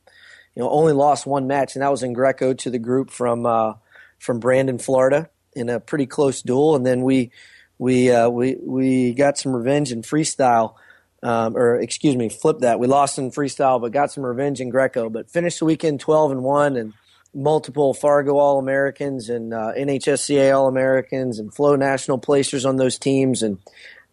you 0.55 0.63
know, 0.63 0.69
only 0.69 0.93
lost 0.93 1.25
one 1.25 1.47
match, 1.47 1.75
and 1.75 1.83
that 1.83 1.91
was 1.91 2.01
in 2.01 2.13
Greco 2.13 2.53
to 2.53 2.69
the 2.69 2.79
group 2.79 3.09
from 3.09 3.45
uh, 3.45 3.73
from 4.19 4.39
Brandon, 4.39 4.77
Florida, 4.77 5.29
in 5.53 5.69
a 5.69 5.79
pretty 5.79 6.05
close 6.05 6.41
duel. 6.41 6.75
And 6.75 6.85
then 6.85 7.01
we 7.01 7.31
we 7.77 8.11
uh, 8.11 8.29
we 8.29 8.55
we 8.61 9.13
got 9.13 9.37
some 9.37 9.53
revenge 9.53 9.91
in 9.91 10.01
freestyle. 10.01 10.75
Um, 11.23 11.57
or 11.57 11.79
excuse 11.79 12.15
me, 12.15 12.29
flip 12.29 12.59
that. 12.59 12.79
We 12.79 12.85
lost 12.85 13.17
in 13.17 13.31
freestyle, 13.31 13.81
but 13.81 13.91
got 13.91 14.11
some 14.11 14.23
revenge 14.23 14.61
in 14.61 14.69
Greco. 14.69 15.09
But 15.09 15.29
finished 15.29 15.59
the 15.59 15.65
weekend 15.65 15.99
twelve 15.99 16.31
and 16.31 16.43
one, 16.43 16.75
and 16.75 16.93
multiple 17.33 17.93
Fargo 17.93 18.37
All 18.37 18.59
Americans 18.59 19.29
and 19.29 19.53
uh, 19.53 19.73
NHSCA 19.77 20.55
All 20.55 20.67
Americans 20.67 21.39
and 21.39 21.53
Flow 21.53 21.75
National 21.75 22.17
placers 22.17 22.65
on 22.65 22.77
those 22.77 22.97
teams, 22.97 23.43
and 23.43 23.57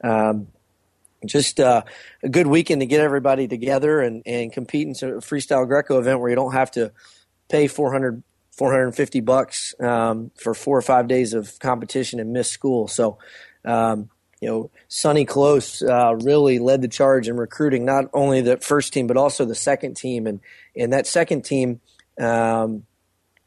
um, 0.03 0.49
just 1.25 1.61
uh, 1.61 1.83
a 2.23 2.29
good 2.29 2.47
weekend 2.47 2.81
to 2.81 2.87
get 2.87 3.01
everybody 3.01 3.49
together 3.49 4.01
and, 4.01 4.23
and 4.27 4.53
compete 4.53 4.87
in 4.87 4.93
a 4.93 5.17
freestyle 5.17 5.67
Greco 5.67 5.99
event 5.99 6.21
where 6.21 6.31
you 6.31 6.37
don't 6.37 6.53
have 6.53 6.71
to 6.73 6.93
pay 7.49 7.69
400, 7.69 8.23
450 8.51 9.21
bucks 9.21 9.75
um, 9.81 10.31
for 10.37 10.55
four 10.55 10.77
or 10.77 10.83
five 10.83 11.09
days 11.09 11.35
of 11.35 11.59
competition 11.59 12.21
and 12.21 12.33
miss 12.33 12.49
school. 12.49 12.89
So, 12.89 13.19
um, 13.65 14.11
you 14.41 14.49
know, 14.49 14.71
Sonny 14.89 15.25
Close 15.25 15.83
uh, 15.83 16.17
really 16.23 16.59
led 16.59 16.83
the 16.83 16.89
charge 16.89 17.29
in 17.29 17.37
recruiting 17.37 17.85
not 17.85 18.07
only 18.13 18.41
the 18.41 18.57
first 18.57 18.93
team 18.93 19.07
but 19.07 19.17
also 19.17 19.45
the 19.45 19.55
second 19.55 19.97
team, 19.97 20.27
and 20.27 20.41
and 20.77 20.93
that 20.93 21.07
second 21.07 21.43
team. 21.43 21.81
Um, 22.21 22.85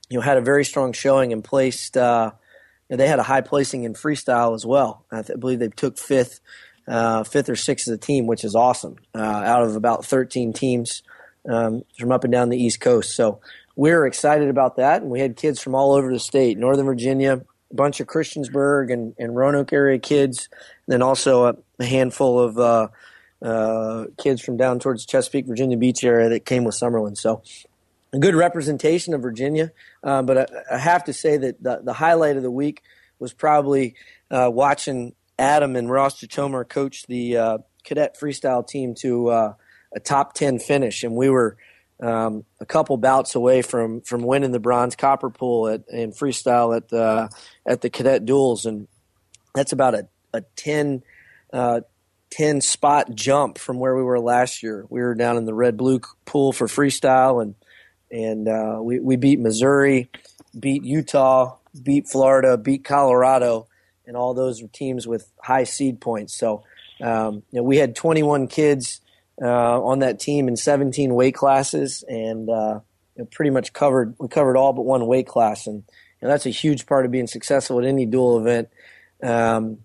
you 0.10 0.18
know, 0.18 0.22
had 0.22 0.38
a 0.38 0.42
very 0.42 0.64
strong 0.64 0.94
showing 0.94 1.34
and 1.34 1.44
placed. 1.44 1.98
Uh, 1.98 2.32
know, 2.90 2.98
they 2.98 3.08
had 3.08 3.20
a 3.20 3.24
high 3.24 3.42
placing 3.42 3.84
in 3.84 3.94
freestyle 3.94 4.56
as 4.56 4.66
well. 4.66 5.06
I, 5.12 5.22
th- 5.22 5.32
I 5.32 5.40
believe 5.40 5.60
they 5.60 5.70
took 5.70 5.98
fifth, 5.98 6.40
uh, 6.88 7.24
fifth 7.24 7.50
or 7.50 7.56
sixth 7.56 7.88
as 7.88 7.94
a 7.94 7.98
team, 7.98 8.28
which 8.28 8.44
is 8.44 8.56
awesome. 8.56 8.98
Uh, 9.14 9.20
out 9.20 9.64
of 9.64 9.76
about 9.76 10.06
13 10.06 10.54
teams 10.54 11.04
um, 11.50 11.84
from 11.98 12.12
up 12.12 12.24
and 12.24 12.34
down 12.34 12.50
the 12.50 12.62
East 12.62 12.82
Coast, 12.82 13.16
so 13.16 13.40
we're 13.76 14.06
excited 14.06 14.50
about 14.50 14.78
that. 14.78 15.02
And 15.02 15.12
we 15.12 15.20
had 15.20 15.36
kids 15.36 15.60
from 15.60 15.76
all 15.76 15.94
over 15.94 16.12
the 16.12 16.20
state, 16.20 16.58
Northern 16.58 16.86
Virginia, 16.86 17.42
a 17.72 17.76
bunch 17.76 18.00
of 18.00 18.08
Christiansburg 18.08 18.92
and, 18.92 19.14
and 19.20 19.36
Roanoke 19.36 19.74
area 19.74 20.00
kids, 20.00 20.50
and 20.52 20.94
then 20.94 21.02
also 21.02 21.46
a, 21.46 21.56
a 21.80 21.86
handful 21.86 22.40
of 22.40 22.58
uh, 22.58 22.88
uh, 23.42 24.06
kids 24.18 24.42
from 24.42 24.58
down 24.58 24.80
towards 24.80 25.06
Chesapeake, 25.06 25.46
Virginia 25.46 25.78
Beach 25.78 26.04
area 26.04 26.30
that 26.30 26.46
came 26.46 26.64
with 26.64 26.76
Summerlin. 26.76 27.18
So 27.18 27.44
a 28.16 28.20
good 28.20 28.34
representation 28.34 29.14
of 29.14 29.22
Virginia. 29.22 29.72
Uh, 30.02 30.22
but 30.22 30.38
I, 30.38 30.76
I, 30.76 30.78
have 30.78 31.04
to 31.04 31.14
say 31.14 31.36
that 31.36 31.62
the, 31.62 31.82
the, 31.84 31.94
highlight 31.94 32.38
of 32.38 32.44
the 32.44 32.52
week 32.52 32.82
was 33.20 33.34
probably 33.34 33.96
uh, 34.32 34.50
watching 34.52 35.14
Adam 35.38 35.76
and 35.76 35.92
Ross 35.92 36.22
Chitomer 36.22 36.68
coach 36.68 37.06
the 37.08 37.38
uh, 37.38 37.58
cadet 37.84 38.18
freestyle 38.18 38.66
team 38.66 38.96
to 39.02 39.28
uh, 39.28 39.54
a 39.94 40.00
top 40.00 40.34
10 40.34 40.60
finish. 40.60 41.04
And 41.04 41.14
we 41.14 41.30
were 41.30 41.58
um, 42.02 42.46
a 42.62 42.66
couple 42.66 42.96
bouts 42.96 43.36
away 43.36 43.62
from, 43.62 44.00
from 44.00 44.24
winning 44.24 44.54
the 44.54 44.60
bronze 44.62 44.96
copper 44.96 45.30
pool 45.30 45.68
at, 45.68 45.84
in 45.90 46.12
freestyle 46.14 46.76
at 46.76 46.88
the, 46.88 47.30
at 47.66 47.82
the 47.82 47.90
cadet 47.90 48.26
duels. 48.26 48.66
And 48.66 48.88
that's 49.54 49.74
about 49.74 49.94
a, 49.94 50.08
a 50.34 50.42
10, 50.56 51.04
uh, 51.52 51.82
10 52.32 52.62
spot 52.62 53.14
jump 53.14 53.58
from 53.58 53.78
where 53.78 53.96
we 53.96 54.04
were 54.04 54.22
last 54.22 54.64
year. 54.64 54.86
We 54.90 55.02
were 55.02 55.16
down 55.16 55.36
in 55.36 55.44
the 55.44 55.54
red 55.54 55.76
blue 55.76 56.00
pool 56.26 56.54
for 56.54 56.68
freestyle 56.68 57.42
and 57.42 57.56
and 58.16 58.48
uh, 58.48 58.80
we 58.82 59.00
we 59.00 59.18
beat 59.18 59.40
Missouri, 59.40 60.10
beat 60.58 60.86
Utah, 60.86 61.58
beat 61.84 62.08
Florida, 62.08 62.58
beat 62.58 62.86
Colorado, 62.86 63.68
and 64.08 64.16
all 64.16 64.34
those 64.34 64.62
were 64.62 64.70
teams 64.70 65.06
with 65.06 65.30
high 65.44 65.66
seed 65.66 66.00
points. 66.00 66.34
So 66.34 66.64
um, 67.04 67.44
you 67.52 67.60
know, 67.60 67.64
we 67.64 67.76
had 67.76 67.94
21 67.94 68.48
kids 68.48 69.02
uh, 69.42 69.82
on 69.84 70.00
that 70.00 70.20
team 70.20 70.48
in 70.48 70.56
17 70.56 71.14
weight 71.14 71.36
classes, 71.36 72.06
and 72.08 72.50
uh, 72.50 72.80
pretty 73.32 73.52
much 73.52 73.74
covered 73.74 74.16
we 74.18 74.30
covered 74.30 74.56
all 74.56 74.72
but 74.72 74.84
one 74.84 75.06
weight 75.08 75.28
class, 75.28 75.68
and 75.68 75.84
you 76.22 76.28
know, 76.28 76.30
that's 76.30 76.46
a 76.46 76.52
huge 76.52 76.86
part 76.86 77.06
of 77.06 77.12
being 77.12 77.28
successful 77.28 77.80
at 77.80 77.86
any 77.86 78.06
dual 78.06 78.40
event. 78.40 78.70
Um, 79.22 79.80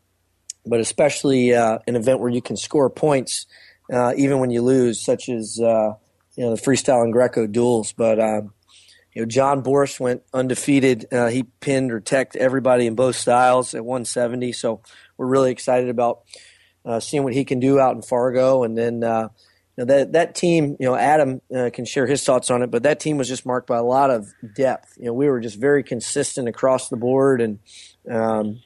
but 0.65 0.79
especially 0.79 1.53
uh, 1.55 1.79
an 1.89 1.97
event 1.97 2.21
where 2.21 2.31
you 2.31 2.43
can 2.43 2.57
score 2.57 2.91
points 2.91 3.47
uh, 3.93 4.13
even 4.17 4.39
when 4.39 4.51
you 4.51 4.63
lose, 4.63 5.05
such 5.05 5.29
as 5.29 5.59
uh, 5.61 5.95
you 6.41 6.47
know 6.47 6.57
the 6.57 6.63
freestyle 6.63 7.03
and 7.03 7.13
Greco 7.13 7.47
duels. 7.47 7.93
But 7.93 8.19
um, 8.19 8.55
you 9.13 9.21
know 9.21 9.27
John 9.27 9.61
Boris 9.61 10.01
went 10.01 10.23
undefeated. 10.33 11.07
Uh, 11.13 11.27
he 11.27 11.43
pinned 11.43 11.93
or 11.93 12.01
teched 12.01 12.35
everybody 12.35 12.87
in 12.87 12.95
both 12.95 13.17
styles 13.17 13.75
at 13.75 13.85
170. 13.85 14.53
So 14.53 14.81
we're 15.19 15.27
really 15.27 15.51
excited 15.51 15.91
about 15.91 16.23
uh, 16.87 16.99
seeing 16.99 17.25
what 17.25 17.35
he 17.35 17.45
can 17.45 17.61
do 17.61 17.79
out 17.79 17.95
in 17.95 18.01
Fargo. 18.01 18.63
And 18.65 18.79
then 18.79 19.05
uh, 19.05 19.29
you 19.77 19.85
know, 19.85 19.85
that 19.85 20.13
that 20.13 20.35
team, 20.35 20.79
you 20.81 20.87
know, 20.87 20.95
Adam 20.95 21.43
uh, 21.55 21.69
can 21.75 21.85
share 21.85 22.07
his 22.07 22.25
thoughts 22.25 22.51
on 22.51 22.63
it, 22.63 22.71
but 22.71 22.85
that 22.85 23.01
team 23.01 23.19
was 23.19 23.29
just 23.29 23.45
marked 23.45 23.67
by 23.67 23.77
a 23.77 23.85
lot 23.85 24.11
of 24.11 24.33
depth. 24.55 24.95
You 24.97 25.07
know, 25.07 25.13
we 25.13 25.29
were 25.29 25.41
just 25.41 25.61
very 25.61 25.83
consistent 25.83 26.49
across 26.49 26.89
the 26.89 26.97
board, 26.97 27.43
and 27.43 27.59
um, 28.11 28.63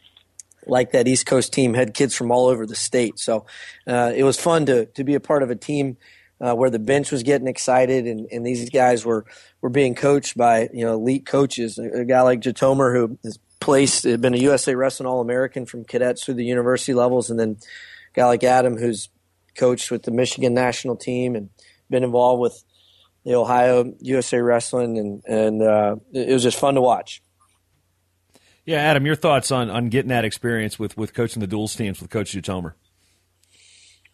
like 0.65 0.93
that 0.93 1.09
East 1.09 1.27
Coast 1.27 1.53
team 1.53 1.75
had 1.75 1.93
kids 1.93 2.15
from 2.15 2.31
all 2.31 2.47
over 2.47 2.67
the 2.67 2.77
state. 2.77 3.19
So 3.19 3.47
uh, 3.85 4.13
it 4.15 4.23
was 4.23 4.39
fun 4.39 4.65
to 4.67 4.87
to 4.87 5.03
be 5.03 5.15
a 5.15 5.21
part 5.21 5.43
of 5.43 5.51
a 5.51 5.57
team 5.57 5.97
uh, 6.45 6.55
where 6.55 6.69
the 6.69 6.79
bench 6.79 7.11
was 7.11 7.23
getting 7.23 7.47
excited, 7.47 8.07
and, 8.07 8.29
and 8.31 8.45
these 8.45 8.69
guys 8.69 9.05
were 9.05 9.25
were 9.63 9.71
being 9.71 9.95
coached 9.95 10.37
by 10.37 10.69
you 10.75 10.85
know 10.85 10.95
elite 10.95 11.25
coaches. 11.25 11.79
A, 11.79 12.05
guy 12.05 12.21
like 12.21 12.41
Jatomer 12.41 12.95
who 12.95 13.19
has 13.25 13.39
placed 13.61 14.03
been 14.03 14.35
a 14.35 14.39
USA 14.39 14.75
Wrestling 14.75 15.07
All 15.07 15.23
American 15.23 15.65
from 15.65 15.85
cadets 15.85 16.23
through 16.23 16.35
the 16.35 16.45
university 16.45 16.93
levels, 16.93 17.31
and 17.31 17.41
then 17.41 17.57
a 17.59 18.15
guy 18.15 18.27
like 18.27 18.45
Adam 18.45 18.77
who's 18.77 19.09
coached 19.57 19.91
with 19.91 20.03
the 20.03 20.11
Michigan 20.11 20.53
national 20.53 20.97
team 20.97 21.35
and 21.35 21.49
been 21.89 22.05
involved 22.05 22.43
with 22.43 22.63
the 23.25 23.35
Ohio 23.35 23.95
USA 24.01 24.39
Wrestling, 24.39 24.99
and 24.99 25.23
and 25.27 25.63
uh, 25.63 25.97
it 26.13 26.29
was 26.29 26.43
just 26.43 26.59
fun 26.59 26.75
to 26.75 26.83
watch. 26.83 27.23
Yeah, 28.67 28.79
Adam, 28.79 29.07
your 29.07 29.17
thoughts 29.17 29.51
on, 29.51 29.71
on 29.71 29.89
getting 29.89 30.09
that 30.09 30.25
experience 30.25 30.79
with, 30.79 30.97
with 30.97 31.13
coaching 31.13 31.41
the 31.41 31.47
duals 31.47 31.77
teams 31.77 32.01
with 32.01 32.09
Coach 32.09 32.33
Jatomer? 32.33 32.73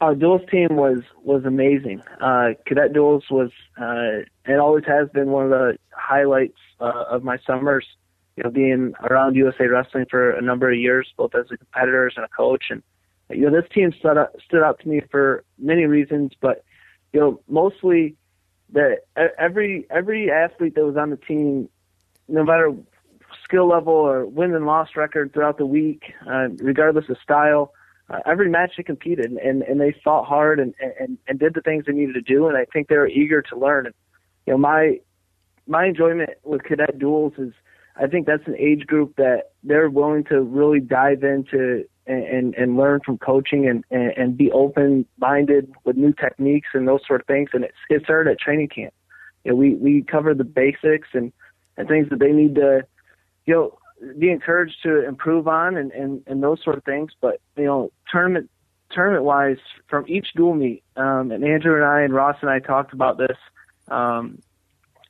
Our 0.00 0.14
duals 0.14 0.48
team 0.50 0.76
was 0.76 1.00
was 1.22 1.44
amazing. 1.44 2.02
Uh, 2.20 2.50
Cadet 2.66 2.92
duals 2.92 3.30
was 3.30 3.50
uh, 3.80 4.24
it 4.50 4.58
always 4.58 4.84
has 4.86 5.08
been 5.10 5.30
one 5.30 5.44
of 5.44 5.50
the 5.50 5.78
highlights 5.92 6.58
uh, 6.80 7.04
of 7.10 7.22
my 7.22 7.38
summers. 7.46 7.86
You 8.36 8.44
know, 8.44 8.50
being 8.50 8.94
around 9.02 9.34
USA 9.36 9.66
Wrestling 9.66 10.06
for 10.10 10.30
a 10.30 10.40
number 10.40 10.70
of 10.70 10.78
years, 10.78 11.12
both 11.16 11.34
as 11.34 11.46
a 11.50 11.58
competitor 11.58 12.10
and 12.16 12.24
a 12.24 12.28
coach, 12.28 12.66
and 12.70 12.82
you 13.28 13.48
know, 13.48 13.60
this 13.60 13.68
team 13.70 13.92
stood 13.98 14.16
out, 14.16 14.34
stood 14.44 14.62
out 14.62 14.80
to 14.80 14.88
me 14.88 15.02
for 15.10 15.44
many 15.58 15.84
reasons, 15.84 16.32
but 16.40 16.64
you 17.12 17.20
know, 17.20 17.40
mostly 17.48 18.16
that 18.72 19.00
every 19.38 19.86
every 19.90 20.30
athlete 20.30 20.74
that 20.76 20.84
was 20.84 20.96
on 20.96 21.10
the 21.10 21.16
team, 21.16 21.68
no 22.28 22.44
matter 22.44 22.72
skill 23.44 23.68
level 23.68 23.92
or 23.92 24.26
win 24.26 24.54
and 24.54 24.66
loss 24.66 24.90
record 24.96 25.32
throughout 25.32 25.58
the 25.58 25.66
week, 25.66 26.12
uh, 26.26 26.48
regardless 26.58 27.08
of 27.08 27.16
style, 27.22 27.72
every 28.26 28.48
match 28.48 28.72
they 28.76 28.82
competed 28.82 29.30
and 29.32 29.62
and 29.62 29.80
they 29.80 29.94
fought 30.04 30.26
hard 30.26 30.58
and, 30.58 30.74
and 30.98 31.18
and 31.26 31.38
did 31.38 31.54
the 31.54 31.60
things 31.60 31.84
they 31.86 31.92
needed 31.92 32.14
to 32.14 32.20
do, 32.20 32.46
and 32.48 32.56
I 32.56 32.64
think 32.72 32.88
they 32.88 32.96
were 32.96 33.08
eager 33.08 33.42
to 33.42 33.56
learn. 33.56 33.86
And 33.86 33.94
you 34.46 34.52
know, 34.52 34.58
my 34.58 35.00
my 35.66 35.86
enjoyment 35.86 36.30
with 36.44 36.62
cadet 36.64 36.98
duals 36.98 37.38
is 37.38 37.52
I 37.96 38.06
think 38.06 38.26
that's 38.26 38.46
an 38.46 38.56
age 38.56 38.86
group 38.86 39.16
that 39.16 39.52
they're 39.62 39.90
willing 39.90 40.24
to 40.24 40.40
really 40.40 40.80
dive 40.80 41.22
into 41.22 41.84
and 42.06 42.54
and 42.54 42.76
learn 42.76 43.00
from 43.04 43.18
coaching 43.18 43.68
and 43.68 43.84
and, 43.90 44.12
and 44.16 44.36
be 44.36 44.50
open 44.50 45.06
minded 45.18 45.72
with 45.84 45.96
new 45.96 46.12
techniques 46.12 46.68
and 46.74 46.88
those 46.88 47.00
sort 47.06 47.20
of 47.20 47.26
things. 47.26 47.50
And 47.52 47.64
it's 47.64 47.76
it 47.88 48.02
started 48.04 48.30
at 48.30 48.40
training 48.40 48.68
camp. 48.68 48.94
You 49.44 49.52
know, 49.52 49.56
we 49.56 49.74
we 49.74 50.02
cover 50.02 50.34
the 50.34 50.44
basics 50.44 51.08
and 51.12 51.32
and 51.76 51.88
things 51.88 52.08
that 52.10 52.18
they 52.18 52.32
need 52.32 52.56
to, 52.56 52.82
you 53.46 53.54
know, 53.54 53.78
be 54.18 54.30
encouraged 54.30 54.76
to 54.82 55.06
improve 55.06 55.48
on 55.48 55.76
and 55.76 55.92
and 55.92 56.22
and 56.26 56.42
those 56.42 56.62
sort 56.62 56.76
of 56.76 56.84
things. 56.84 57.12
But 57.20 57.40
you 57.56 57.64
know, 57.64 57.92
tournament 58.10 58.50
tournament 58.90 59.24
wise, 59.24 59.58
from 59.88 60.04
each 60.08 60.28
dual 60.34 60.54
meet, 60.54 60.82
um, 60.96 61.30
and 61.30 61.44
Andrew 61.44 61.76
and 61.76 61.84
I 61.84 62.02
and 62.02 62.14
Ross 62.14 62.36
and 62.40 62.50
I 62.50 62.58
talked 62.58 62.92
about 62.92 63.18
this. 63.18 63.36
Um, 63.88 64.40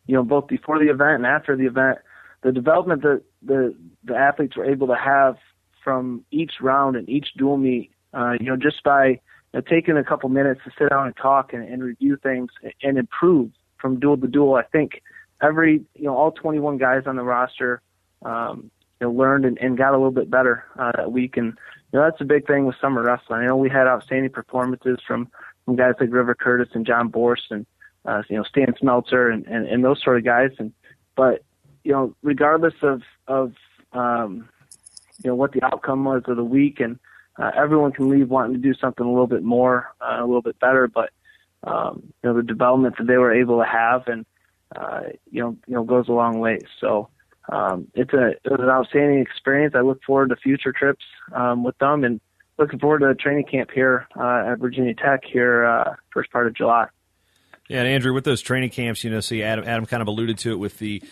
you 0.06 0.14
know, 0.14 0.24
both 0.24 0.48
before 0.48 0.78
the 0.78 0.90
event 0.90 1.16
and 1.16 1.26
after 1.26 1.56
the 1.56 1.66
event, 1.66 1.98
the 2.42 2.52
development 2.52 3.02
that 3.02 3.22
the 3.42 3.74
the 4.04 4.16
athletes 4.16 4.56
were 4.56 4.64
able 4.64 4.88
to 4.88 4.96
have 4.96 5.36
from 5.82 6.24
each 6.30 6.54
round 6.60 6.96
and 6.96 7.08
each 7.08 7.28
dual 7.36 7.56
meet, 7.56 7.90
uh, 8.12 8.34
you 8.38 8.46
know, 8.46 8.56
just 8.56 8.82
by 8.82 9.06
you 9.08 9.18
know, 9.54 9.60
taking 9.60 9.96
a 9.96 10.04
couple 10.04 10.28
minutes 10.28 10.60
to 10.64 10.70
sit 10.78 10.90
down 10.90 11.06
and 11.06 11.16
talk 11.16 11.52
and, 11.52 11.66
and 11.66 11.82
review 11.82 12.16
things 12.22 12.50
and 12.82 12.98
improve 12.98 13.50
from 13.78 13.98
dual 13.98 14.16
to 14.18 14.26
dual. 14.26 14.54
I 14.54 14.62
think 14.62 15.02
every, 15.42 15.84
you 15.94 16.04
know, 16.04 16.16
all 16.16 16.32
21 16.32 16.78
guys 16.78 17.04
on 17.06 17.16
the 17.16 17.22
roster, 17.22 17.80
um, 18.22 18.70
you 19.00 19.06
know, 19.06 19.12
learned 19.12 19.44
and, 19.44 19.58
and 19.58 19.78
got 19.78 19.90
a 19.90 19.96
little 19.96 20.10
bit 20.10 20.30
better 20.30 20.64
uh, 20.78 20.92
that 20.96 21.12
week. 21.12 21.36
And, 21.36 21.56
you 21.92 21.98
know, 21.98 22.04
that's 22.04 22.20
a 22.20 22.24
big 22.24 22.46
thing 22.46 22.66
with 22.66 22.76
summer 22.80 23.02
wrestling. 23.02 23.40
I 23.40 23.46
know 23.46 23.56
we 23.56 23.70
had 23.70 23.86
outstanding 23.86 24.30
performances 24.30 24.98
from, 25.06 25.28
from 25.64 25.76
guys 25.76 25.94
like 26.00 26.12
River 26.12 26.34
Curtis 26.34 26.68
and 26.74 26.86
John 26.86 27.10
Borst 27.10 27.50
and, 27.50 27.66
uh, 28.04 28.22
you 28.28 28.36
know, 28.36 28.44
Stan 28.44 28.74
Smeltzer 28.80 29.32
and, 29.32 29.46
and, 29.46 29.66
and 29.66 29.84
those 29.84 30.02
sort 30.02 30.18
of 30.18 30.24
guys. 30.24 30.50
And, 30.58 30.72
but, 31.16 31.42
you 31.84 31.92
know, 31.92 32.14
regardless 32.22 32.74
of, 32.82 33.02
of, 33.26 33.54
um, 33.92 34.48
you 35.22 35.30
know 35.30 35.34
what 35.34 35.52
the 35.52 35.62
outcome 35.64 36.04
was 36.04 36.22
of 36.26 36.36
the 36.36 36.44
week, 36.44 36.80
and 36.80 36.98
uh, 37.38 37.50
everyone 37.54 37.92
can 37.92 38.08
leave 38.08 38.28
wanting 38.28 38.54
to 38.54 38.58
do 38.58 38.74
something 38.74 39.04
a 39.04 39.08
little 39.08 39.26
bit 39.26 39.42
more, 39.42 39.92
uh, 40.00 40.16
a 40.18 40.26
little 40.26 40.42
bit 40.42 40.58
better. 40.58 40.88
But 40.88 41.10
um, 41.64 42.02
you 42.22 42.30
know 42.30 42.36
the 42.36 42.42
development 42.42 42.96
that 42.98 43.06
they 43.06 43.18
were 43.18 43.32
able 43.32 43.58
to 43.58 43.66
have, 43.66 44.06
and 44.06 44.24
uh, 44.74 45.02
you 45.30 45.42
know 45.42 45.56
you 45.66 45.74
know 45.74 45.84
goes 45.84 46.08
a 46.08 46.12
long 46.12 46.40
way. 46.40 46.60
So 46.80 47.08
um, 47.50 47.88
it's 47.94 48.12
a 48.12 48.28
it 48.28 48.50
was 48.50 48.60
an 48.60 48.68
outstanding 48.68 49.18
experience. 49.20 49.74
I 49.76 49.80
look 49.80 50.02
forward 50.04 50.30
to 50.30 50.36
future 50.36 50.72
trips 50.72 51.04
um, 51.34 51.64
with 51.64 51.76
them, 51.78 52.04
and 52.04 52.20
looking 52.58 52.78
forward 52.78 53.00
to 53.00 53.08
a 53.08 53.14
training 53.14 53.46
camp 53.50 53.70
here 53.72 54.06
uh, 54.16 54.52
at 54.52 54.58
Virginia 54.58 54.94
Tech 54.94 55.22
here 55.24 55.64
uh, 55.64 55.94
first 56.12 56.30
part 56.30 56.46
of 56.46 56.54
July. 56.54 56.86
Yeah, 57.68 57.80
and 57.80 57.88
Andrew, 57.88 58.12
with 58.12 58.24
those 58.24 58.42
training 58.42 58.70
camps, 58.70 59.04
you 59.04 59.10
know, 59.10 59.20
see 59.20 59.42
Adam 59.42 59.64
Adam 59.66 59.86
kind 59.86 60.00
of 60.00 60.08
alluded 60.08 60.38
to 60.38 60.52
it 60.52 60.56
with 60.56 60.78
the 60.78 61.02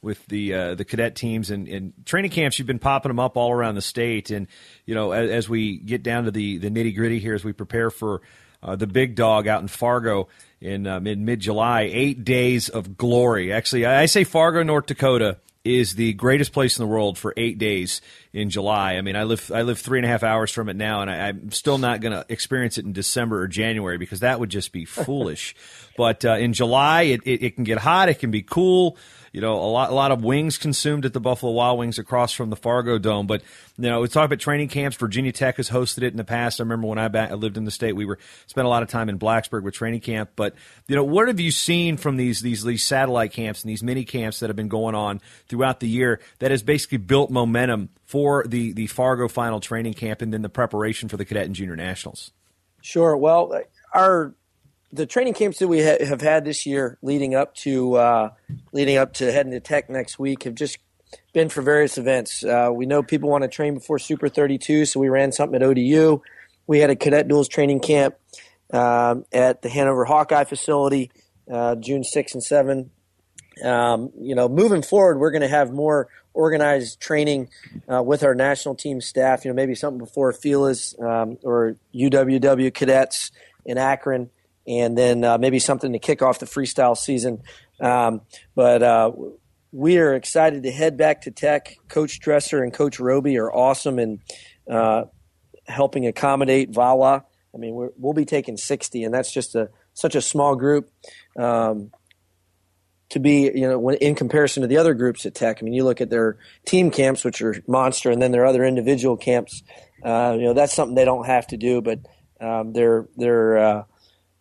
with 0.00 0.24
the 0.26 0.54
uh, 0.54 0.74
the 0.74 0.84
cadet 0.84 1.16
teams 1.16 1.50
and, 1.50 1.68
and, 1.68 1.92
training 2.04 2.30
camps. 2.30 2.58
You've 2.58 2.66
been 2.66 2.78
popping 2.78 3.10
them 3.10 3.18
up 3.18 3.36
all 3.36 3.52
around 3.52 3.74
the 3.74 3.82
state, 3.82 4.30
and 4.30 4.46
you 4.86 4.94
know 4.94 5.12
as, 5.12 5.30
as 5.30 5.48
we 5.48 5.78
get 5.78 6.02
down 6.02 6.24
to 6.24 6.30
the 6.30 6.58
the 6.58 6.70
nitty 6.70 6.94
gritty 6.94 7.18
here, 7.18 7.34
as 7.34 7.44
we 7.44 7.52
prepare 7.52 7.90
for 7.90 8.22
uh, 8.62 8.76
the 8.76 8.86
big 8.86 9.16
dog 9.16 9.48
out 9.48 9.60
in 9.60 9.68
Fargo 9.68 10.28
in 10.60 10.86
uh, 10.86 11.00
mid 11.00 11.18
mid 11.18 11.40
July, 11.40 11.82
eight 11.92 12.24
days 12.24 12.68
of 12.68 12.96
glory. 12.96 13.52
Actually, 13.52 13.86
I 13.86 14.06
say 14.06 14.24
Fargo, 14.24 14.62
North 14.62 14.86
Dakota 14.86 15.38
is 15.64 15.94
the 15.94 16.12
greatest 16.12 16.52
place 16.52 16.78
in 16.78 16.84
the 16.84 16.90
world 16.90 17.18
for 17.18 17.32
eight 17.36 17.58
days 17.58 18.00
in 18.34 18.50
July. 18.50 18.96
I 18.96 19.00
mean, 19.00 19.14
I 19.14 19.22
live 19.22 19.50
I 19.54 19.62
live 19.62 19.78
three 19.78 20.00
and 20.00 20.04
a 20.04 20.08
half 20.08 20.24
hours 20.24 20.50
from 20.50 20.68
it 20.68 20.74
now, 20.74 21.00
and 21.00 21.10
I, 21.10 21.28
am 21.28 21.52
still 21.52 21.78
not 21.78 22.00
going 22.00 22.12
to 22.12 22.26
experience 22.28 22.76
it 22.76 22.84
in 22.84 22.92
December 22.92 23.40
or 23.40 23.48
January 23.48 23.96
because 23.96 24.20
that 24.20 24.40
would 24.40 24.50
just 24.50 24.72
be 24.72 24.84
foolish. 24.84 25.54
but 25.96 26.24
uh, 26.24 26.32
in 26.32 26.52
July, 26.52 27.02
it, 27.02 27.22
it, 27.24 27.44
it, 27.44 27.54
can 27.54 27.64
get 27.64 27.78
hot, 27.78 28.08
it 28.08 28.18
can 28.18 28.32
be 28.32 28.42
cool 28.42 28.98
you 29.34 29.40
know, 29.40 29.54
a 29.54 29.66
lot, 29.66 29.90
a 29.90 29.94
lot 29.94 30.12
of 30.12 30.22
wings 30.22 30.58
consumed 30.58 31.04
at 31.04 31.12
the 31.12 31.18
Buffalo 31.18 31.50
Wild 31.50 31.76
Wings 31.80 31.98
across 31.98 32.32
from 32.32 32.50
the 32.50 32.56
Fargo 32.56 32.98
Dome. 32.98 33.26
But 33.26 33.42
you 33.76 33.90
know, 33.90 34.00
we 34.00 34.06
talk 34.06 34.26
about 34.26 34.38
training 34.38 34.68
camps. 34.68 34.96
Virginia 34.96 35.32
Tech 35.32 35.56
has 35.56 35.68
hosted 35.68 36.04
it 36.04 36.12
in 36.12 36.16
the 36.16 36.22
past. 36.22 36.60
I 36.60 36.62
remember 36.62 36.86
when 36.86 36.98
I, 36.98 37.08
back, 37.08 37.32
I 37.32 37.34
lived 37.34 37.56
in 37.56 37.64
the 37.64 37.72
state, 37.72 37.94
we 37.94 38.04
were 38.04 38.20
spent 38.46 38.64
a 38.64 38.68
lot 38.68 38.84
of 38.84 38.88
time 38.88 39.08
in 39.08 39.18
Blacksburg 39.18 39.64
with 39.64 39.74
training 39.74 40.02
camp. 40.02 40.30
But 40.36 40.54
you 40.86 40.94
know, 40.94 41.02
what 41.02 41.26
have 41.26 41.40
you 41.40 41.50
seen 41.50 41.96
from 41.96 42.16
these 42.16 42.42
these 42.42 42.62
these 42.62 42.84
satellite 42.84 43.32
camps 43.32 43.62
and 43.64 43.70
these 43.70 43.82
mini 43.82 44.04
camps 44.04 44.38
that 44.38 44.50
have 44.50 44.56
been 44.56 44.68
going 44.68 44.94
on 44.94 45.20
throughout 45.48 45.80
the 45.80 45.88
year 45.88 46.20
that 46.38 46.52
has 46.52 46.62
basically 46.62 46.98
built 46.98 47.28
momentum 47.32 47.88
for 48.14 48.44
the 48.46 48.72
the 48.74 48.86
Fargo 48.86 49.26
final 49.26 49.58
training 49.58 49.94
camp 49.94 50.22
and 50.22 50.32
then 50.32 50.42
the 50.42 50.48
preparation 50.48 51.08
for 51.08 51.16
the 51.16 51.24
cadet 51.24 51.46
and 51.46 51.54
junior 51.56 51.74
nationals? 51.74 52.30
Sure. 52.80 53.16
Well, 53.16 53.60
our 53.92 54.36
the 54.92 55.04
training 55.04 55.34
camps 55.34 55.58
that 55.58 55.66
we 55.66 55.82
ha- 55.82 56.04
have 56.06 56.20
had 56.20 56.44
this 56.44 56.64
year, 56.64 56.96
leading 57.02 57.34
up 57.34 57.56
to 57.56 57.96
uh, 57.96 58.30
leading 58.70 58.98
up 58.98 59.14
to 59.14 59.32
heading 59.32 59.50
to 59.50 59.58
Tech 59.58 59.90
next 59.90 60.16
week, 60.16 60.44
have 60.44 60.54
just 60.54 60.78
been 61.32 61.48
for 61.48 61.60
various 61.60 61.98
events. 61.98 62.44
Uh, 62.44 62.70
we 62.72 62.86
know 62.86 63.02
people 63.02 63.30
want 63.30 63.42
to 63.42 63.48
train 63.48 63.74
before 63.74 63.98
Super 63.98 64.28
32, 64.28 64.84
so 64.84 65.00
we 65.00 65.08
ran 65.08 65.32
something 65.32 65.60
at 65.60 65.64
ODU. 65.64 66.22
We 66.68 66.78
had 66.78 66.90
a 66.90 66.96
cadet 66.96 67.26
duals 67.26 67.48
training 67.50 67.80
camp 67.80 68.14
uh, 68.72 69.16
at 69.32 69.62
the 69.62 69.68
Hanover 69.70 70.04
Hawkeye 70.04 70.44
facility, 70.44 71.10
uh, 71.50 71.74
June 71.74 72.04
6 72.04 72.34
and 72.34 72.44
7. 72.44 72.90
Um, 73.64 74.12
you 74.20 74.36
know, 74.36 74.48
moving 74.48 74.82
forward, 74.82 75.18
we're 75.18 75.32
going 75.32 75.42
to 75.42 75.48
have 75.48 75.72
more 75.72 76.08
organized 76.34 77.00
training 77.00 77.48
uh, 77.90 78.02
with 78.02 78.22
our 78.22 78.34
national 78.34 78.74
team 78.74 79.00
staff. 79.00 79.44
You 79.44 79.50
know, 79.50 79.54
maybe 79.54 79.74
something 79.74 79.98
before 79.98 80.32
FILAs 80.32 80.94
um, 81.00 81.38
or 81.42 81.76
UWW 81.94 82.74
cadets 82.74 83.30
in 83.64 83.78
Akron 83.78 84.30
and 84.66 84.96
then 84.96 85.24
uh, 85.24 85.38
maybe 85.38 85.58
something 85.58 85.92
to 85.92 85.98
kick 85.98 86.22
off 86.22 86.38
the 86.38 86.46
freestyle 86.46 86.96
season. 86.96 87.42
Um, 87.80 88.22
but 88.54 88.82
uh, 88.82 89.12
we 89.72 89.98
are 89.98 90.14
excited 90.14 90.62
to 90.62 90.70
head 90.70 90.96
back 90.96 91.22
to 91.22 91.30
Tech. 91.30 91.76
Coach 91.88 92.20
Dresser 92.20 92.62
and 92.62 92.72
Coach 92.72 92.98
Robie 92.98 93.38
are 93.38 93.52
awesome 93.52 93.98
in 93.98 94.20
uh, 94.70 95.04
helping 95.66 96.06
accommodate 96.06 96.70
VAWA. 96.70 97.24
I 97.54 97.58
mean, 97.58 97.74
we 97.74 97.88
will 97.98 98.14
be 98.14 98.24
taking 98.24 98.56
60, 98.56 99.04
and 99.04 99.14
that's 99.14 99.32
just 99.32 99.54
a 99.54 99.70
such 99.92 100.16
a 100.16 100.20
small 100.20 100.56
group. 100.56 100.90
Um, 101.38 101.92
to 103.14 103.20
be, 103.20 103.50
you 103.54 103.68
know, 103.68 103.78
when, 103.78 103.96
in 103.96 104.16
comparison 104.16 104.62
to 104.62 104.66
the 104.66 104.76
other 104.76 104.92
groups 104.92 105.24
at 105.24 105.34
Tech, 105.34 105.58
I 105.60 105.62
mean, 105.62 105.72
you 105.72 105.84
look 105.84 106.00
at 106.00 106.10
their 106.10 106.36
team 106.66 106.90
camps, 106.90 107.24
which 107.24 107.40
are 107.40 107.54
monster, 107.68 108.10
and 108.10 108.20
then 108.20 108.32
their 108.32 108.44
other 108.44 108.64
individual 108.64 109.16
camps. 109.16 109.62
Uh, 110.04 110.34
you 110.36 110.42
know, 110.42 110.52
that's 110.52 110.74
something 110.74 110.96
they 110.96 111.04
don't 111.04 111.26
have 111.26 111.46
to 111.46 111.56
do, 111.56 111.80
but 111.80 112.00
um, 112.40 112.72
they're 112.72 113.08
they're 113.16 113.56
uh, 113.56 113.84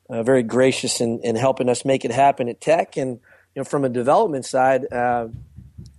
uh, 0.09 0.23
very 0.23 0.41
gracious 0.41 1.01
in, 1.01 1.19
in 1.23 1.35
helping 1.35 1.69
us 1.69 1.85
make 1.85 2.03
it 2.03 2.11
happen 2.11 2.49
at 2.49 2.59
Tech. 2.59 2.97
And 2.97 3.19
you 3.55 3.59
know, 3.59 3.63
from 3.63 3.85
a 3.85 3.89
development 3.89 4.45
side, 4.45 4.91
uh, 4.91 5.27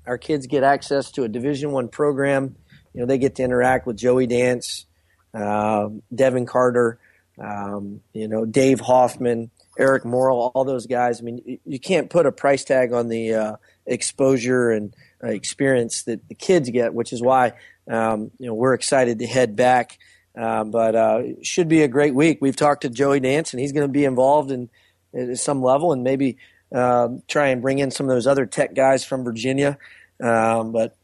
our 0.04 0.18
kids 0.18 0.48
get 0.48 0.64
access 0.64 1.12
to 1.12 1.22
a 1.22 1.28
Division 1.28 1.70
One 1.70 1.88
program. 1.88 2.56
You 2.92 3.00
know, 3.00 3.06
they 3.06 3.18
get 3.18 3.36
to 3.36 3.44
interact 3.44 3.86
with 3.86 3.96
Joey 3.96 4.26
Dance, 4.26 4.86
uh, 5.32 5.90
Devin 6.12 6.46
Carter, 6.46 6.98
um, 7.38 8.00
you 8.12 8.26
know, 8.26 8.44
Dave 8.44 8.80
Hoffman, 8.80 9.50
Eric 9.78 10.04
Morrill, 10.04 10.52
all 10.54 10.64
those 10.64 10.86
guys. 10.86 11.20
I 11.20 11.24
mean, 11.24 11.58
you, 11.64 11.80
can't 11.80 12.08
put 12.10 12.26
a 12.26 12.32
price 12.32 12.64
tag 12.64 12.92
on 12.92 13.08
the 13.08 13.34
uh, 13.34 13.56
exposure 13.86 14.70
and 14.70 14.94
uh, 15.22 15.28
experience 15.28 16.04
that 16.04 16.28
the 16.28 16.34
kids 16.34 16.70
get, 16.70 16.94
which 16.94 17.12
is 17.12 17.20
why 17.20 17.52
um, 17.90 18.30
you 18.38 18.46
know 18.46 18.54
we're 18.54 18.74
excited 18.74 19.18
to 19.18 19.26
head 19.26 19.56
back. 19.56 19.98
Um, 20.36 20.70
but 20.70 20.94
uh, 20.94 21.20
it 21.22 21.46
should 21.46 21.68
be 21.68 21.82
a 21.82 21.88
great 21.88 22.14
week. 22.14 22.38
We've 22.40 22.56
talked 22.56 22.82
to 22.82 22.90
Joey 22.90 23.20
Dance, 23.20 23.52
and 23.52 23.60
he's 23.60 23.72
going 23.72 23.86
to 23.86 23.92
be 23.92 24.04
involved 24.04 24.50
in 24.50 24.68
at 25.14 25.38
some 25.38 25.62
level, 25.62 25.92
and 25.92 26.02
maybe 26.02 26.38
um, 26.72 27.22
try 27.28 27.48
and 27.48 27.62
bring 27.62 27.78
in 27.78 27.90
some 27.90 28.08
of 28.08 28.14
those 28.14 28.26
other 28.26 28.46
tech 28.46 28.74
guys 28.74 29.04
from 29.04 29.24
Virginia. 29.24 29.78
Um, 30.20 30.72
but 30.72 30.96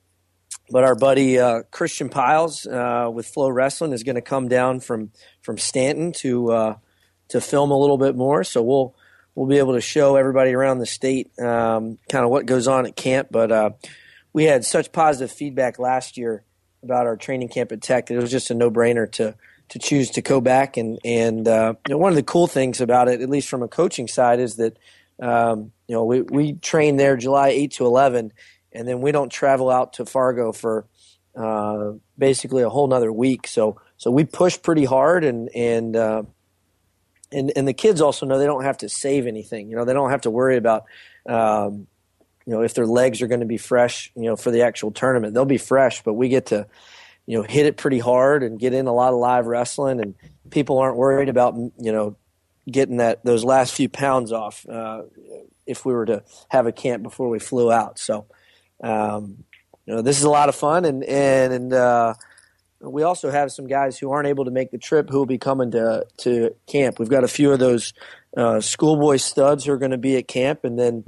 but 0.71 0.85
our 0.85 0.95
buddy 0.95 1.39
uh, 1.39 1.63
Christian 1.71 2.09
Pyles 2.09 2.67
uh, 2.67 3.11
with 3.13 3.33
FloWrestling 3.33 3.93
is 3.93 4.03
going 4.03 4.17
to 4.17 4.23
come 4.23 4.49
down 4.49 4.81
from 4.81 5.11
from 5.43 5.59
Stanton 5.59 6.13
to 6.19 6.53
uh, 6.53 6.77
to 7.31 7.41
film 7.41 7.71
a 7.71 7.79
little 7.79 7.99
bit 7.99 8.17
more. 8.17 8.45
So 8.45 8.63
we'll 8.63 8.95
we'll 9.35 9.49
be 9.49 9.59
able 9.59 9.75
to 9.75 9.81
show 9.81 10.17
everybody 10.17 10.53
around 10.53 10.79
the 10.79 10.87
state 10.87 11.31
um, 11.39 11.99
kind 12.09 12.25
of 12.25 12.31
what 12.31 12.47
goes 12.47 12.69
on 12.69 12.87
at 12.87 12.97
camp. 12.97 13.29
But 13.31 13.53
uh, 13.53 13.71
we 14.33 14.45
had 14.45 14.65
such 14.65 14.93
positive 14.93 15.35
feedback 15.35 15.79
last 15.79 16.17
year 16.17 16.45
about 16.83 17.07
our 17.07 17.17
training 17.17 17.49
camp 17.49 17.73
at 17.73 17.83
Tech 17.83 18.07
that 18.07 18.15
it 18.15 18.21
was 18.21 18.31
just 18.31 18.51
a 18.51 18.55
no 18.55 18.71
brainer 18.71 19.11
to 19.13 19.35
to 19.71 19.79
choose 19.79 20.11
to 20.11 20.23
go 20.23 20.41
back. 20.41 20.77
And 20.77 20.99
and 21.05 21.49
uh, 21.49 21.75
you 21.89 21.95
know, 21.95 21.99
one 21.99 22.11
of 22.11 22.17
the 22.17 22.23
cool 22.23 22.47
things 22.47 22.81
about 22.81 23.09
it, 23.09 23.21
at 23.21 23.31
least 23.31 23.49
from 23.49 23.63
a 23.63 23.69
coaching 23.69 24.09
side, 24.09 24.41
is 24.41 24.57
that 24.57 24.79
um, 25.21 25.73
you 25.89 25.95
know 25.95 26.05
we 26.05 26.23
we 26.23 26.53
train 26.55 26.97
there 26.97 27.17
July 27.17 27.49
eight 27.49 27.73
to 27.73 27.87
eleven 27.87 28.33
and 28.73 28.87
then 28.87 29.01
we 29.01 29.13
don't 29.13 29.31
travel 29.31 29.71
out 29.71 29.95
to 29.95 30.07
Fargo 30.07 30.53
for 30.53 30.87
uh, 31.37 31.93
basically 32.19 32.63
a 32.63 32.69
whole 32.69 32.87
nother 32.87 33.13
week. 33.13 33.47
So 33.47 33.81
so 33.97 34.11
we 34.11 34.25
push 34.25 34.61
pretty 34.61 34.85
hard, 34.85 35.25
and 35.25 35.49
and 35.55 35.97
uh, 35.97 36.23
and 37.33 37.53
and 37.57 37.67
the 37.67 37.73
kids 37.73 38.01
also 38.01 38.27
know 38.27 38.39
they 38.39 38.47
don't 38.47 38.65
have 38.65 38.79
to 38.79 38.89
save 38.89 39.27
anything. 39.27 39.69
You 39.71 39.77
know, 39.77 39.85
they 39.85 39.93
don't 39.93 40.11
have 40.11 40.23
to 40.23 40.31
worry 40.31 40.57
about. 40.57 40.85
Um, 41.29 41.87
you 42.47 42.55
know, 42.55 42.63
if 42.63 42.75
their 42.75 42.87
legs 42.87 43.23
are 43.23 43.29
going 43.29 43.41
to 43.41 43.47
be 43.47 43.59
fresh, 43.59 44.11
you 44.17 44.25
know, 44.25 44.35
for 44.35 44.51
the 44.51 44.63
actual 44.63 44.91
tournament, 44.91 45.35
they'll 45.35 45.45
be 45.45 45.59
fresh. 45.59 46.03
But 46.03 46.15
we 46.15 46.29
get 46.29 46.47
to, 46.47 46.67
you 47.27 47.39
know, 47.39 47.45
hit 47.45 47.67
it 47.67 47.77
pretty 47.77 47.99
hard 47.99 48.43
and 48.43 48.59
get 48.59 48.73
in 48.73 48.87
a 48.87 48.93
lot 48.93 49.13
of 49.13 49.19
live 49.19 49.47
wrestling, 49.47 50.01
and 50.01 50.15
people 50.51 50.79
aren't 50.79 50.97
worried 50.97 51.29
about, 51.29 51.55
you 51.55 51.93
know, 51.93 52.17
getting 52.69 52.97
that 52.97 53.25
those 53.25 53.45
last 53.45 53.75
few 53.75 53.89
pounds 53.89 54.33
off. 54.33 54.67
Uh, 54.69 55.03
if 55.67 55.85
we 55.85 55.93
were 55.93 56.07
to 56.07 56.25
have 56.49 56.67
a 56.67 56.73
camp 56.73 57.03
before 57.03 57.29
we 57.29 57.39
flew 57.39 57.71
out, 57.71 57.99
so 57.99 58.27
um, 58.83 59.45
you 59.87 59.95
know, 59.95 60.03
this 60.03 60.19
is 60.19 60.25
a 60.25 60.31
lot 60.31 60.49
of 60.49 60.55
fun, 60.55 60.85
and 60.85 61.05
and 61.05 61.53
and 61.53 61.73
uh, 61.73 62.15
we 62.81 63.03
also 63.03 63.31
have 63.31 63.53
some 63.53 63.67
guys 63.67 63.99
who 63.99 64.11
aren't 64.11 64.29
able 64.29 64.47
to 64.47 64.51
make 64.51 64.71
the 64.71 64.79
trip 64.79 65.11
who 65.11 65.19
will 65.19 65.27
be 65.27 65.39
coming 65.39 65.71
to 65.73 66.07
to 66.19 66.55
camp. 66.67 66.99
We've 66.99 67.11
got 67.11 67.25
a 67.25 67.29
few 67.29 67.53
of 67.53 67.59
those 67.59 67.93
uh, 68.37 68.61
schoolboy 68.61 69.17
studs 69.17 69.65
who 69.65 69.73
are 69.73 69.79
going 69.79 69.91
to 69.91 69.99
be 69.99 70.17
at 70.17 70.29
camp, 70.29 70.65
and 70.65 70.79
then 70.79 71.05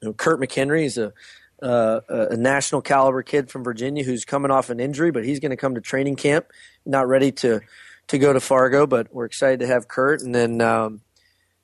you 0.00 0.08
know, 0.08 0.12
Kurt 0.12 0.40
McHenry 0.40 0.84
is 0.84 0.98
a 0.98 1.12
uh, 1.62 2.00
a 2.08 2.36
national 2.36 2.82
caliber 2.82 3.22
kid 3.22 3.50
from 3.50 3.64
Virginia 3.64 4.04
who's 4.04 4.24
coming 4.24 4.50
off 4.50 4.70
an 4.70 4.80
injury, 4.80 5.10
but 5.10 5.24
he's 5.24 5.40
going 5.40 5.50
to 5.50 5.56
come 5.56 5.74
to 5.74 5.80
training 5.80 6.16
camp, 6.16 6.46
not 6.84 7.08
ready 7.08 7.32
to 7.32 7.60
to 8.08 8.18
go 8.18 8.32
to 8.32 8.40
Fargo, 8.40 8.86
but 8.86 9.12
we're 9.14 9.24
excited 9.24 9.60
to 9.60 9.66
have 9.66 9.88
Kurt. 9.88 10.20
And 10.20 10.34
then 10.34 10.60
um, 10.60 11.00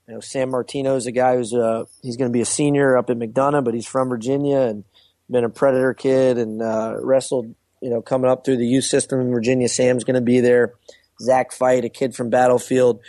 you 0.06 0.14
know 0.14 0.20
Sam 0.20 0.50
Martino 0.50 0.96
is 0.96 1.06
a 1.06 1.12
guy 1.12 1.36
who's 1.36 1.54
uh, 1.54 1.84
he's 2.02 2.16
going 2.16 2.30
to 2.30 2.32
be 2.32 2.40
a 2.40 2.46
senior 2.46 2.96
up 2.96 3.10
at 3.10 3.18
McDonogh, 3.18 3.64
but 3.64 3.74
he's 3.74 3.86
from 3.86 4.08
Virginia 4.08 4.60
and 4.60 4.84
been 5.30 5.44
a 5.44 5.50
Predator 5.50 5.94
kid 5.94 6.38
and 6.38 6.60
uh, 6.60 6.96
wrestled, 7.00 7.54
you 7.80 7.90
know, 7.90 8.02
coming 8.02 8.30
up 8.30 8.44
through 8.44 8.58
the 8.58 8.66
youth 8.66 8.84
system 8.84 9.20
in 9.20 9.30
Virginia. 9.30 9.68
Sam's 9.68 10.04
going 10.04 10.14
to 10.14 10.20
be 10.20 10.40
there. 10.40 10.74
Zach 11.20 11.52
Fight, 11.52 11.84
a 11.84 11.88
kid 11.88 12.14
from 12.14 12.30
Battlefield, 12.30 13.00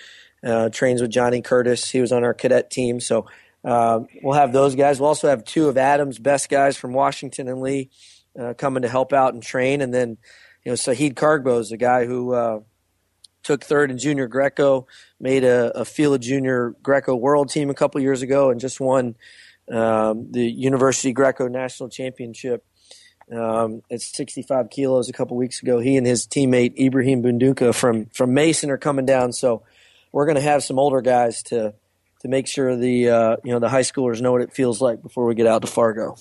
uh, 0.44 0.70
trains 0.70 1.02
with 1.02 1.12
Johnny 1.12 1.42
Curtis. 1.42 1.90
He 1.90 2.02
was 2.02 2.12
on 2.12 2.24
our 2.24 2.34
cadet 2.34 2.70
team. 2.70 3.00
So 3.00 3.28
uh, 3.64 4.02
we'll 4.22 4.38
have 4.38 4.54
those 4.54 4.76
guys. 4.76 5.00
We'll 5.00 5.10
also 5.10 5.30
have 5.30 5.44
two 5.44 5.70
of 5.70 5.78
Adam's 5.78 6.20
best 6.20 6.50
guys 6.50 6.78
from 6.78 6.94
Washington 6.94 7.48
and 7.48 7.62
Lee 7.62 7.90
uh, 8.40 8.54
coming 8.58 8.84
to 8.84 8.90
help 8.90 9.14
out 9.14 9.34
and 9.34 9.44
train. 9.44 9.82
And 9.82 9.94
then, 9.94 10.18
you 10.64 10.72
know, 10.72 10.76
Sahid 10.76 11.14
Kargbo 11.14 11.60
is 11.60 11.72
a 11.72 11.78
guy 11.78 12.06
who 12.06 12.34
uh, 12.34 12.60
took 13.44 13.64
third 13.64 13.92
in 13.92 13.98
junior 13.98 14.28
Greco, 14.28 14.88
made 15.20 15.44
a, 15.44 15.80
a 15.80 15.86
Fila 15.86 16.20
Junior 16.20 16.76
Greco 16.82 17.16
World 17.16 17.50
Team 17.50 17.70
a 17.70 17.74
couple 17.74 18.02
years 18.02 18.22
ago, 18.22 18.50
and 18.50 18.60
just 18.60 18.80
won 18.80 19.16
um, 19.72 20.32
the 20.32 20.44
University 20.44 21.14
Greco 21.14 21.48
National 21.48 21.90
Championship 21.90 22.66
um, 23.32 23.82
at 23.90 24.02
65 24.02 24.70
kilos 24.70 25.10
a 25.10 25.14
couple 25.14 25.38
weeks 25.38 25.62
ago. 25.62 25.80
He 25.80 25.98
and 25.98 26.06
his 26.06 26.28
teammate 26.28 26.78
Ibrahim 26.80 27.24
Bunduka 27.24 27.74
from 27.74 28.08
from 28.08 28.34
Mason 28.34 28.70
are 28.70 28.78
coming 28.78 29.06
down, 29.06 29.34
so 29.34 29.64
we're 30.12 30.26
going 30.26 30.36
to 30.36 30.42
have 30.42 30.64
some 30.64 30.80
older 30.80 31.02
guys 31.02 31.44
to 31.44 31.74
to 32.22 32.28
make 32.28 32.48
sure 32.48 32.76
the 32.76 33.10
uh, 33.10 33.38
you 33.44 33.52
know 33.52 33.60
the 33.60 33.70
high 33.70 33.82
schoolers 33.82 34.22
know 34.22 34.32
what 34.32 34.42
it 34.42 34.54
feels 34.54 34.82
like 34.82 35.02
before 35.02 35.26
we 35.26 35.36
get 35.36 35.48
out 35.48 35.62
to 35.62 35.68
Fargo. 35.68 36.16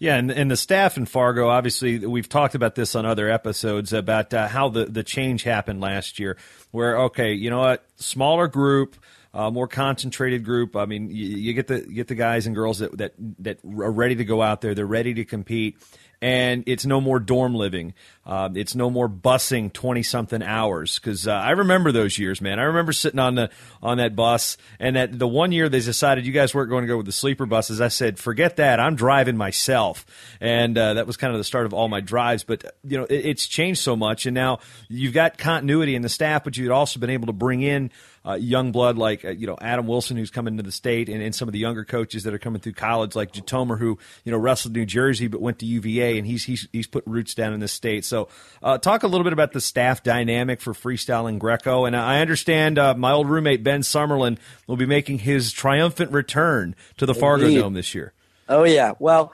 Yeah, 0.00 0.16
and, 0.16 0.30
and 0.30 0.50
the 0.50 0.56
staff 0.56 0.96
in 0.96 1.04
Fargo, 1.04 1.50
obviously, 1.50 1.98
we've 1.98 2.28
talked 2.28 2.54
about 2.54 2.74
this 2.74 2.94
on 2.94 3.04
other 3.04 3.28
episodes 3.28 3.92
about 3.92 4.32
uh, 4.32 4.48
how 4.48 4.70
the, 4.70 4.86
the 4.86 5.04
change 5.04 5.42
happened 5.42 5.82
last 5.82 6.18
year. 6.18 6.38
Where, 6.70 6.98
okay, 7.02 7.34
you 7.34 7.50
know 7.50 7.58
what, 7.58 7.84
smaller 7.96 8.48
group, 8.48 8.96
uh, 9.32 9.50
more 9.50 9.68
concentrated 9.68 10.44
group. 10.44 10.76
I 10.76 10.86
mean, 10.86 11.10
you, 11.10 11.26
you, 11.26 11.52
get 11.52 11.68
the 11.68 11.78
you 11.78 11.94
get 11.94 12.08
the 12.08 12.14
guys 12.14 12.46
and 12.46 12.54
girls 12.54 12.80
that, 12.80 12.96
that 12.98 13.14
that 13.40 13.58
are 13.64 13.90
ready 13.90 14.16
to 14.16 14.24
go 14.24 14.42
out 14.42 14.60
there. 14.60 14.74
They're 14.74 14.86
ready 14.86 15.14
to 15.14 15.24
compete, 15.24 15.76
and 16.20 16.64
it's 16.66 16.84
no 16.84 17.00
more 17.00 17.20
dorm 17.20 17.54
living. 17.54 17.94
Uh, 18.26 18.48
it's 18.54 18.74
no 18.74 18.90
more 18.90 19.08
busing 19.08 19.72
twenty 19.72 20.02
something 20.02 20.42
hours 20.42 20.98
because 20.98 21.28
uh, 21.28 21.32
I 21.32 21.50
remember 21.50 21.92
those 21.92 22.18
years, 22.18 22.40
man. 22.40 22.58
I 22.58 22.64
remember 22.64 22.92
sitting 22.92 23.20
on 23.20 23.36
the 23.36 23.50
on 23.80 23.98
that 23.98 24.16
bus, 24.16 24.56
and 24.80 24.96
that 24.96 25.16
the 25.16 25.28
one 25.28 25.52
year 25.52 25.68
they 25.68 25.78
decided 25.78 26.26
you 26.26 26.32
guys 26.32 26.52
weren't 26.52 26.68
going 26.68 26.82
to 26.82 26.88
go 26.88 26.96
with 26.96 27.06
the 27.06 27.12
sleeper 27.12 27.46
buses. 27.46 27.80
I 27.80 27.88
said, 27.88 28.18
forget 28.18 28.56
that. 28.56 28.80
I'm 28.80 28.96
driving 28.96 29.36
myself, 29.36 30.06
and 30.40 30.76
uh, 30.76 30.94
that 30.94 31.06
was 31.06 31.16
kind 31.16 31.32
of 31.32 31.38
the 31.38 31.44
start 31.44 31.66
of 31.66 31.72
all 31.72 31.88
my 31.88 32.00
drives. 32.00 32.42
But 32.42 32.64
you 32.82 32.98
know, 32.98 33.04
it, 33.04 33.26
it's 33.26 33.46
changed 33.46 33.80
so 33.80 33.94
much, 33.94 34.26
and 34.26 34.34
now 34.34 34.58
you've 34.88 35.14
got 35.14 35.38
continuity 35.38 35.94
in 35.94 36.02
the 36.02 36.08
staff, 36.08 36.42
but 36.42 36.56
you've 36.56 36.72
also 36.72 36.98
been 36.98 37.10
able 37.10 37.26
to 37.26 37.32
bring 37.32 37.62
in 37.62 37.92
uh, 38.26 38.34
young 38.34 38.70
blood 38.70 38.98
like 38.98 39.24
uh, 39.24 39.30
you 39.30 39.46
know 39.46 39.56
Adam 39.60 39.86
Wilson, 39.86 40.16
who's 40.16 40.30
coming 40.30 40.56
to 40.58 40.62
the 40.62 40.72
state, 40.72 41.08
and, 41.08 41.22
and 41.22 41.34
some 41.34 41.48
of 41.48 41.52
the 41.52 41.58
younger 41.58 41.84
coaches 41.84 42.24
that 42.24 42.34
are 42.34 42.38
coming 42.38 42.60
through 42.60 42.74
college, 42.74 43.16
like 43.16 43.32
Jatomer, 43.32 43.78
who 43.78 43.98
you 44.24 44.32
know 44.32 44.38
wrestled 44.38 44.74
New 44.74 44.84
Jersey 44.84 45.26
but 45.26 45.40
went 45.40 45.58
to 45.60 45.66
UVA, 45.66 46.18
and 46.18 46.26
he's 46.26 46.44
he's 46.44 46.68
he's 46.72 46.86
put 46.86 47.04
roots 47.06 47.34
down 47.34 47.52
in 47.54 47.60
this 47.60 47.72
state. 47.72 48.04
So, 48.04 48.28
uh, 48.62 48.78
talk 48.78 49.02
a 49.02 49.06
little 49.06 49.24
bit 49.24 49.32
about 49.32 49.52
the 49.52 49.60
staff 49.60 50.02
dynamic 50.02 50.60
for 50.60 50.74
freestyle 50.74 51.28
and 51.28 51.40
Greco. 51.40 51.86
And 51.86 51.96
I 51.96 52.20
understand 52.20 52.78
uh, 52.78 52.94
my 52.94 53.12
old 53.12 53.28
roommate 53.28 53.64
Ben 53.64 53.80
Summerlin 53.80 54.38
will 54.66 54.76
be 54.76 54.86
making 54.86 55.20
his 55.20 55.52
triumphant 55.52 56.12
return 56.12 56.76
to 56.98 57.06
the 57.06 57.14
Fargo 57.14 57.46
Indeed. 57.46 57.60
Dome 57.60 57.74
this 57.74 57.94
year. 57.94 58.12
Oh 58.48 58.64
yeah, 58.64 58.92
well. 58.98 59.32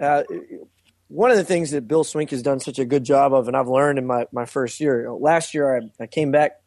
Uh, 0.00 0.22
one 1.08 1.30
of 1.30 1.36
the 1.36 1.44
things 1.44 1.70
that 1.70 1.86
Bill 1.86 2.02
Swink 2.02 2.30
has 2.30 2.42
done 2.42 2.58
such 2.58 2.80
a 2.80 2.84
good 2.84 3.04
job 3.04 3.32
of, 3.32 3.46
and 3.46 3.56
I've 3.56 3.68
learned 3.68 3.98
in 3.98 4.06
my, 4.06 4.26
my 4.32 4.44
first 4.44 4.80
year. 4.80 5.10
Last 5.12 5.54
year, 5.54 5.76
I, 5.76 6.02
I 6.02 6.06
came 6.08 6.32
back 6.32 6.60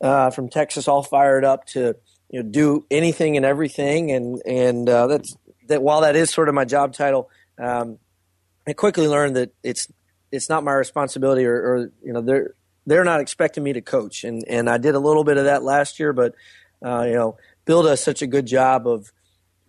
uh, 0.00 0.30
from 0.30 0.48
Texas, 0.48 0.88
all 0.88 1.02
fired 1.02 1.44
up 1.44 1.66
to 1.66 1.96
you 2.30 2.42
know 2.42 2.48
do 2.48 2.86
anything 2.90 3.36
and 3.36 3.46
everything, 3.46 4.10
and 4.10 4.42
and 4.46 4.88
uh, 4.88 5.06
that's 5.06 5.36
that. 5.68 5.82
While 5.82 6.02
that 6.02 6.16
is 6.16 6.30
sort 6.30 6.48
of 6.48 6.54
my 6.54 6.64
job 6.64 6.92
title, 6.92 7.30
um, 7.58 7.98
I 8.66 8.72
quickly 8.72 9.08
learned 9.08 9.36
that 9.36 9.52
it's 9.62 9.88
it's 10.32 10.48
not 10.48 10.64
my 10.64 10.72
responsibility, 10.72 11.44
or, 11.44 11.54
or, 11.54 11.92
you 12.02 12.12
know 12.12 12.20
they're 12.20 12.54
they're 12.86 13.04
not 13.04 13.20
expecting 13.20 13.62
me 13.62 13.72
to 13.72 13.80
coach, 13.80 14.24
and 14.24 14.44
and 14.48 14.68
I 14.68 14.78
did 14.78 14.94
a 14.94 15.00
little 15.00 15.24
bit 15.24 15.36
of 15.36 15.44
that 15.44 15.62
last 15.62 15.98
year, 16.00 16.12
but 16.12 16.34
uh, 16.84 17.04
you 17.06 17.14
know 17.14 17.36
Bill 17.64 17.82
does 17.82 18.02
such 18.02 18.22
a 18.22 18.26
good 18.26 18.46
job 18.46 18.86
of 18.86 19.12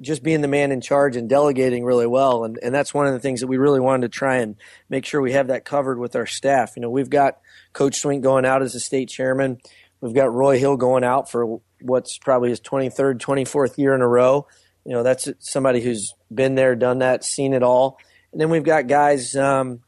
just 0.02 0.24
being 0.24 0.42
the 0.42 0.48
man 0.48 0.72
in 0.72 0.82
charge 0.82 1.16
and 1.16 1.30
delegating 1.30 1.86
really 1.86 2.08
well. 2.08 2.44
And, 2.44 2.60
and 2.62 2.76
that's 2.76 2.94
one 2.94 3.08
of 3.08 3.14
the 3.14 3.20
things 3.20 3.40
that 3.40 3.48
we 3.48 3.58
really 3.58 3.80
wanted 3.80 4.12
to 4.12 4.18
try 4.18 4.38
and 4.38 4.58
make 4.90 5.06
sure 5.06 5.22
we 5.22 5.32
have 5.32 5.48
that 5.48 5.64
covered 5.64 6.00
with 6.00 6.16
our 6.16 6.26
staff. 6.26 6.74
You 6.76 6.82
know, 6.82 6.90
we've 6.90 7.10
got 7.10 7.40
Coach 7.72 8.00
Swink 8.00 8.22
going 8.22 8.46
out 8.46 8.62
as 8.62 8.76
a 8.76 8.80
state 8.80 9.08
chairman. 9.08 9.60
We've 10.06 10.14
got 10.14 10.32
Roy 10.32 10.60
Hill 10.60 10.78
going 10.78 11.04
out 11.04 11.32
for 11.32 11.60
what's 11.82 12.20
probably 12.20 12.50
his 12.50 12.62
23rd, 12.62 13.18
24th 13.18 13.80
year 13.80 13.96
in 13.96 14.02
a 14.02 14.08
row. 14.08 14.46
You 14.86 14.92
know, 14.92 15.02
that's 15.02 15.28
somebody 15.40 15.82
who's 15.82 16.14
been 16.32 16.54
there, 16.54 16.76
done 16.76 17.00
that, 17.00 17.24
seen 17.24 17.54
it 17.54 17.64
all. 17.64 17.98
And 18.32 18.40
then 18.40 18.52
we've 18.52 18.64
got 18.64 18.86
guys, 18.86 19.36
um, 19.36 19.80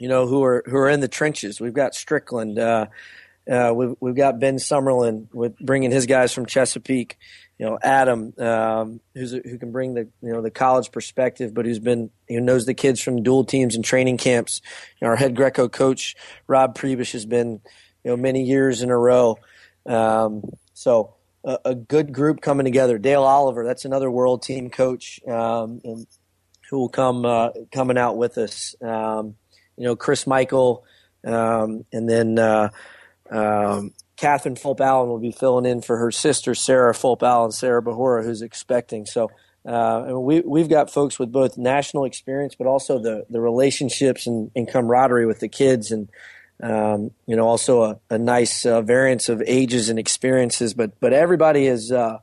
you 0.00 0.08
know, 0.08 0.26
who 0.26 0.42
are 0.42 0.64
who 0.66 0.76
are 0.78 0.88
in 0.88 0.98
the 0.98 1.06
trenches. 1.06 1.60
We've 1.60 1.72
got 1.72 1.94
Strickland. 1.94 2.58
Uh, 2.58 2.86
uh, 3.48 3.72
we've 3.72 3.94
we've 4.00 4.16
got 4.16 4.40
Ben 4.40 4.56
Summerlin 4.56 5.32
with 5.32 5.56
bringing 5.60 5.92
his 5.92 6.06
guys 6.06 6.32
from 6.32 6.46
Chesapeake. 6.46 7.16
You 7.56 7.66
know, 7.66 7.78
Adam, 7.80 8.34
um, 8.36 9.00
who's 9.14 9.30
who 9.30 9.58
can 9.58 9.70
bring 9.70 9.94
the 9.94 10.08
you 10.22 10.32
know 10.32 10.42
the 10.42 10.50
college 10.50 10.90
perspective, 10.90 11.54
but 11.54 11.66
who's 11.66 11.78
been 11.78 12.10
who 12.28 12.40
knows 12.40 12.66
the 12.66 12.74
kids 12.74 13.00
from 13.00 13.22
dual 13.22 13.44
teams 13.44 13.76
and 13.76 13.84
training 13.84 14.16
camps. 14.16 14.60
You 15.00 15.06
know, 15.06 15.10
our 15.10 15.16
head 15.16 15.36
Greco 15.36 15.68
coach 15.68 16.16
Rob 16.48 16.76
Prebish 16.76 17.12
has 17.12 17.26
been 17.26 17.60
you 18.04 18.10
know, 18.10 18.16
many 18.16 18.42
years 18.42 18.82
in 18.82 18.90
a 18.90 18.96
row. 18.96 19.38
Um, 19.86 20.42
so 20.74 21.14
a, 21.44 21.58
a, 21.64 21.74
good 21.74 22.12
group 22.12 22.40
coming 22.40 22.64
together. 22.64 22.98
Dale 22.98 23.22
Oliver, 23.22 23.64
that's 23.64 23.84
another 23.84 24.10
world 24.10 24.42
team 24.42 24.70
coach, 24.70 25.20
um, 25.26 25.80
and 25.84 26.06
who 26.68 26.78
will 26.78 26.88
come 26.88 27.24
uh, 27.24 27.50
coming 27.72 27.98
out 27.98 28.16
with 28.16 28.38
us. 28.38 28.74
Um, 28.82 29.36
you 29.76 29.84
know, 29.84 29.96
Chris 29.96 30.26
Michael, 30.26 30.84
um, 31.26 31.84
and 31.92 32.08
then 32.08 32.38
uh, 32.38 32.68
um, 33.30 33.92
Catherine 34.16 34.56
Fulp 34.56 34.80
Allen 34.80 35.08
will 35.08 35.18
be 35.18 35.32
filling 35.32 35.64
in 35.64 35.80
for 35.80 35.96
her 35.96 36.10
sister 36.10 36.54
Sarah 36.54 36.92
Fulp 36.92 37.22
Allen, 37.22 37.52
Sarah 37.52 37.82
Bahura, 37.82 38.22
who's 38.22 38.42
expecting. 38.42 39.06
So 39.06 39.30
uh, 39.64 40.04
and 40.06 40.22
we 40.22 40.40
we've 40.40 40.70
got 40.70 40.90
folks 40.90 41.18
with 41.18 41.30
both 41.30 41.58
national 41.58 42.04
experience, 42.04 42.54
but 42.54 42.66
also 42.66 42.98
the 42.98 43.26
the 43.28 43.40
relationships 43.40 44.26
and, 44.26 44.50
and 44.56 44.66
camaraderie 44.66 45.26
with 45.26 45.40
the 45.40 45.48
kids, 45.48 45.90
and 45.90 46.08
um, 46.62 47.10
you 47.26 47.36
know 47.36 47.46
also 47.46 47.82
a, 47.82 48.00
a 48.10 48.18
nice 48.18 48.66
uh, 48.66 48.82
variance 48.82 49.28
of 49.28 49.42
ages 49.46 49.88
and 49.88 49.98
experiences. 49.98 50.74
But 50.74 50.98
but 51.00 51.12
everybody 51.12 51.66
is. 51.66 51.92
Uh, 51.92 52.18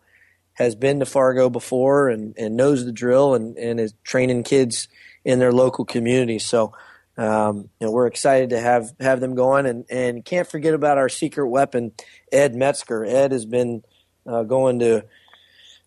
has 0.58 0.74
been 0.74 1.00
to 1.00 1.06
Fargo 1.06 1.52
before 1.52 2.10
and, 2.10 2.34
and 2.36 2.58
knows 2.58 2.84
the 2.84 2.92
drill 2.92 3.36
and, 3.36 3.56
and 3.58 3.80
is 3.80 3.94
training 4.04 4.42
kids 4.42 4.88
in 5.24 5.38
their 5.38 5.52
local 5.52 5.86
community. 5.86 6.40
So, 6.40 6.74
um, 7.16 7.70
you 7.80 7.86
know, 7.86 7.92
we're 7.92 8.08
excited 8.08 8.50
to 8.50 8.60
have, 8.60 8.92
have 9.00 9.20
them 9.20 9.36
going 9.36 9.68
and, 9.68 9.86
and 9.88 10.26
can't 10.26 10.48
forget 10.48 10.74
about 10.74 10.98
our 10.98 11.10
secret 11.10 11.48
weapon, 11.48 11.92
Ed 12.32 12.56
Metzger. 12.56 13.06
Ed 13.06 13.34
has 13.34 13.46
been 13.46 13.84
uh, 14.26 14.44
going 14.44 14.80
to 14.80 15.06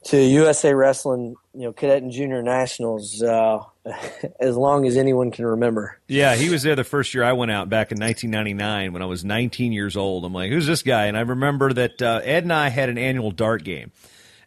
to 0.03 0.19
USA 0.19 0.73
Wrestling, 0.73 1.35
you 1.53 1.63
know, 1.63 1.73
cadet 1.73 2.03
and 2.03 2.11
junior 2.11 2.43
nationals 2.43 3.23
uh, 3.23 3.59
as 4.41 4.57
long 4.57 4.87
as 4.87 4.97
anyone 4.97 5.31
can 5.31 5.47
remember. 5.47 5.99
Yeah, 6.09 6.35
he 6.35 6.51
was 6.51 6.63
there 6.63 6.77
the 6.77 6.85
first 6.85 7.15
year 7.15 7.25
I 7.25 7.33
went 7.33 7.51
out 7.51 7.69
back 7.69 7.93
in 7.93 7.99
1999 7.99 8.93
when 8.93 9.03
I 9.03 9.07
was 9.07 9.25
19 9.25 9.73
years 9.73 9.97
old. 9.97 10.25
I'm 10.25 10.33
like, 10.33 10.51
who's 10.51 10.67
this 10.67 10.83
guy? 10.83 11.07
And 11.07 11.17
I 11.17 11.21
remember 11.21 11.73
that 11.73 12.01
uh, 12.03 12.21
Ed 12.25 12.45
and 12.45 12.53
I 12.53 12.69
had 12.69 12.89
an 12.89 12.99
annual 12.99 13.31
dart 13.31 13.65
game 13.65 13.93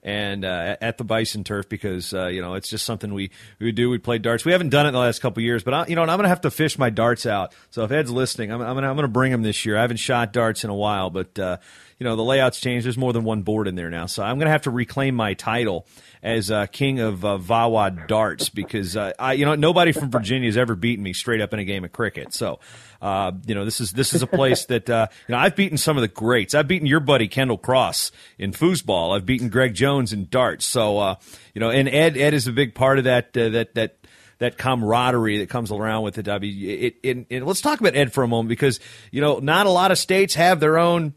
and 0.03 0.43
uh, 0.43 0.75
at 0.81 0.97
the 0.97 1.03
Bison 1.03 1.43
Turf 1.43 1.69
because 1.69 2.13
uh, 2.13 2.27
you 2.27 2.41
know 2.41 2.55
it's 2.55 2.69
just 2.69 2.85
something 2.85 3.13
we 3.13 3.31
we 3.59 3.71
do. 3.71 3.89
We 3.89 3.97
play 3.97 4.17
darts. 4.17 4.43
We 4.45 4.51
haven't 4.51 4.69
done 4.69 4.85
it 4.85 4.89
in 4.89 4.93
the 4.93 4.99
last 4.99 5.19
couple 5.19 5.41
years, 5.41 5.63
but 5.63 5.73
I, 5.73 5.87
you 5.87 5.95
know, 5.95 6.01
I'm 6.01 6.07
going 6.07 6.23
to 6.23 6.29
have 6.29 6.41
to 6.41 6.51
fish 6.51 6.77
my 6.77 6.89
darts 6.89 7.25
out. 7.25 7.55
So 7.71 7.83
if 7.83 7.91
Ed's 7.91 8.11
listening, 8.11 8.51
I'm, 8.51 8.61
I'm 8.61 8.75
going 8.75 8.97
to 8.97 9.07
bring 9.07 9.31
him 9.31 9.41
this 9.41 9.65
year. 9.65 9.77
I 9.77 9.81
haven't 9.81 9.97
shot 9.97 10.33
darts 10.33 10.63
in 10.63 10.69
a 10.69 10.75
while, 10.75 11.09
but 11.09 11.39
uh, 11.39 11.57
you 11.97 12.03
know 12.03 12.15
the 12.15 12.23
layouts 12.23 12.59
changed. 12.59 12.85
There's 12.85 12.97
more 12.97 13.13
than 13.13 13.23
one 13.23 13.43
board 13.43 13.67
in 13.67 13.75
there 13.75 13.89
now, 13.89 14.05
so 14.05 14.23
I'm 14.23 14.37
going 14.37 14.47
to 14.47 14.51
have 14.51 14.63
to 14.63 14.71
reclaim 14.71 15.15
my 15.15 15.33
title 15.33 15.87
as 16.23 16.49
uh, 16.49 16.65
king 16.67 17.01
of 17.01 17.25
uh, 17.25 17.37
VAWA 17.37 18.07
darts 18.07 18.47
because 18.47 18.95
uh, 18.95 19.11
I, 19.19 19.33
you 19.33 19.45
know, 19.45 19.55
nobody 19.55 19.91
from 19.91 20.09
Virginia 20.09 20.47
has 20.47 20.55
ever 20.55 20.73
beaten 20.73 21.03
me 21.03 21.11
straight 21.11 21.41
up 21.41 21.53
in 21.53 21.59
a 21.59 21.65
game 21.65 21.83
of 21.83 21.91
cricket. 21.91 22.33
So, 22.33 22.59
uh, 23.03 23.33
you 23.45 23.53
know, 23.53 23.65
this 23.65 23.81
is 23.81 23.91
this 23.91 24.13
is 24.13 24.21
a 24.21 24.27
place 24.27 24.63
that 24.65 24.89
uh, 24.89 25.07
you 25.27 25.33
know 25.33 25.39
I've 25.39 25.57
beaten 25.57 25.77
some 25.77 25.97
of 25.97 26.01
the 26.01 26.07
greats. 26.07 26.55
I've 26.55 26.69
beaten 26.69 26.87
your 26.87 27.01
buddy 27.01 27.27
Kendall 27.27 27.57
Cross 27.57 28.13
in 28.39 28.53
foosball. 28.53 29.13
I've 29.13 29.25
beaten 29.25 29.49
Greg 29.49 29.73
Jones 29.73 30.13
in 30.13 30.27
darts. 30.29 30.65
So, 30.65 30.99
uh, 30.99 31.15
you 31.53 31.59
know, 31.59 31.69
and 31.69 31.89
Ed 31.89 32.15
Ed 32.15 32.33
is 32.33 32.47
a 32.47 32.53
big 32.53 32.73
part 32.73 32.99
of 32.99 33.03
that 33.03 33.35
uh, 33.35 33.49
that 33.49 33.75
that 33.75 33.97
that 34.37 34.57
camaraderie 34.57 35.39
that 35.39 35.49
comes 35.49 35.69
around 35.69 36.03
with 36.03 36.15
the 36.15 36.23
W. 36.23 36.69
It, 36.69 36.95
it, 37.03 37.25
it, 37.29 37.43
let's 37.43 37.59
talk 37.59 37.81
about 37.81 37.93
Ed 37.93 38.13
for 38.13 38.23
a 38.23 38.27
moment 38.27 38.47
because 38.47 38.79
you 39.11 39.19
know 39.19 39.39
not 39.39 39.65
a 39.65 39.69
lot 39.69 39.91
of 39.91 39.97
states 39.97 40.35
have 40.35 40.61
their 40.61 40.77
own 40.77 41.13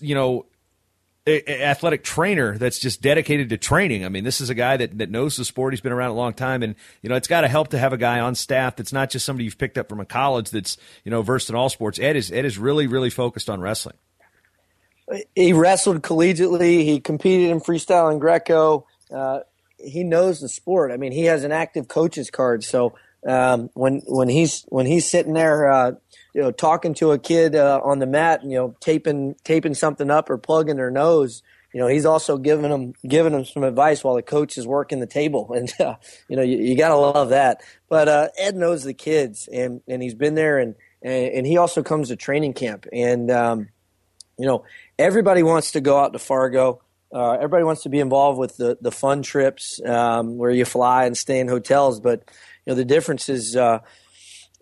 you 0.00 0.16
know 0.16 0.46
athletic 1.26 2.04
trainer 2.04 2.58
that's 2.58 2.78
just 2.78 3.00
dedicated 3.00 3.48
to 3.48 3.56
training. 3.56 4.04
I 4.04 4.08
mean, 4.08 4.24
this 4.24 4.40
is 4.40 4.50
a 4.50 4.54
guy 4.54 4.76
that, 4.76 4.98
that 4.98 5.10
knows 5.10 5.36
the 5.36 5.44
sport. 5.44 5.72
He's 5.72 5.80
been 5.80 5.92
around 5.92 6.10
a 6.10 6.14
long 6.14 6.34
time, 6.34 6.62
and 6.62 6.74
you 7.02 7.08
know, 7.08 7.16
it's 7.16 7.28
got 7.28 7.42
to 7.42 7.48
help 7.48 7.68
to 7.68 7.78
have 7.78 7.92
a 7.92 7.96
guy 7.96 8.20
on 8.20 8.34
staff 8.34 8.76
that's 8.76 8.92
not 8.92 9.10
just 9.10 9.24
somebody 9.24 9.44
you've 9.44 9.58
picked 9.58 9.78
up 9.78 9.88
from 9.88 10.00
a 10.00 10.04
college 10.04 10.50
that's 10.50 10.76
you 11.04 11.10
know 11.10 11.22
versed 11.22 11.48
in 11.48 11.56
all 11.56 11.68
sports. 11.68 11.98
Ed 11.98 12.16
is 12.16 12.30
Ed 12.30 12.44
is 12.44 12.58
really 12.58 12.86
really 12.86 13.10
focused 13.10 13.48
on 13.48 13.60
wrestling. 13.60 13.96
He 15.34 15.52
wrestled 15.52 16.02
collegiately. 16.02 16.84
He 16.84 17.00
competed 17.00 17.50
in 17.50 17.60
freestyle 17.60 18.10
and 18.10 18.20
Greco. 18.20 18.86
Uh, 19.14 19.40
he 19.78 20.02
knows 20.02 20.40
the 20.40 20.48
sport. 20.48 20.90
I 20.92 20.96
mean, 20.96 21.12
he 21.12 21.24
has 21.24 21.44
an 21.44 21.52
active 21.52 21.88
coach's 21.88 22.30
card. 22.30 22.64
So 22.64 22.94
um, 23.26 23.70
when 23.74 24.02
when 24.06 24.28
he's 24.28 24.64
when 24.68 24.86
he's 24.86 25.10
sitting 25.10 25.32
there. 25.32 25.70
Uh, 25.70 25.92
you 26.34 26.42
know, 26.42 26.50
talking 26.50 26.94
to 26.94 27.12
a 27.12 27.18
kid 27.18 27.54
uh, 27.54 27.80
on 27.82 28.00
the 28.00 28.06
mat, 28.06 28.42
you 28.42 28.56
know, 28.56 28.76
taping 28.80 29.36
taping 29.44 29.74
something 29.74 30.10
up 30.10 30.28
or 30.28 30.36
plugging 30.36 30.76
their 30.76 30.90
nose. 30.90 31.42
You 31.72 31.80
know, 31.80 31.86
he's 31.86 32.04
also 32.04 32.36
giving 32.38 32.70
them 32.70 32.92
giving 33.06 33.32
them 33.32 33.44
some 33.44 33.62
advice 33.62 34.04
while 34.04 34.16
the 34.16 34.22
coach 34.22 34.58
is 34.58 34.66
working 34.66 35.00
the 35.00 35.06
table, 35.06 35.52
and 35.56 35.72
uh, 35.80 35.94
you 36.28 36.36
know, 36.36 36.42
you, 36.42 36.58
you 36.58 36.76
got 36.76 36.88
to 36.88 36.96
love 36.96 37.30
that. 37.30 37.62
But 37.88 38.08
uh, 38.08 38.28
Ed 38.36 38.56
knows 38.56 38.82
the 38.82 38.94
kids, 38.94 39.48
and 39.52 39.80
and 39.88 40.02
he's 40.02 40.14
been 40.14 40.34
there, 40.34 40.58
and 40.58 40.74
and 41.02 41.46
he 41.46 41.56
also 41.56 41.82
comes 41.82 42.08
to 42.08 42.16
training 42.16 42.54
camp, 42.54 42.86
and 42.92 43.30
um, 43.30 43.68
you 44.36 44.46
know, 44.46 44.64
everybody 44.98 45.44
wants 45.44 45.72
to 45.72 45.80
go 45.80 45.98
out 45.98 46.12
to 46.12 46.18
Fargo. 46.18 46.80
Uh, 47.12 47.34
everybody 47.34 47.62
wants 47.62 47.84
to 47.84 47.88
be 47.88 48.00
involved 48.00 48.40
with 48.40 48.56
the 48.56 48.76
the 48.80 48.90
fun 48.90 49.22
trips 49.22 49.80
um, 49.86 50.36
where 50.36 50.50
you 50.50 50.64
fly 50.64 51.04
and 51.04 51.16
stay 51.16 51.38
in 51.38 51.46
hotels, 51.46 52.00
but 52.00 52.24
you 52.66 52.72
know, 52.72 52.74
the 52.74 52.84
difference 52.84 53.28
is. 53.28 53.54
Uh, 53.54 53.78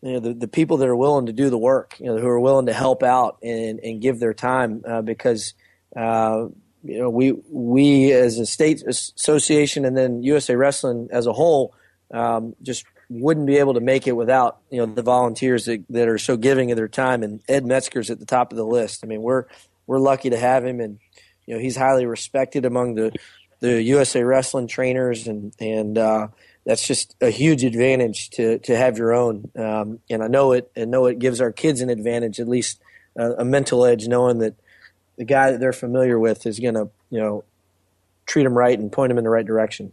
you 0.03 0.14
know, 0.14 0.20
the, 0.20 0.34
the 0.34 0.48
people 0.48 0.78
that 0.78 0.88
are 0.88 0.96
willing 0.96 1.26
to 1.26 1.32
do 1.32 1.48
the 1.48 1.59
work, 1.59 1.94
you 2.00 2.07
know, 2.07 2.18
who 2.18 2.26
are 2.26 2.40
willing 2.40 2.66
to 2.66 2.72
help 2.72 3.03
out 3.03 3.38
and, 3.42 3.78
and 3.80 4.03
give 4.03 4.18
their 4.18 4.34
time 4.34 4.82
uh, 4.86 5.00
because, 5.00 5.55
uh, 5.96 6.46
you 6.82 6.98
know, 6.98 7.09
we, 7.09 7.32
we 7.48 8.12
as 8.12 8.38
a 8.38 8.46
state 8.46 8.82
association 8.82 9.84
and 9.84 9.96
then 9.96 10.24
USA 10.24 10.57
Wrestling 10.57 11.09
as 11.12 11.26
a 11.26 11.32
whole 11.32 11.72
um, 12.12 12.57
just 12.62 12.84
wouldn't 13.09 13.46
be 13.46 13.59
able 13.59 13.74
to 13.74 13.80
make 13.80 14.09
it 14.09 14.12
without, 14.12 14.59
you 14.70 14.78
know, 14.78 14.86
the 14.86 15.03
volunteers 15.03 15.66
that, 15.66 15.84
that 15.90 16.09
are 16.09 16.18
so 16.18 16.36
giving 16.36 16.72
of 16.72 16.76
their 16.76 16.88
time. 16.88 17.22
And 17.22 17.40
Ed 17.48 17.64
Metzger's 17.64 18.11
at 18.11 18.18
the 18.18 18.26
top 18.26 18.50
of 18.50 18.59
the 18.59 18.66
list. 18.66 19.05
I 19.05 19.07
mean, 19.07 19.22
we're, 19.22 19.44
we're 19.86 20.00
lucky 20.00 20.30
to 20.30 20.36
have 20.36 20.64
him 20.64 20.80
and, 20.80 20.98
you 21.46 21.55
know, 21.55 21.61
he's 21.61 21.76
highly 21.76 22.07
respected 22.07 22.64
among 22.64 22.96
the, 22.96 23.12
the 23.61 23.80
USA 23.82 24.24
Wrestling 24.24 24.66
trainers 24.66 25.28
and, 25.28 25.55
and, 25.61 25.96
uh, 25.96 26.28
that's 26.64 26.86
just 26.86 27.16
a 27.20 27.30
huge 27.30 27.64
advantage 27.64 28.30
to 28.30 28.58
to 28.60 28.76
have 28.76 28.98
your 28.98 29.12
own. 29.12 29.50
Um, 29.56 29.98
and 30.08 30.22
I 30.22 30.28
know 30.28 30.52
it, 30.52 30.70
and 30.76 30.90
know 30.90 31.06
it 31.06 31.18
gives 31.18 31.40
our 31.40 31.52
kids 31.52 31.80
an 31.80 31.90
advantage, 31.90 32.40
at 32.40 32.48
least 32.48 32.80
uh, 33.18 33.34
a 33.36 33.44
mental 33.44 33.84
edge, 33.84 34.06
knowing 34.06 34.38
that 34.38 34.54
the 35.16 35.24
guy 35.24 35.50
that 35.50 35.60
they're 35.60 35.72
familiar 35.72 36.18
with 36.18 36.46
is 36.46 36.58
going 36.58 36.74
to, 36.74 36.88
you 37.10 37.20
know, 37.20 37.44
treat 38.26 38.44
them 38.44 38.56
right 38.56 38.78
and 38.78 38.90
point 38.90 39.10
them 39.10 39.18
in 39.18 39.24
the 39.24 39.30
right 39.30 39.46
direction. 39.46 39.92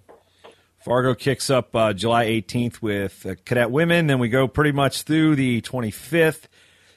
Fargo 0.79 1.13
kicks 1.13 1.49
up 1.49 1.75
uh, 1.75 1.91
July 1.91 2.25
18th 2.27 2.81
with 2.81 3.25
uh, 3.25 3.35
cadet 3.43 3.69
women. 3.69 4.07
Then 4.07 4.19
we 4.19 4.29
go 4.29 4.47
pretty 4.47 4.71
much 4.71 5.01
through 5.01 5.35
the 5.35 5.61
25th, 5.61 6.43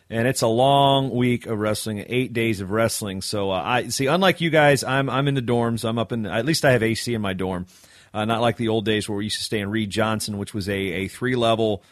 and 0.09 0.29
it's 0.29 0.43
a 0.43 0.47
long 0.47 1.11
week 1.11 1.47
of 1.47 1.59
wrestling, 1.59 2.05
eight 2.07 2.33
days 2.33 2.61
of 2.61 2.71
wrestling. 2.71 3.23
So 3.23 3.51
uh, 3.51 3.61
I 3.61 3.89
see, 3.89 4.07
unlike 4.07 4.41
you 4.41 4.51
guys, 4.51 4.85
I'm 4.85 5.11
I'm 5.11 5.27
in 5.27 5.35
the 5.35 5.43
dorms. 5.43 5.89
I'm 5.89 5.99
up 5.99 6.13
in 6.13 6.27
at 6.27 6.45
least 6.45 6.65
I 6.65 6.73
have 6.73 6.83
AC 6.83 7.13
in 7.13 7.21
my 7.21 7.33
dorm. 7.33 7.67
Uh, 8.15 8.25
not 8.25 8.41
like 8.41 8.57
the 8.57 8.69
old 8.69 8.85
days 8.85 9.09
where 9.09 9.17
we 9.17 9.25
used 9.25 9.39
to 9.39 9.45
stay 9.45 9.61
in 9.61 9.71
Reed 9.71 9.91
Johnson, 9.91 10.39
which 10.39 10.53
was 10.53 10.69
a, 10.69 10.75
a 10.75 11.09
three 11.09 11.37
level 11.37 11.83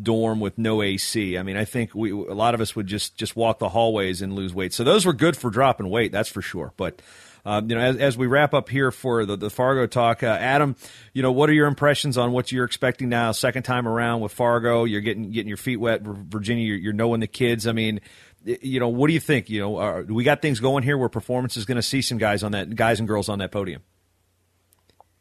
dorm 0.00 0.40
with 0.40 0.56
no 0.58 0.82
AC. 0.82 1.36
I 1.36 1.42
mean, 1.42 1.56
I 1.56 1.64
think 1.64 1.94
we 1.94 2.10
a 2.10 2.34
lot 2.34 2.54
of 2.54 2.60
us 2.60 2.76
would 2.76 2.86
just 2.86 3.16
just 3.16 3.36
walk 3.36 3.58
the 3.58 3.68
hallways 3.68 4.22
and 4.22 4.34
lose 4.34 4.54
weight. 4.54 4.72
So 4.72 4.84
those 4.84 5.04
were 5.04 5.12
good 5.12 5.36
for 5.36 5.50
dropping 5.50 5.88
weight, 5.88 6.12
that's 6.12 6.28
for 6.28 6.42
sure. 6.42 6.72
But 6.76 7.02
uh, 7.44 7.62
you 7.66 7.74
know, 7.74 7.80
as, 7.80 7.96
as 7.96 8.18
we 8.18 8.26
wrap 8.26 8.52
up 8.52 8.68
here 8.68 8.90
for 8.90 9.24
the, 9.24 9.36
the 9.36 9.50
Fargo 9.50 9.86
talk, 9.86 10.22
uh, 10.22 10.26
Adam, 10.26 10.76
you 11.14 11.22
know, 11.22 11.32
what 11.32 11.48
are 11.48 11.54
your 11.54 11.66
impressions 11.66 12.18
on 12.18 12.32
what 12.32 12.52
you're 12.52 12.66
expecting 12.66 13.08
now? 13.08 13.32
Second 13.32 13.62
time 13.62 13.88
around 13.88 14.20
with 14.20 14.32
Fargo, 14.32 14.84
you're 14.84 15.00
getting 15.00 15.30
getting 15.30 15.48
your 15.48 15.56
feet 15.56 15.78
wet. 15.78 16.02
Virginia, 16.02 16.64
you're, 16.64 16.76
you're 16.76 16.92
knowing 16.92 17.20
the 17.20 17.26
kids. 17.26 17.66
I 17.66 17.72
mean, 17.72 18.00
you 18.44 18.80
know, 18.80 18.88
what 18.88 19.08
do 19.08 19.14
you 19.14 19.20
think? 19.20 19.50
You 19.50 19.60
know, 19.60 19.76
are, 19.78 20.02
we 20.02 20.24
got 20.24 20.42
things 20.42 20.60
going 20.60 20.82
here 20.82 20.96
where 20.96 21.08
performance 21.08 21.56
is 21.56 21.64
going 21.64 21.76
to 21.76 21.82
see 21.82 22.02
some 22.02 22.18
guys 22.18 22.42
on 22.42 22.52
that, 22.52 22.74
guys 22.74 22.98
and 22.98 23.08
girls 23.08 23.28
on 23.28 23.38
that 23.40 23.50
podium. 23.50 23.82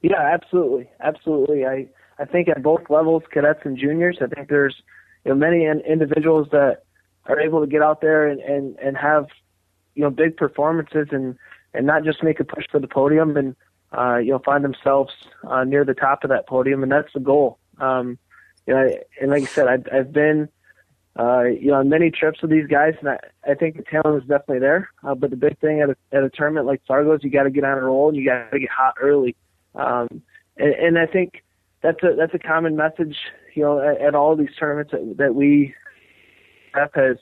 Yeah, 0.01 0.21
absolutely, 0.21 0.89
absolutely. 1.01 1.65
I 1.65 1.87
I 2.17 2.25
think 2.25 2.49
at 2.49 2.61
both 2.61 2.89
levels, 2.89 3.23
cadets 3.31 3.61
and 3.63 3.77
juniors, 3.77 4.17
I 4.21 4.27
think 4.27 4.49
there's 4.49 4.81
you 5.25 5.29
know 5.31 5.35
many 5.35 5.65
individuals 5.65 6.47
that 6.51 6.83
are 7.25 7.39
able 7.39 7.61
to 7.61 7.67
get 7.67 7.81
out 7.81 8.01
there 8.01 8.27
and 8.27 8.39
and 8.41 8.77
and 8.79 8.97
have 8.97 9.27
you 9.95 10.03
know 10.03 10.09
big 10.09 10.37
performances 10.37 11.07
and 11.11 11.37
and 11.73 11.85
not 11.85 12.03
just 12.03 12.23
make 12.23 12.39
a 12.39 12.43
push 12.43 12.65
for 12.71 12.79
the 12.79 12.87
podium 12.87 13.37
and 13.37 13.55
uh, 13.97 14.17
you 14.17 14.31
know 14.31 14.39
find 14.39 14.63
themselves 14.63 15.11
uh, 15.47 15.63
near 15.63 15.83
the 15.83 15.93
top 15.93 16.23
of 16.23 16.29
that 16.29 16.47
podium, 16.47 16.83
and 16.83 16.91
that's 16.91 17.11
the 17.13 17.19
goal. 17.19 17.57
Um, 17.79 18.17
you 18.67 18.73
know, 18.73 18.89
and 19.21 19.31
like 19.31 19.43
I 19.43 19.45
said, 19.45 19.67
I've, 19.67 19.87
I've 19.91 20.13
been 20.13 20.49
uh, 21.17 21.43
you 21.43 21.67
know 21.67 21.75
on 21.75 21.89
many 21.89 22.11
trips 22.11 22.41
with 22.41 22.51
these 22.51 22.67
guys, 22.67 22.93
and 22.99 23.09
I, 23.09 23.19
I 23.49 23.53
think 23.55 23.77
the 23.77 23.83
talent 23.83 24.23
is 24.23 24.27
definitely 24.29 24.59
there. 24.59 24.89
Uh, 25.03 25.15
but 25.15 25.29
the 25.29 25.35
big 25.35 25.59
thing 25.59 25.81
at 25.81 25.89
a, 25.89 25.95
at 26.11 26.23
a 26.23 26.29
tournament 26.29 26.67
like 26.67 26.81
Fargo 26.87 27.13
is 27.13 27.23
you 27.23 27.29
got 27.29 27.43
to 27.43 27.49
get 27.49 27.63
on 27.63 27.77
a 27.77 27.81
roll 27.81 28.09
and 28.09 28.17
you 28.17 28.25
got 28.25 28.51
to 28.51 28.59
get 28.59 28.69
hot 28.69 28.95
early. 29.01 29.35
Um, 29.75 30.21
and, 30.57 30.73
and 30.73 30.99
I 30.99 31.05
think 31.05 31.43
that's 31.81 32.03
a 32.03 32.15
that's 32.17 32.33
a 32.33 32.39
common 32.39 32.75
message, 32.75 33.17
you 33.55 33.63
know, 33.63 33.79
at, 33.79 34.01
at 34.01 34.15
all 34.15 34.35
these 34.35 34.53
tournaments 34.59 34.91
that, 34.91 35.17
that 35.17 35.35
we 35.35 35.73
have 36.73 36.91
has 36.93 37.17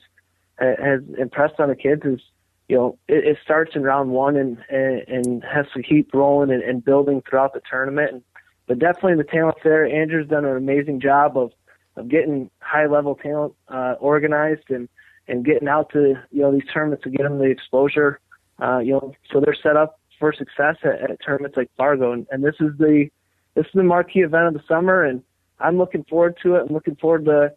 has 0.58 1.00
impressed 1.18 1.60
on 1.60 1.68
the 1.68 1.76
kids 1.76 2.02
is, 2.04 2.20
you 2.68 2.76
know, 2.76 2.98
it, 3.06 3.24
it 3.24 3.38
starts 3.42 3.72
in 3.74 3.82
round 3.82 4.10
one 4.10 4.36
and, 4.36 4.58
and 4.68 5.02
and 5.08 5.44
has 5.44 5.66
to 5.74 5.82
keep 5.82 6.12
rolling 6.12 6.50
and, 6.50 6.62
and 6.62 6.84
building 6.84 7.22
throughout 7.28 7.54
the 7.54 7.60
tournament. 7.70 8.12
And, 8.12 8.22
but 8.66 8.78
definitely 8.78 9.16
the 9.16 9.24
talent's 9.24 9.60
there. 9.64 9.86
Andrew's 9.86 10.28
done 10.28 10.44
an 10.44 10.56
amazing 10.56 11.00
job 11.00 11.36
of 11.36 11.52
of 11.96 12.08
getting 12.08 12.50
high 12.60 12.86
level 12.86 13.14
talent 13.14 13.54
uh, 13.68 13.94
organized 14.00 14.70
and 14.70 14.88
and 15.28 15.44
getting 15.44 15.68
out 15.68 15.90
to 15.92 16.14
you 16.30 16.42
know 16.42 16.52
these 16.52 16.68
tournaments 16.72 17.04
to 17.04 17.10
get 17.10 17.22
them 17.22 17.38
the 17.38 17.44
exposure. 17.44 18.20
Uh, 18.60 18.78
you 18.78 18.92
know, 18.92 19.12
so 19.32 19.40
they're 19.40 19.54
set 19.62 19.76
up 19.76 20.00
for 20.18 20.32
success 20.32 20.76
at, 20.82 21.10
at 21.10 21.18
tournaments 21.24 21.56
like 21.56 21.70
Fargo, 21.76 22.12
and, 22.12 22.26
and 22.30 22.44
this 22.44 22.56
is 22.60 22.70
the 22.78 23.08
this 23.54 23.66
is 23.66 23.72
the 23.74 23.82
marquee 23.82 24.20
event 24.20 24.48
of 24.48 24.54
the 24.54 24.62
summer, 24.68 25.04
and 25.04 25.22
I'm 25.58 25.78
looking 25.78 26.04
forward 26.04 26.36
to 26.42 26.56
it. 26.56 26.66
I'm 26.68 26.74
looking 26.74 26.96
forward 26.96 27.24
to 27.26 27.52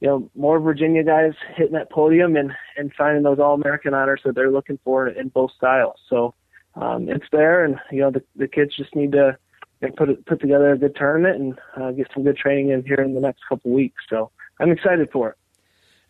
you 0.00 0.08
know, 0.08 0.30
more 0.34 0.60
Virginia 0.60 1.02
guys 1.02 1.32
hitting 1.56 1.72
that 1.72 1.90
podium 1.90 2.36
and 2.36 2.52
and 2.76 2.92
finding 2.92 3.22
those 3.22 3.38
All 3.38 3.54
American 3.54 3.94
honors 3.94 4.20
that 4.24 4.34
they're 4.34 4.50
looking 4.50 4.78
for 4.84 5.08
in 5.08 5.28
both 5.28 5.50
styles. 5.56 5.96
So 6.10 6.34
um, 6.74 7.08
it's 7.08 7.24
there, 7.32 7.64
and 7.64 7.76
you 7.90 8.00
know, 8.00 8.10
the 8.10 8.22
the 8.36 8.48
kids 8.48 8.76
just 8.76 8.94
need 8.94 9.12
to 9.12 9.38
you 9.80 9.88
know, 9.88 9.94
put 9.96 10.26
put 10.26 10.40
together 10.40 10.72
a 10.72 10.78
good 10.78 10.94
tournament 10.94 11.40
and 11.40 11.58
uh, 11.82 11.92
get 11.92 12.08
some 12.12 12.22
good 12.22 12.36
training 12.36 12.70
in 12.70 12.84
here 12.84 13.00
in 13.00 13.14
the 13.14 13.20
next 13.20 13.42
couple 13.48 13.70
weeks. 13.70 14.02
So 14.10 14.30
I'm 14.60 14.70
excited 14.70 15.08
for 15.10 15.30
it. 15.30 15.36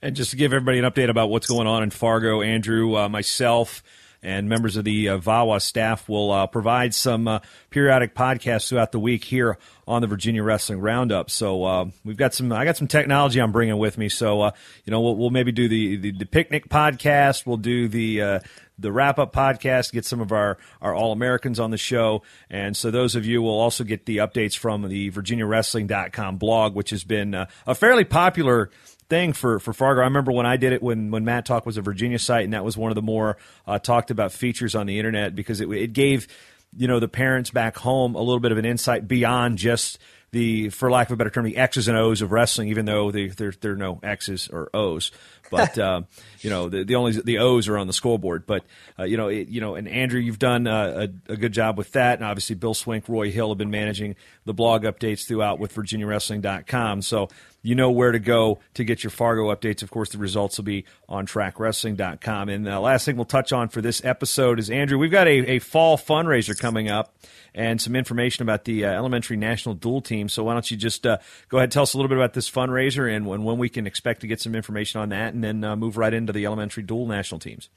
And 0.02 0.16
just 0.16 0.32
to 0.32 0.36
give 0.36 0.52
everybody 0.52 0.80
an 0.80 0.84
update 0.84 1.08
about 1.08 1.30
what's 1.30 1.46
going 1.46 1.66
on 1.66 1.82
in 1.82 1.90
Fargo, 1.90 2.42
Andrew, 2.42 2.96
uh, 2.96 3.08
myself, 3.08 3.82
and 4.24 4.48
members 4.48 4.76
of 4.76 4.84
the 4.84 5.10
uh, 5.10 5.18
VAWA 5.18 5.60
staff 5.60 6.08
will 6.08 6.32
uh, 6.32 6.46
provide 6.46 6.94
some 6.94 7.28
uh, 7.28 7.40
periodic 7.70 8.14
podcasts 8.14 8.68
throughout 8.68 8.90
the 8.90 8.98
week 8.98 9.22
here 9.22 9.58
on 9.86 10.00
the 10.00 10.08
Virginia 10.08 10.42
Wrestling 10.42 10.80
Roundup. 10.80 11.30
So 11.30 11.62
uh, 11.62 11.84
we've 12.04 12.16
got 12.16 12.32
some, 12.32 12.50
I 12.50 12.64
got 12.64 12.78
some 12.78 12.88
technology 12.88 13.40
I'm 13.40 13.52
bringing 13.52 13.76
with 13.76 13.98
me. 13.98 14.08
So 14.08 14.40
uh, 14.40 14.50
you 14.84 14.90
know, 14.90 15.00
we'll, 15.02 15.16
we'll, 15.16 15.30
maybe 15.30 15.52
do 15.52 15.68
the, 15.68 15.96
the, 15.96 16.12
the 16.12 16.26
picnic 16.26 16.68
podcast. 16.68 17.44
We'll 17.44 17.58
do 17.58 17.86
the 17.86 18.22
uh, 18.22 18.38
the 18.78 18.90
wrap 18.90 19.18
up 19.18 19.32
podcast, 19.32 19.92
get 19.92 20.04
some 20.04 20.20
of 20.20 20.32
our, 20.32 20.58
our 20.82 20.94
All 20.94 21.12
Americans 21.12 21.60
on 21.60 21.70
the 21.70 21.78
show. 21.78 22.22
And 22.50 22.76
so 22.76 22.90
those 22.90 23.14
of 23.14 23.24
you 23.24 23.40
will 23.40 23.58
also 23.58 23.84
get 23.84 24.06
the 24.06 24.18
updates 24.18 24.56
from 24.56 24.82
the 24.88 25.10
VirginiaWrestling.com 25.10 26.38
blog, 26.38 26.74
which 26.74 26.90
has 26.90 27.04
been 27.04 27.34
uh, 27.34 27.46
a 27.66 27.74
fairly 27.74 28.04
popular 28.04 28.70
thing 29.08 29.32
for, 29.32 29.58
for 29.58 29.72
Fargo. 29.72 30.00
I 30.00 30.04
remember 30.04 30.32
when 30.32 30.46
I 30.46 30.56
did 30.56 30.72
it 30.72 30.82
when, 30.82 31.10
when 31.10 31.24
Mat 31.24 31.46
Talk 31.46 31.66
was 31.66 31.76
a 31.76 31.82
Virginia 31.82 32.18
site, 32.18 32.44
and 32.44 32.52
that 32.52 32.64
was 32.64 32.76
one 32.76 32.90
of 32.90 32.94
the 32.94 33.02
more 33.02 33.36
uh, 33.66 33.78
talked 33.78 34.10
about 34.10 34.32
features 34.32 34.74
on 34.74 34.86
the 34.86 34.98
internet 34.98 35.34
because 35.34 35.60
it, 35.60 35.70
it 35.70 35.92
gave 35.92 36.28
you 36.76 36.88
know 36.88 37.00
the 37.00 37.08
parents 37.08 37.50
back 37.50 37.76
home 37.76 38.14
a 38.14 38.20
little 38.20 38.40
bit 38.40 38.52
of 38.52 38.58
an 38.58 38.64
insight 38.64 39.06
beyond 39.06 39.58
just 39.58 39.98
the, 40.34 40.68
for 40.70 40.90
lack 40.90 41.06
of 41.08 41.12
a 41.12 41.16
better 41.16 41.30
term, 41.30 41.44
the 41.44 41.56
X's 41.56 41.86
and 41.86 41.96
O's 41.96 42.20
of 42.20 42.32
wrestling, 42.32 42.68
even 42.68 42.86
though 42.86 43.12
they, 43.12 43.28
there, 43.28 43.52
there 43.60 43.72
are 43.72 43.76
no 43.76 44.00
X's 44.02 44.48
or 44.48 44.68
O's. 44.74 45.12
But 45.48 45.78
uh, 45.78 46.02
you 46.40 46.50
know, 46.50 46.68
the, 46.68 46.82
the 46.82 46.96
only 46.96 47.12
the 47.12 47.38
O's 47.38 47.68
are 47.68 47.78
on 47.78 47.86
the 47.86 47.92
scoreboard. 47.92 48.44
But 48.44 48.64
uh, 48.98 49.04
you 49.04 49.16
know, 49.16 49.28
it, 49.28 49.46
you 49.46 49.60
know, 49.60 49.76
and 49.76 49.86
Andrew, 49.86 50.18
you've 50.18 50.40
done 50.40 50.66
uh, 50.66 51.06
a, 51.28 51.32
a, 51.32 51.36
good 51.36 51.52
job 51.52 51.78
with 51.78 51.92
that, 51.92 52.18
and 52.18 52.24
obviously 52.24 52.56
Bill 52.56 52.74
Swink, 52.74 53.08
Roy 53.08 53.30
Hill 53.30 53.50
have 53.50 53.58
been 53.58 53.70
managing 53.70 54.16
the 54.44 54.52
blog 54.52 54.82
updates 54.82 55.24
throughout 55.24 55.60
with 55.60 55.72
VirginiaWrestling.com. 55.72 57.02
So 57.02 57.28
you 57.62 57.74
know 57.74 57.90
where 57.90 58.12
to 58.12 58.18
go 58.18 58.58
to 58.74 58.84
get 58.84 59.04
your 59.04 59.10
Fargo 59.10 59.54
updates. 59.54 59.82
Of 59.82 59.90
course, 59.90 60.10
the 60.10 60.18
results 60.18 60.58
will 60.58 60.64
be 60.64 60.84
on 61.08 61.26
TrackWrestling.com. 61.26 62.48
And 62.48 62.66
the 62.66 62.80
last 62.80 63.06
thing 63.06 63.16
we'll 63.16 63.24
touch 63.24 63.52
on 63.52 63.68
for 63.68 63.80
this 63.80 64.04
episode 64.04 64.58
is 64.58 64.68
Andrew, 64.68 64.98
we've 64.98 65.10
got 65.10 65.26
a, 65.26 65.52
a 65.52 65.58
fall 65.60 65.96
fundraiser 65.96 66.58
coming 66.58 66.90
up 66.90 67.14
and 67.54 67.80
some 67.80 67.94
information 67.94 68.42
about 68.42 68.64
the 68.64 68.84
uh, 68.84 68.90
elementary 68.92 69.36
national 69.36 69.76
dual 69.76 70.02
team. 70.02 70.23
So 70.28 70.44
why 70.44 70.52
don't 70.52 70.70
you 70.70 70.76
just 70.76 71.06
uh, 71.06 71.18
go 71.48 71.58
ahead 71.58 71.64
and 71.64 71.72
tell 71.72 71.82
us 71.82 71.94
a 71.94 71.96
little 71.96 72.08
bit 72.08 72.18
about 72.18 72.34
this 72.34 72.50
fundraiser 72.50 73.14
and 73.14 73.26
when, 73.26 73.44
when 73.44 73.58
we 73.58 73.68
can 73.68 73.86
expect 73.86 74.20
to 74.22 74.26
get 74.26 74.40
some 74.40 74.54
information 74.54 75.00
on 75.00 75.10
that, 75.10 75.34
and 75.34 75.42
then 75.42 75.64
uh, 75.64 75.76
move 75.76 75.96
right 75.96 76.12
into 76.12 76.32
the 76.32 76.46
elementary 76.46 76.82
dual 76.82 77.06
national 77.06 77.38
teams. 77.38 77.68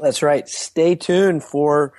That's 0.00 0.22
right. 0.22 0.48
Stay 0.48 0.94
tuned 0.94 1.42
for 1.42 1.92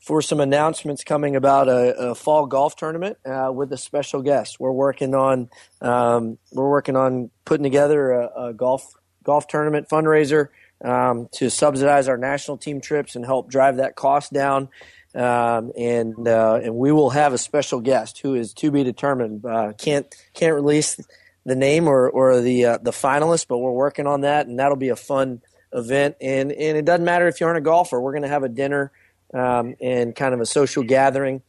for 0.00 0.22
some 0.22 0.40
announcements 0.40 1.04
coming 1.04 1.36
about 1.36 1.68
a, 1.68 1.94
a 1.98 2.14
fall 2.14 2.46
golf 2.46 2.76
tournament 2.76 3.18
uh, 3.26 3.50
with 3.52 3.70
a 3.72 3.76
special 3.76 4.22
guest. 4.22 4.58
We're 4.58 4.72
working 4.72 5.14
on 5.14 5.50
um, 5.80 6.38
we're 6.52 6.70
working 6.70 6.96
on 6.96 7.30
putting 7.44 7.64
together 7.64 8.12
a, 8.12 8.48
a 8.48 8.54
golf 8.54 8.84
golf 9.22 9.46
tournament 9.46 9.88
fundraiser 9.88 10.48
um, 10.84 11.28
to 11.32 11.50
subsidize 11.50 12.08
our 12.08 12.16
national 12.16 12.56
team 12.56 12.80
trips 12.80 13.16
and 13.16 13.24
help 13.24 13.50
drive 13.50 13.76
that 13.76 13.96
cost 13.96 14.32
down. 14.32 14.68
Um, 15.14 15.72
and 15.76 16.28
uh, 16.28 16.60
and 16.62 16.74
we 16.74 16.92
will 16.92 17.10
have 17.10 17.32
a 17.32 17.38
special 17.38 17.80
guest 17.80 18.20
who 18.20 18.34
is 18.34 18.52
to 18.54 18.70
be 18.70 18.84
determined. 18.84 19.44
Uh, 19.44 19.72
can't 19.72 20.06
can't 20.34 20.54
release 20.54 21.00
the 21.44 21.56
name 21.56 21.88
or 21.88 22.08
or 22.10 22.40
the 22.40 22.64
uh, 22.64 22.78
the 22.78 22.90
finalist, 22.90 23.46
but 23.48 23.58
we're 23.58 23.72
working 23.72 24.06
on 24.06 24.20
that, 24.20 24.46
and 24.46 24.58
that'll 24.58 24.76
be 24.76 24.90
a 24.90 24.96
fun 24.96 25.40
event. 25.72 26.16
And 26.20 26.52
and 26.52 26.76
it 26.76 26.84
doesn't 26.84 27.04
matter 27.04 27.26
if 27.26 27.40
you 27.40 27.46
aren't 27.46 27.58
a 27.58 27.62
golfer. 27.62 28.00
We're 28.00 28.12
going 28.12 28.22
to 28.22 28.28
have 28.28 28.42
a 28.42 28.48
dinner 28.48 28.92
um, 29.34 29.74
and 29.80 30.14
kind 30.14 30.34
of 30.34 30.40
a 30.40 30.46
social 30.46 30.82
gathering 30.82 31.42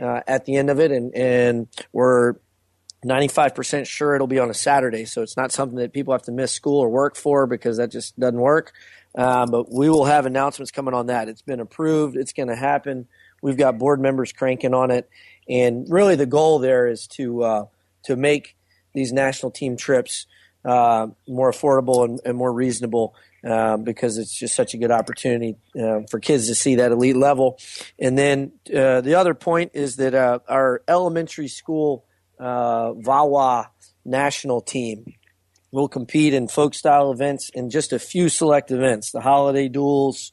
uh, 0.00 0.20
at 0.26 0.44
the 0.44 0.56
end 0.56 0.70
of 0.70 0.80
it. 0.80 0.92
And, 0.92 1.14
and 1.14 1.68
we're 1.92 2.34
95% 3.04 3.86
sure 3.86 4.14
it'll 4.14 4.26
be 4.26 4.38
on 4.38 4.50
a 4.50 4.54
Saturday. 4.54 5.04
So 5.04 5.22
it's 5.22 5.36
not 5.36 5.52
something 5.52 5.78
that 5.78 5.92
people 5.92 6.12
have 6.14 6.22
to 6.22 6.32
miss 6.32 6.52
school 6.52 6.80
or 6.80 6.88
work 6.88 7.16
for 7.16 7.46
because 7.46 7.76
that 7.76 7.90
just 7.90 8.18
doesn't 8.18 8.40
work. 8.40 8.72
Um, 9.14 9.50
but 9.50 9.72
we 9.72 9.88
will 9.88 10.04
have 10.04 10.26
announcements 10.26 10.70
coming 10.70 10.94
on 10.94 11.06
that. 11.06 11.28
It's 11.28 11.42
been 11.42 11.60
approved. 11.60 12.16
It's 12.16 12.32
going 12.32 12.48
to 12.48 12.56
happen. 12.56 13.06
We've 13.42 13.56
got 13.56 13.78
board 13.78 14.00
members 14.00 14.32
cranking 14.32 14.74
on 14.74 14.90
it. 14.90 15.08
And 15.48 15.86
really 15.88 16.16
the 16.16 16.26
goal 16.26 16.58
there 16.58 16.86
is 16.86 17.06
to, 17.08 17.42
uh, 17.42 17.64
to 18.04 18.16
make 18.16 18.56
these 18.92 19.12
national 19.12 19.52
team 19.52 19.76
trips 19.76 20.26
uh, 20.64 21.08
more 21.28 21.50
affordable 21.50 22.04
and, 22.04 22.20
and 22.24 22.36
more 22.36 22.52
reasonable 22.52 23.14
um, 23.44 23.84
because 23.84 24.16
it's 24.16 24.34
just 24.34 24.54
such 24.54 24.72
a 24.72 24.78
good 24.78 24.90
opportunity 24.90 25.56
uh, 25.78 26.00
for 26.10 26.18
kids 26.18 26.48
to 26.48 26.54
see 26.54 26.76
that 26.76 26.92
elite 26.92 27.16
level. 27.16 27.58
And 27.98 28.16
then 28.16 28.52
uh, 28.74 29.02
the 29.02 29.16
other 29.16 29.34
point 29.34 29.72
is 29.74 29.96
that 29.96 30.14
uh, 30.14 30.38
our 30.48 30.82
elementary 30.88 31.48
school 31.48 32.06
uh, 32.38 32.92
VAWA 32.94 33.68
national 34.04 34.62
team 34.62 35.14
will 35.74 35.88
compete 35.88 36.32
in 36.32 36.46
folk 36.46 36.72
style 36.72 37.10
events 37.10 37.50
and 37.52 37.68
just 37.68 37.92
a 37.92 37.98
few 37.98 38.28
select 38.28 38.70
events 38.70 39.10
the 39.10 39.20
holiday 39.20 39.68
duels, 39.68 40.30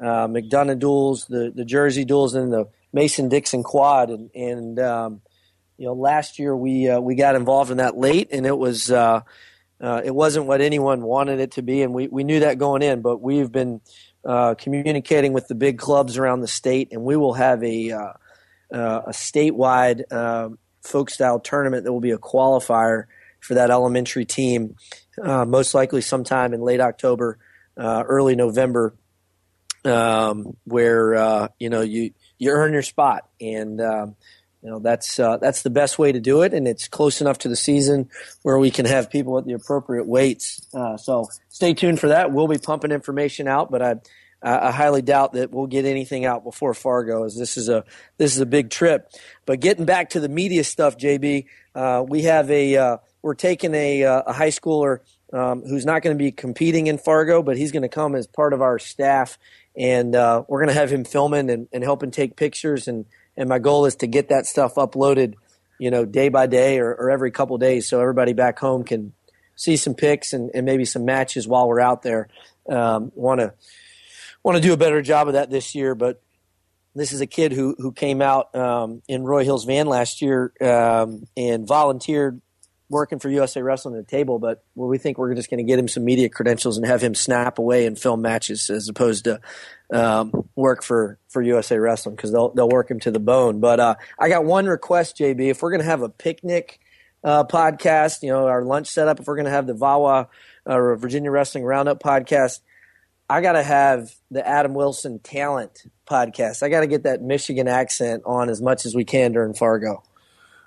uh, 0.00 0.28
McDonogh 0.28 0.78
duels, 0.78 1.26
the, 1.26 1.52
the 1.52 1.64
Jersey 1.64 2.04
duels, 2.04 2.36
and 2.36 2.52
the 2.52 2.66
Mason 2.92 3.28
Dixon 3.28 3.64
quad. 3.64 4.10
And, 4.10 4.30
and 4.32 4.78
um, 4.78 5.22
you 5.76 5.86
know, 5.86 5.92
last 5.92 6.38
year 6.38 6.56
we 6.56 6.88
uh, 6.88 7.00
we 7.00 7.16
got 7.16 7.34
involved 7.34 7.72
in 7.72 7.78
that 7.78 7.96
late, 7.96 8.28
and 8.30 8.46
it 8.46 8.56
was 8.56 8.88
uh, 8.88 9.22
it 9.80 10.14
wasn't 10.14 10.46
what 10.46 10.60
anyone 10.60 11.02
wanted 11.02 11.40
it 11.40 11.50
to 11.52 11.62
be, 11.62 11.82
and 11.82 11.92
we, 11.92 12.06
we 12.06 12.22
knew 12.22 12.40
that 12.40 12.58
going 12.58 12.82
in. 12.82 13.02
But 13.02 13.20
we've 13.20 13.50
been 13.50 13.80
uh, 14.24 14.54
communicating 14.54 15.32
with 15.32 15.48
the 15.48 15.56
big 15.56 15.78
clubs 15.78 16.16
around 16.16 16.42
the 16.42 16.48
state, 16.48 16.92
and 16.92 17.02
we 17.02 17.16
will 17.16 17.34
have 17.34 17.62
a 17.64 17.90
uh, 17.90 18.12
uh 18.72 19.02
a 19.06 19.10
statewide 19.10 20.12
um, 20.12 20.58
folk 20.80 21.10
style 21.10 21.40
tournament 21.40 21.82
that 21.84 21.92
will 21.92 22.00
be 22.00 22.12
a 22.12 22.18
qualifier 22.18 23.06
for 23.46 23.54
that 23.54 23.70
elementary 23.70 24.24
team, 24.24 24.76
uh, 25.22 25.44
most 25.44 25.74
likely 25.74 26.00
sometime 26.00 26.52
in 26.52 26.60
late 26.60 26.80
October, 26.80 27.38
uh, 27.76 28.02
early 28.06 28.36
November, 28.36 28.94
um, 29.84 30.56
where 30.64 31.48
you 31.58 31.70
know 31.70 31.82
you 31.82 32.12
you 32.38 32.50
earn 32.50 32.72
your 32.72 32.82
spot 32.82 33.28
and. 33.40 33.80
Um, 33.80 34.16
you 34.66 34.72
know 34.72 34.80
that's 34.80 35.20
uh, 35.20 35.36
that's 35.36 35.62
the 35.62 35.70
best 35.70 35.96
way 35.96 36.10
to 36.10 36.18
do 36.18 36.42
it, 36.42 36.52
and 36.52 36.66
it's 36.66 36.88
close 36.88 37.20
enough 37.20 37.38
to 37.38 37.48
the 37.48 37.54
season 37.54 38.10
where 38.42 38.58
we 38.58 38.72
can 38.72 38.84
have 38.84 39.10
people 39.10 39.38
at 39.38 39.44
the 39.44 39.52
appropriate 39.52 40.08
weights. 40.08 40.66
Uh, 40.74 40.96
so 40.96 41.28
stay 41.48 41.72
tuned 41.72 42.00
for 42.00 42.08
that. 42.08 42.32
We'll 42.32 42.48
be 42.48 42.58
pumping 42.58 42.90
information 42.90 43.46
out, 43.46 43.70
but 43.70 43.80
I, 43.80 43.94
I 44.42 44.72
highly 44.72 45.02
doubt 45.02 45.34
that 45.34 45.52
we'll 45.52 45.68
get 45.68 45.84
anything 45.84 46.24
out 46.24 46.42
before 46.42 46.74
Fargo, 46.74 47.24
as 47.24 47.36
this 47.36 47.56
is 47.56 47.68
a 47.68 47.84
this 48.18 48.34
is 48.34 48.40
a 48.40 48.46
big 48.46 48.70
trip. 48.70 49.08
But 49.44 49.60
getting 49.60 49.84
back 49.84 50.10
to 50.10 50.20
the 50.20 50.28
media 50.28 50.64
stuff, 50.64 50.96
JB, 50.96 51.46
uh, 51.74 52.04
we 52.08 52.22
have 52.22 52.50
a 52.50 52.76
uh, 52.76 52.96
we're 53.22 53.34
taking 53.34 53.74
a, 53.74 54.04
uh, 54.04 54.22
a 54.26 54.32
high 54.32 54.50
schooler 54.50 55.00
um, 55.32 55.62
who's 55.62 55.84
not 55.84 56.02
going 56.02 56.16
to 56.16 56.22
be 56.22 56.30
competing 56.30 56.86
in 56.86 56.98
Fargo, 56.98 57.42
but 57.42 57.56
he's 57.56 57.72
going 57.72 57.82
to 57.82 57.88
come 57.88 58.14
as 58.14 58.26
part 58.26 58.52
of 58.52 58.62
our 58.62 58.78
staff, 58.78 59.38
and 59.76 60.14
uh, 60.14 60.44
we're 60.48 60.60
going 60.60 60.74
to 60.74 60.80
have 60.80 60.90
him 60.90 61.04
filming 61.04 61.50
and, 61.50 61.68
and 61.72 61.82
helping 61.82 62.10
take 62.10 62.36
pictures. 62.36 62.88
And 62.88 63.06
and 63.36 63.48
my 63.48 63.58
goal 63.58 63.84
is 63.84 63.96
to 63.96 64.06
get 64.06 64.28
that 64.30 64.46
stuff 64.46 64.76
uploaded, 64.76 65.34
you 65.78 65.90
know, 65.90 66.04
day 66.04 66.30
by 66.30 66.46
day 66.46 66.78
or, 66.78 66.94
or 66.94 67.10
every 67.10 67.30
couple 67.30 67.58
days, 67.58 67.88
so 67.88 68.00
everybody 68.00 68.32
back 68.32 68.58
home 68.58 68.84
can 68.84 69.12
see 69.56 69.76
some 69.76 69.94
pics 69.94 70.32
and, 70.32 70.50
and 70.54 70.64
maybe 70.64 70.84
some 70.84 71.04
matches 71.04 71.48
while 71.48 71.68
we're 71.68 71.80
out 71.80 72.02
there. 72.02 72.28
Want 72.66 73.40
to 73.40 73.52
want 74.42 74.56
to 74.56 74.62
do 74.62 74.72
a 74.72 74.76
better 74.76 75.02
job 75.02 75.26
of 75.26 75.34
that 75.34 75.50
this 75.50 75.74
year, 75.74 75.94
but 75.94 76.22
this 76.94 77.12
is 77.12 77.20
a 77.20 77.26
kid 77.26 77.52
who 77.52 77.74
who 77.78 77.92
came 77.92 78.22
out 78.22 78.54
um, 78.54 79.02
in 79.08 79.24
Roy 79.24 79.44
Hill's 79.44 79.64
van 79.64 79.86
last 79.86 80.22
year 80.22 80.52
um, 80.60 81.26
and 81.36 81.66
volunteered 81.66 82.40
working 82.88 83.18
for 83.18 83.28
USA 83.28 83.62
Wrestling 83.62 83.96
at 83.96 84.06
the 84.06 84.10
table, 84.10 84.38
but 84.38 84.64
well, 84.74 84.88
we 84.88 84.98
think 84.98 85.18
we're 85.18 85.34
just 85.34 85.50
going 85.50 85.58
to 85.58 85.64
get 85.64 85.78
him 85.78 85.88
some 85.88 86.04
media 86.04 86.28
credentials 86.28 86.76
and 86.76 86.86
have 86.86 87.02
him 87.02 87.14
snap 87.14 87.58
away 87.58 87.86
and 87.86 87.98
film 87.98 88.22
matches 88.22 88.70
as 88.70 88.88
opposed 88.88 89.24
to 89.24 89.40
um, 89.92 90.48
work 90.54 90.82
for, 90.82 91.18
for 91.28 91.42
USA 91.42 91.78
Wrestling 91.78 92.14
because 92.14 92.32
they'll 92.32 92.50
they'll 92.50 92.68
work 92.68 92.90
him 92.90 93.00
to 93.00 93.10
the 93.10 93.20
bone. 93.20 93.60
But 93.60 93.80
uh, 93.80 93.94
I 94.18 94.28
got 94.28 94.44
one 94.44 94.66
request, 94.66 95.18
JB. 95.18 95.50
If 95.50 95.62
we're 95.62 95.70
going 95.70 95.80
to 95.82 95.86
have 95.86 96.02
a 96.02 96.08
picnic 96.08 96.80
uh, 97.24 97.44
podcast, 97.44 98.22
you 98.22 98.30
know, 98.30 98.46
our 98.46 98.62
lunch 98.62 98.88
setup, 98.88 99.20
if 99.20 99.26
we're 99.26 99.36
going 99.36 99.46
to 99.46 99.50
have 99.50 99.66
the 99.66 99.74
VAWA 99.74 100.28
uh, 100.66 100.94
Virginia 100.94 101.30
Wrestling 101.30 101.64
Roundup 101.64 102.00
podcast, 102.00 102.60
I 103.28 103.40
got 103.40 103.52
to 103.52 103.62
have 103.62 104.14
the 104.30 104.46
Adam 104.46 104.74
Wilson 104.74 105.18
Talent 105.18 105.82
podcast. 106.08 106.62
I 106.62 106.68
got 106.68 106.80
to 106.80 106.86
get 106.86 107.02
that 107.02 107.22
Michigan 107.22 107.66
accent 107.66 108.22
on 108.24 108.48
as 108.48 108.62
much 108.62 108.86
as 108.86 108.94
we 108.94 109.04
can 109.04 109.32
during 109.32 109.54
Fargo. 109.54 110.04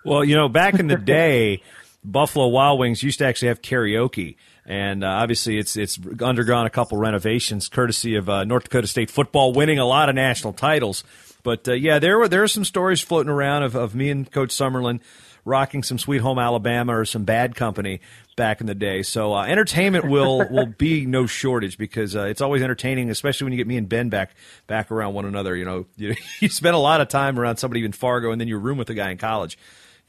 Well, 0.04 0.24
you 0.24 0.36
know, 0.36 0.50
back 0.50 0.80
in 0.80 0.88
the 0.88 0.98
day. 0.98 1.62
Buffalo 2.04 2.48
Wild 2.48 2.80
Wings 2.80 3.04
used 3.04 3.20
to 3.20 3.26
actually 3.26 3.50
have 3.50 3.62
karaoke, 3.62 4.36
and 4.66 5.04
uh, 5.04 5.08
obviously 5.08 5.58
it's 5.58 5.76
it's 5.76 6.00
undergone 6.22 6.66
a 6.66 6.70
couple 6.70 6.98
renovations, 6.98 7.68
courtesy 7.68 8.16
of 8.16 8.30
uh, 8.30 8.44
North 8.46 8.64
Dakota 8.64 8.88
State 8.88 9.10
football 9.12 9.54
winning 9.54 9.80
a 9.80 9.86
lot 9.86 10.10
of 10.10 10.16
national 10.16 10.54
titles. 10.54 11.04
But 11.44 11.68
uh, 11.68 11.74
yeah, 11.74 12.00
there 12.00 12.18
were 12.18 12.28
there 12.28 12.44
are 12.44 12.48
some 12.48 12.66
stories 12.66 13.02
floating 13.02 13.32
around 13.32 13.64
of, 13.64 13.76
of 13.76 13.96
me 13.96 14.10
and 14.10 14.30
Coach 14.32 14.50
Summerlin 14.50 15.02
rocking 15.46 15.84
some 15.84 15.98
Sweet 15.98 16.20
Home 16.20 16.38
Alabama 16.38 16.98
or 16.98 17.06
some 17.06 17.24
Bad 17.24 17.56
Company 17.56 18.02
back 18.36 18.62
in 18.62 18.68
the 18.68 18.76
day. 18.76 19.04
So 19.04 19.34
uh, 19.34 19.46
entertainment 19.46 20.08
will 20.08 20.48
will 20.50 20.68
be 20.68 21.06
no 21.06 21.26
shortage 21.26 21.78
because 21.78 22.16
uh, 22.16 22.24
it's 22.26 22.42
always 22.42 22.62
entertaining, 22.62 23.10
especially 23.10 23.46
when 23.46 23.54
you 23.54 23.58
get 23.58 23.68
me 23.68 23.78
and 23.78 23.90
Ben 23.90 24.10
back 24.10 24.32
back 24.68 24.92
around 24.92 25.14
one 25.14 25.26
another. 25.26 25.56
You 25.56 25.66
know, 25.66 25.86
you, 25.98 26.16
you 26.40 26.48
spend 26.48 26.76
a 26.76 26.80
lot 26.80 27.02
of 27.02 27.10
time 27.10 27.38
around 27.38 27.58
somebody 27.58 27.84
in 27.84 27.92
Fargo, 27.92 28.32
and 28.32 28.40
then 28.40 28.48
you 28.48 28.58
room 28.58 28.78
with 28.78 28.90
a 28.90 28.94
guy 28.94 29.12
in 29.12 29.18
college 29.18 29.58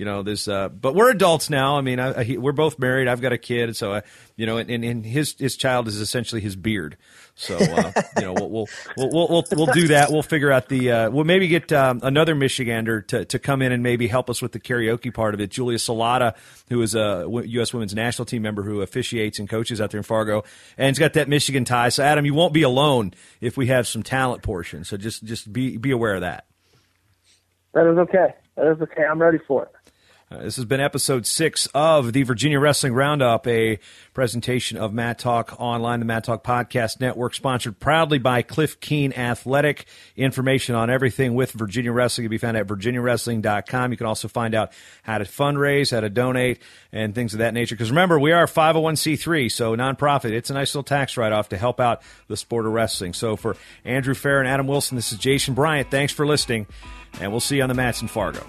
you 0.00 0.06
know 0.06 0.22
there's 0.22 0.48
uh, 0.48 0.70
but 0.70 0.94
we're 0.94 1.10
adults 1.10 1.50
now. 1.50 1.76
I 1.76 1.82
mean 1.82 2.00
I, 2.00 2.22
I, 2.22 2.36
we're 2.38 2.52
both 2.52 2.78
married. 2.78 3.06
I've 3.06 3.20
got 3.20 3.34
a 3.34 3.38
kid. 3.38 3.76
So 3.76 3.96
I, 3.96 4.02
you 4.34 4.46
know 4.46 4.56
and, 4.56 4.82
and 4.82 5.04
his 5.04 5.36
his 5.38 5.58
child 5.58 5.88
is 5.88 6.00
essentially 6.00 6.40
his 6.40 6.56
beard. 6.56 6.96
So 7.34 7.58
uh, 7.58 7.92
you 8.16 8.22
know 8.22 8.32
we'll, 8.32 8.48
we'll 8.48 8.66
we'll, 8.96 9.28
we'll 9.28 9.44
we'll 9.52 9.74
do 9.74 9.88
that. 9.88 10.10
We'll 10.10 10.22
figure 10.22 10.50
out 10.50 10.70
the 10.70 10.90
uh, 10.90 11.10
we'll 11.10 11.24
maybe 11.24 11.48
get 11.48 11.70
um, 11.72 12.00
another 12.02 12.34
michigander 12.34 13.06
to, 13.08 13.26
to 13.26 13.38
come 13.38 13.60
in 13.60 13.72
and 13.72 13.82
maybe 13.82 14.08
help 14.08 14.30
us 14.30 14.40
with 14.40 14.52
the 14.52 14.58
karaoke 14.58 15.12
part 15.12 15.34
of 15.34 15.40
it. 15.42 15.50
Julia 15.50 15.76
salata 15.76 16.34
who 16.70 16.80
is 16.80 16.94
a 16.94 17.26
u.s 17.44 17.74
women's 17.74 17.94
national 17.94 18.24
team 18.24 18.40
member 18.40 18.62
who 18.62 18.80
officiates 18.80 19.38
and 19.38 19.50
coaches 19.50 19.82
out 19.82 19.90
there 19.90 19.98
in 19.98 20.04
fargo 20.04 20.44
and 20.78 20.88
he's 20.88 20.98
got 20.98 21.12
that 21.12 21.28
michigan 21.28 21.66
tie. 21.66 21.90
So 21.90 22.02
adam 22.02 22.24
you 22.24 22.32
won't 22.32 22.54
be 22.54 22.62
alone 22.62 23.12
if 23.42 23.58
we 23.58 23.66
have 23.66 23.86
some 23.86 24.02
talent 24.02 24.42
portion. 24.42 24.84
So 24.84 24.96
just 24.96 25.24
just 25.24 25.52
be 25.52 25.76
be 25.76 25.90
aware 25.90 26.14
of 26.14 26.22
that. 26.22 26.46
That 27.74 27.86
is 27.86 27.98
okay. 27.98 28.34
That 28.56 28.72
is 28.72 28.80
okay. 28.80 29.04
I'm 29.04 29.20
ready 29.20 29.38
for 29.46 29.64
it 29.64 29.72
uh, 30.32 30.44
this 30.44 30.54
has 30.54 30.64
been 30.64 30.80
episode 30.80 31.26
six 31.26 31.66
of 31.74 32.12
the 32.12 32.22
Virginia 32.22 32.60
Wrestling 32.60 32.94
Roundup, 32.94 33.48
a 33.48 33.80
presentation 34.14 34.78
of 34.78 34.92
Mat 34.92 35.18
Talk 35.18 35.60
Online, 35.60 35.98
the 35.98 36.06
Mat 36.06 36.22
Talk 36.22 36.44
Podcast 36.44 37.00
Network, 37.00 37.34
sponsored 37.34 37.80
proudly 37.80 38.18
by 38.20 38.42
Cliff 38.42 38.78
Keen 38.78 39.12
Athletic. 39.12 39.86
Information 40.16 40.76
on 40.76 40.88
everything 40.88 41.34
with 41.34 41.50
Virginia 41.50 41.90
Wrestling 41.90 42.26
can 42.26 42.30
be 42.30 42.38
found 42.38 42.56
at 42.56 42.68
virginiawrestling.com. 42.68 43.90
You 43.90 43.96
can 43.96 44.06
also 44.06 44.28
find 44.28 44.54
out 44.54 44.72
how 45.02 45.18
to 45.18 45.24
fundraise, 45.24 45.90
how 45.90 45.98
to 45.98 46.08
donate, 46.08 46.62
and 46.92 47.12
things 47.12 47.32
of 47.32 47.40
that 47.40 47.52
nature. 47.52 47.74
Because 47.74 47.90
remember, 47.90 48.16
we 48.16 48.30
are 48.30 48.46
501c3, 48.46 49.50
so 49.50 49.74
nonprofit. 49.74 50.30
It's 50.30 50.50
a 50.50 50.54
nice 50.54 50.72
little 50.76 50.84
tax 50.84 51.16
write 51.16 51.32
off 51.32 51.48
to 51.48 51.56
help 51.56 51.80
out 51.80 52.02
the 52.28 52.36
sport 52.36 52.66
of 52.66 52.72
wrestling. 52.72 53.14
So 53.14 53.34
for 53.34 53.56
Andrew 53.84 54.14
Fair 54.14 54.38
and 54.38 54.46
Adam 54.46 54.68
Wilson, 54.68 54.94
this 54.94 55.10
is 55.10 55.18
Jason 55.18 55.54
Bryant. 55.54 55.90
Thanks 55.90 56.12
for 56.12 56.24
listening, 56.24 56.68
and 57.20 57.32
we'll 57.32 57.40
see 57.40 57.56
you 57.56 57.62
on 57.64 57.68
the 57.68 57.74
mats 57.74 58.00
in 58.00 58.06
Fargo. 58.06 58.46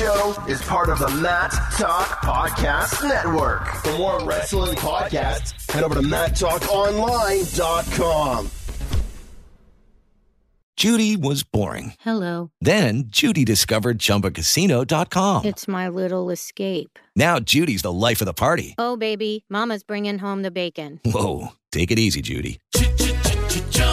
Show 0.00 0.32
is 0.48 0.60
part 0.62 0.88
of 0.88 0.98
the 0.98 1.10
Mat 1.20 1.52
Talk 1.76 2.22
Podcast 2.22 3.06
Network. 3.06 3.68
For 3.68 3.98
more 3.98 4.18
wrestling 4.24 4.74
podcasts, 4.74 5.70
head 5.70 5.82
over 5.82 5.94
to 5.94 6.00
mattalkonline.com. 6.00 8.48
Judy 10.78 11.18
was 11.18 11.42
boring. 11.42 11.92
Hello. 12.00 12.50
Then 12.62 13.08
Judy 13.08 13.44
discovered 13.44 13.98
ChumbaCasino.com. 13.98 15.44
It's 15.44 15.68
my 15.68 15.90
little 15.90 16.30
escape. 16.30 16.98
Now 17.14 17.38
Judy's 17.38 17.82
the 17.82 17.92
life 17.92 18.22
of 18.22 18.24
the 18.24 18.32
party. 18.32 18.74
Oh, 18.78 18.96
baby, 18.96 19.44
Mama's 19.50 19.82
bringing 19.82 20.18
home 20.18 20.40
the 20.40 20.50
bacon. 20.50 20.98
Whoa, 21.04 21.48
take 21.72 21.90
it 21.90 21.98
easy, 21.98 22.22
Judy. 22.22 22.58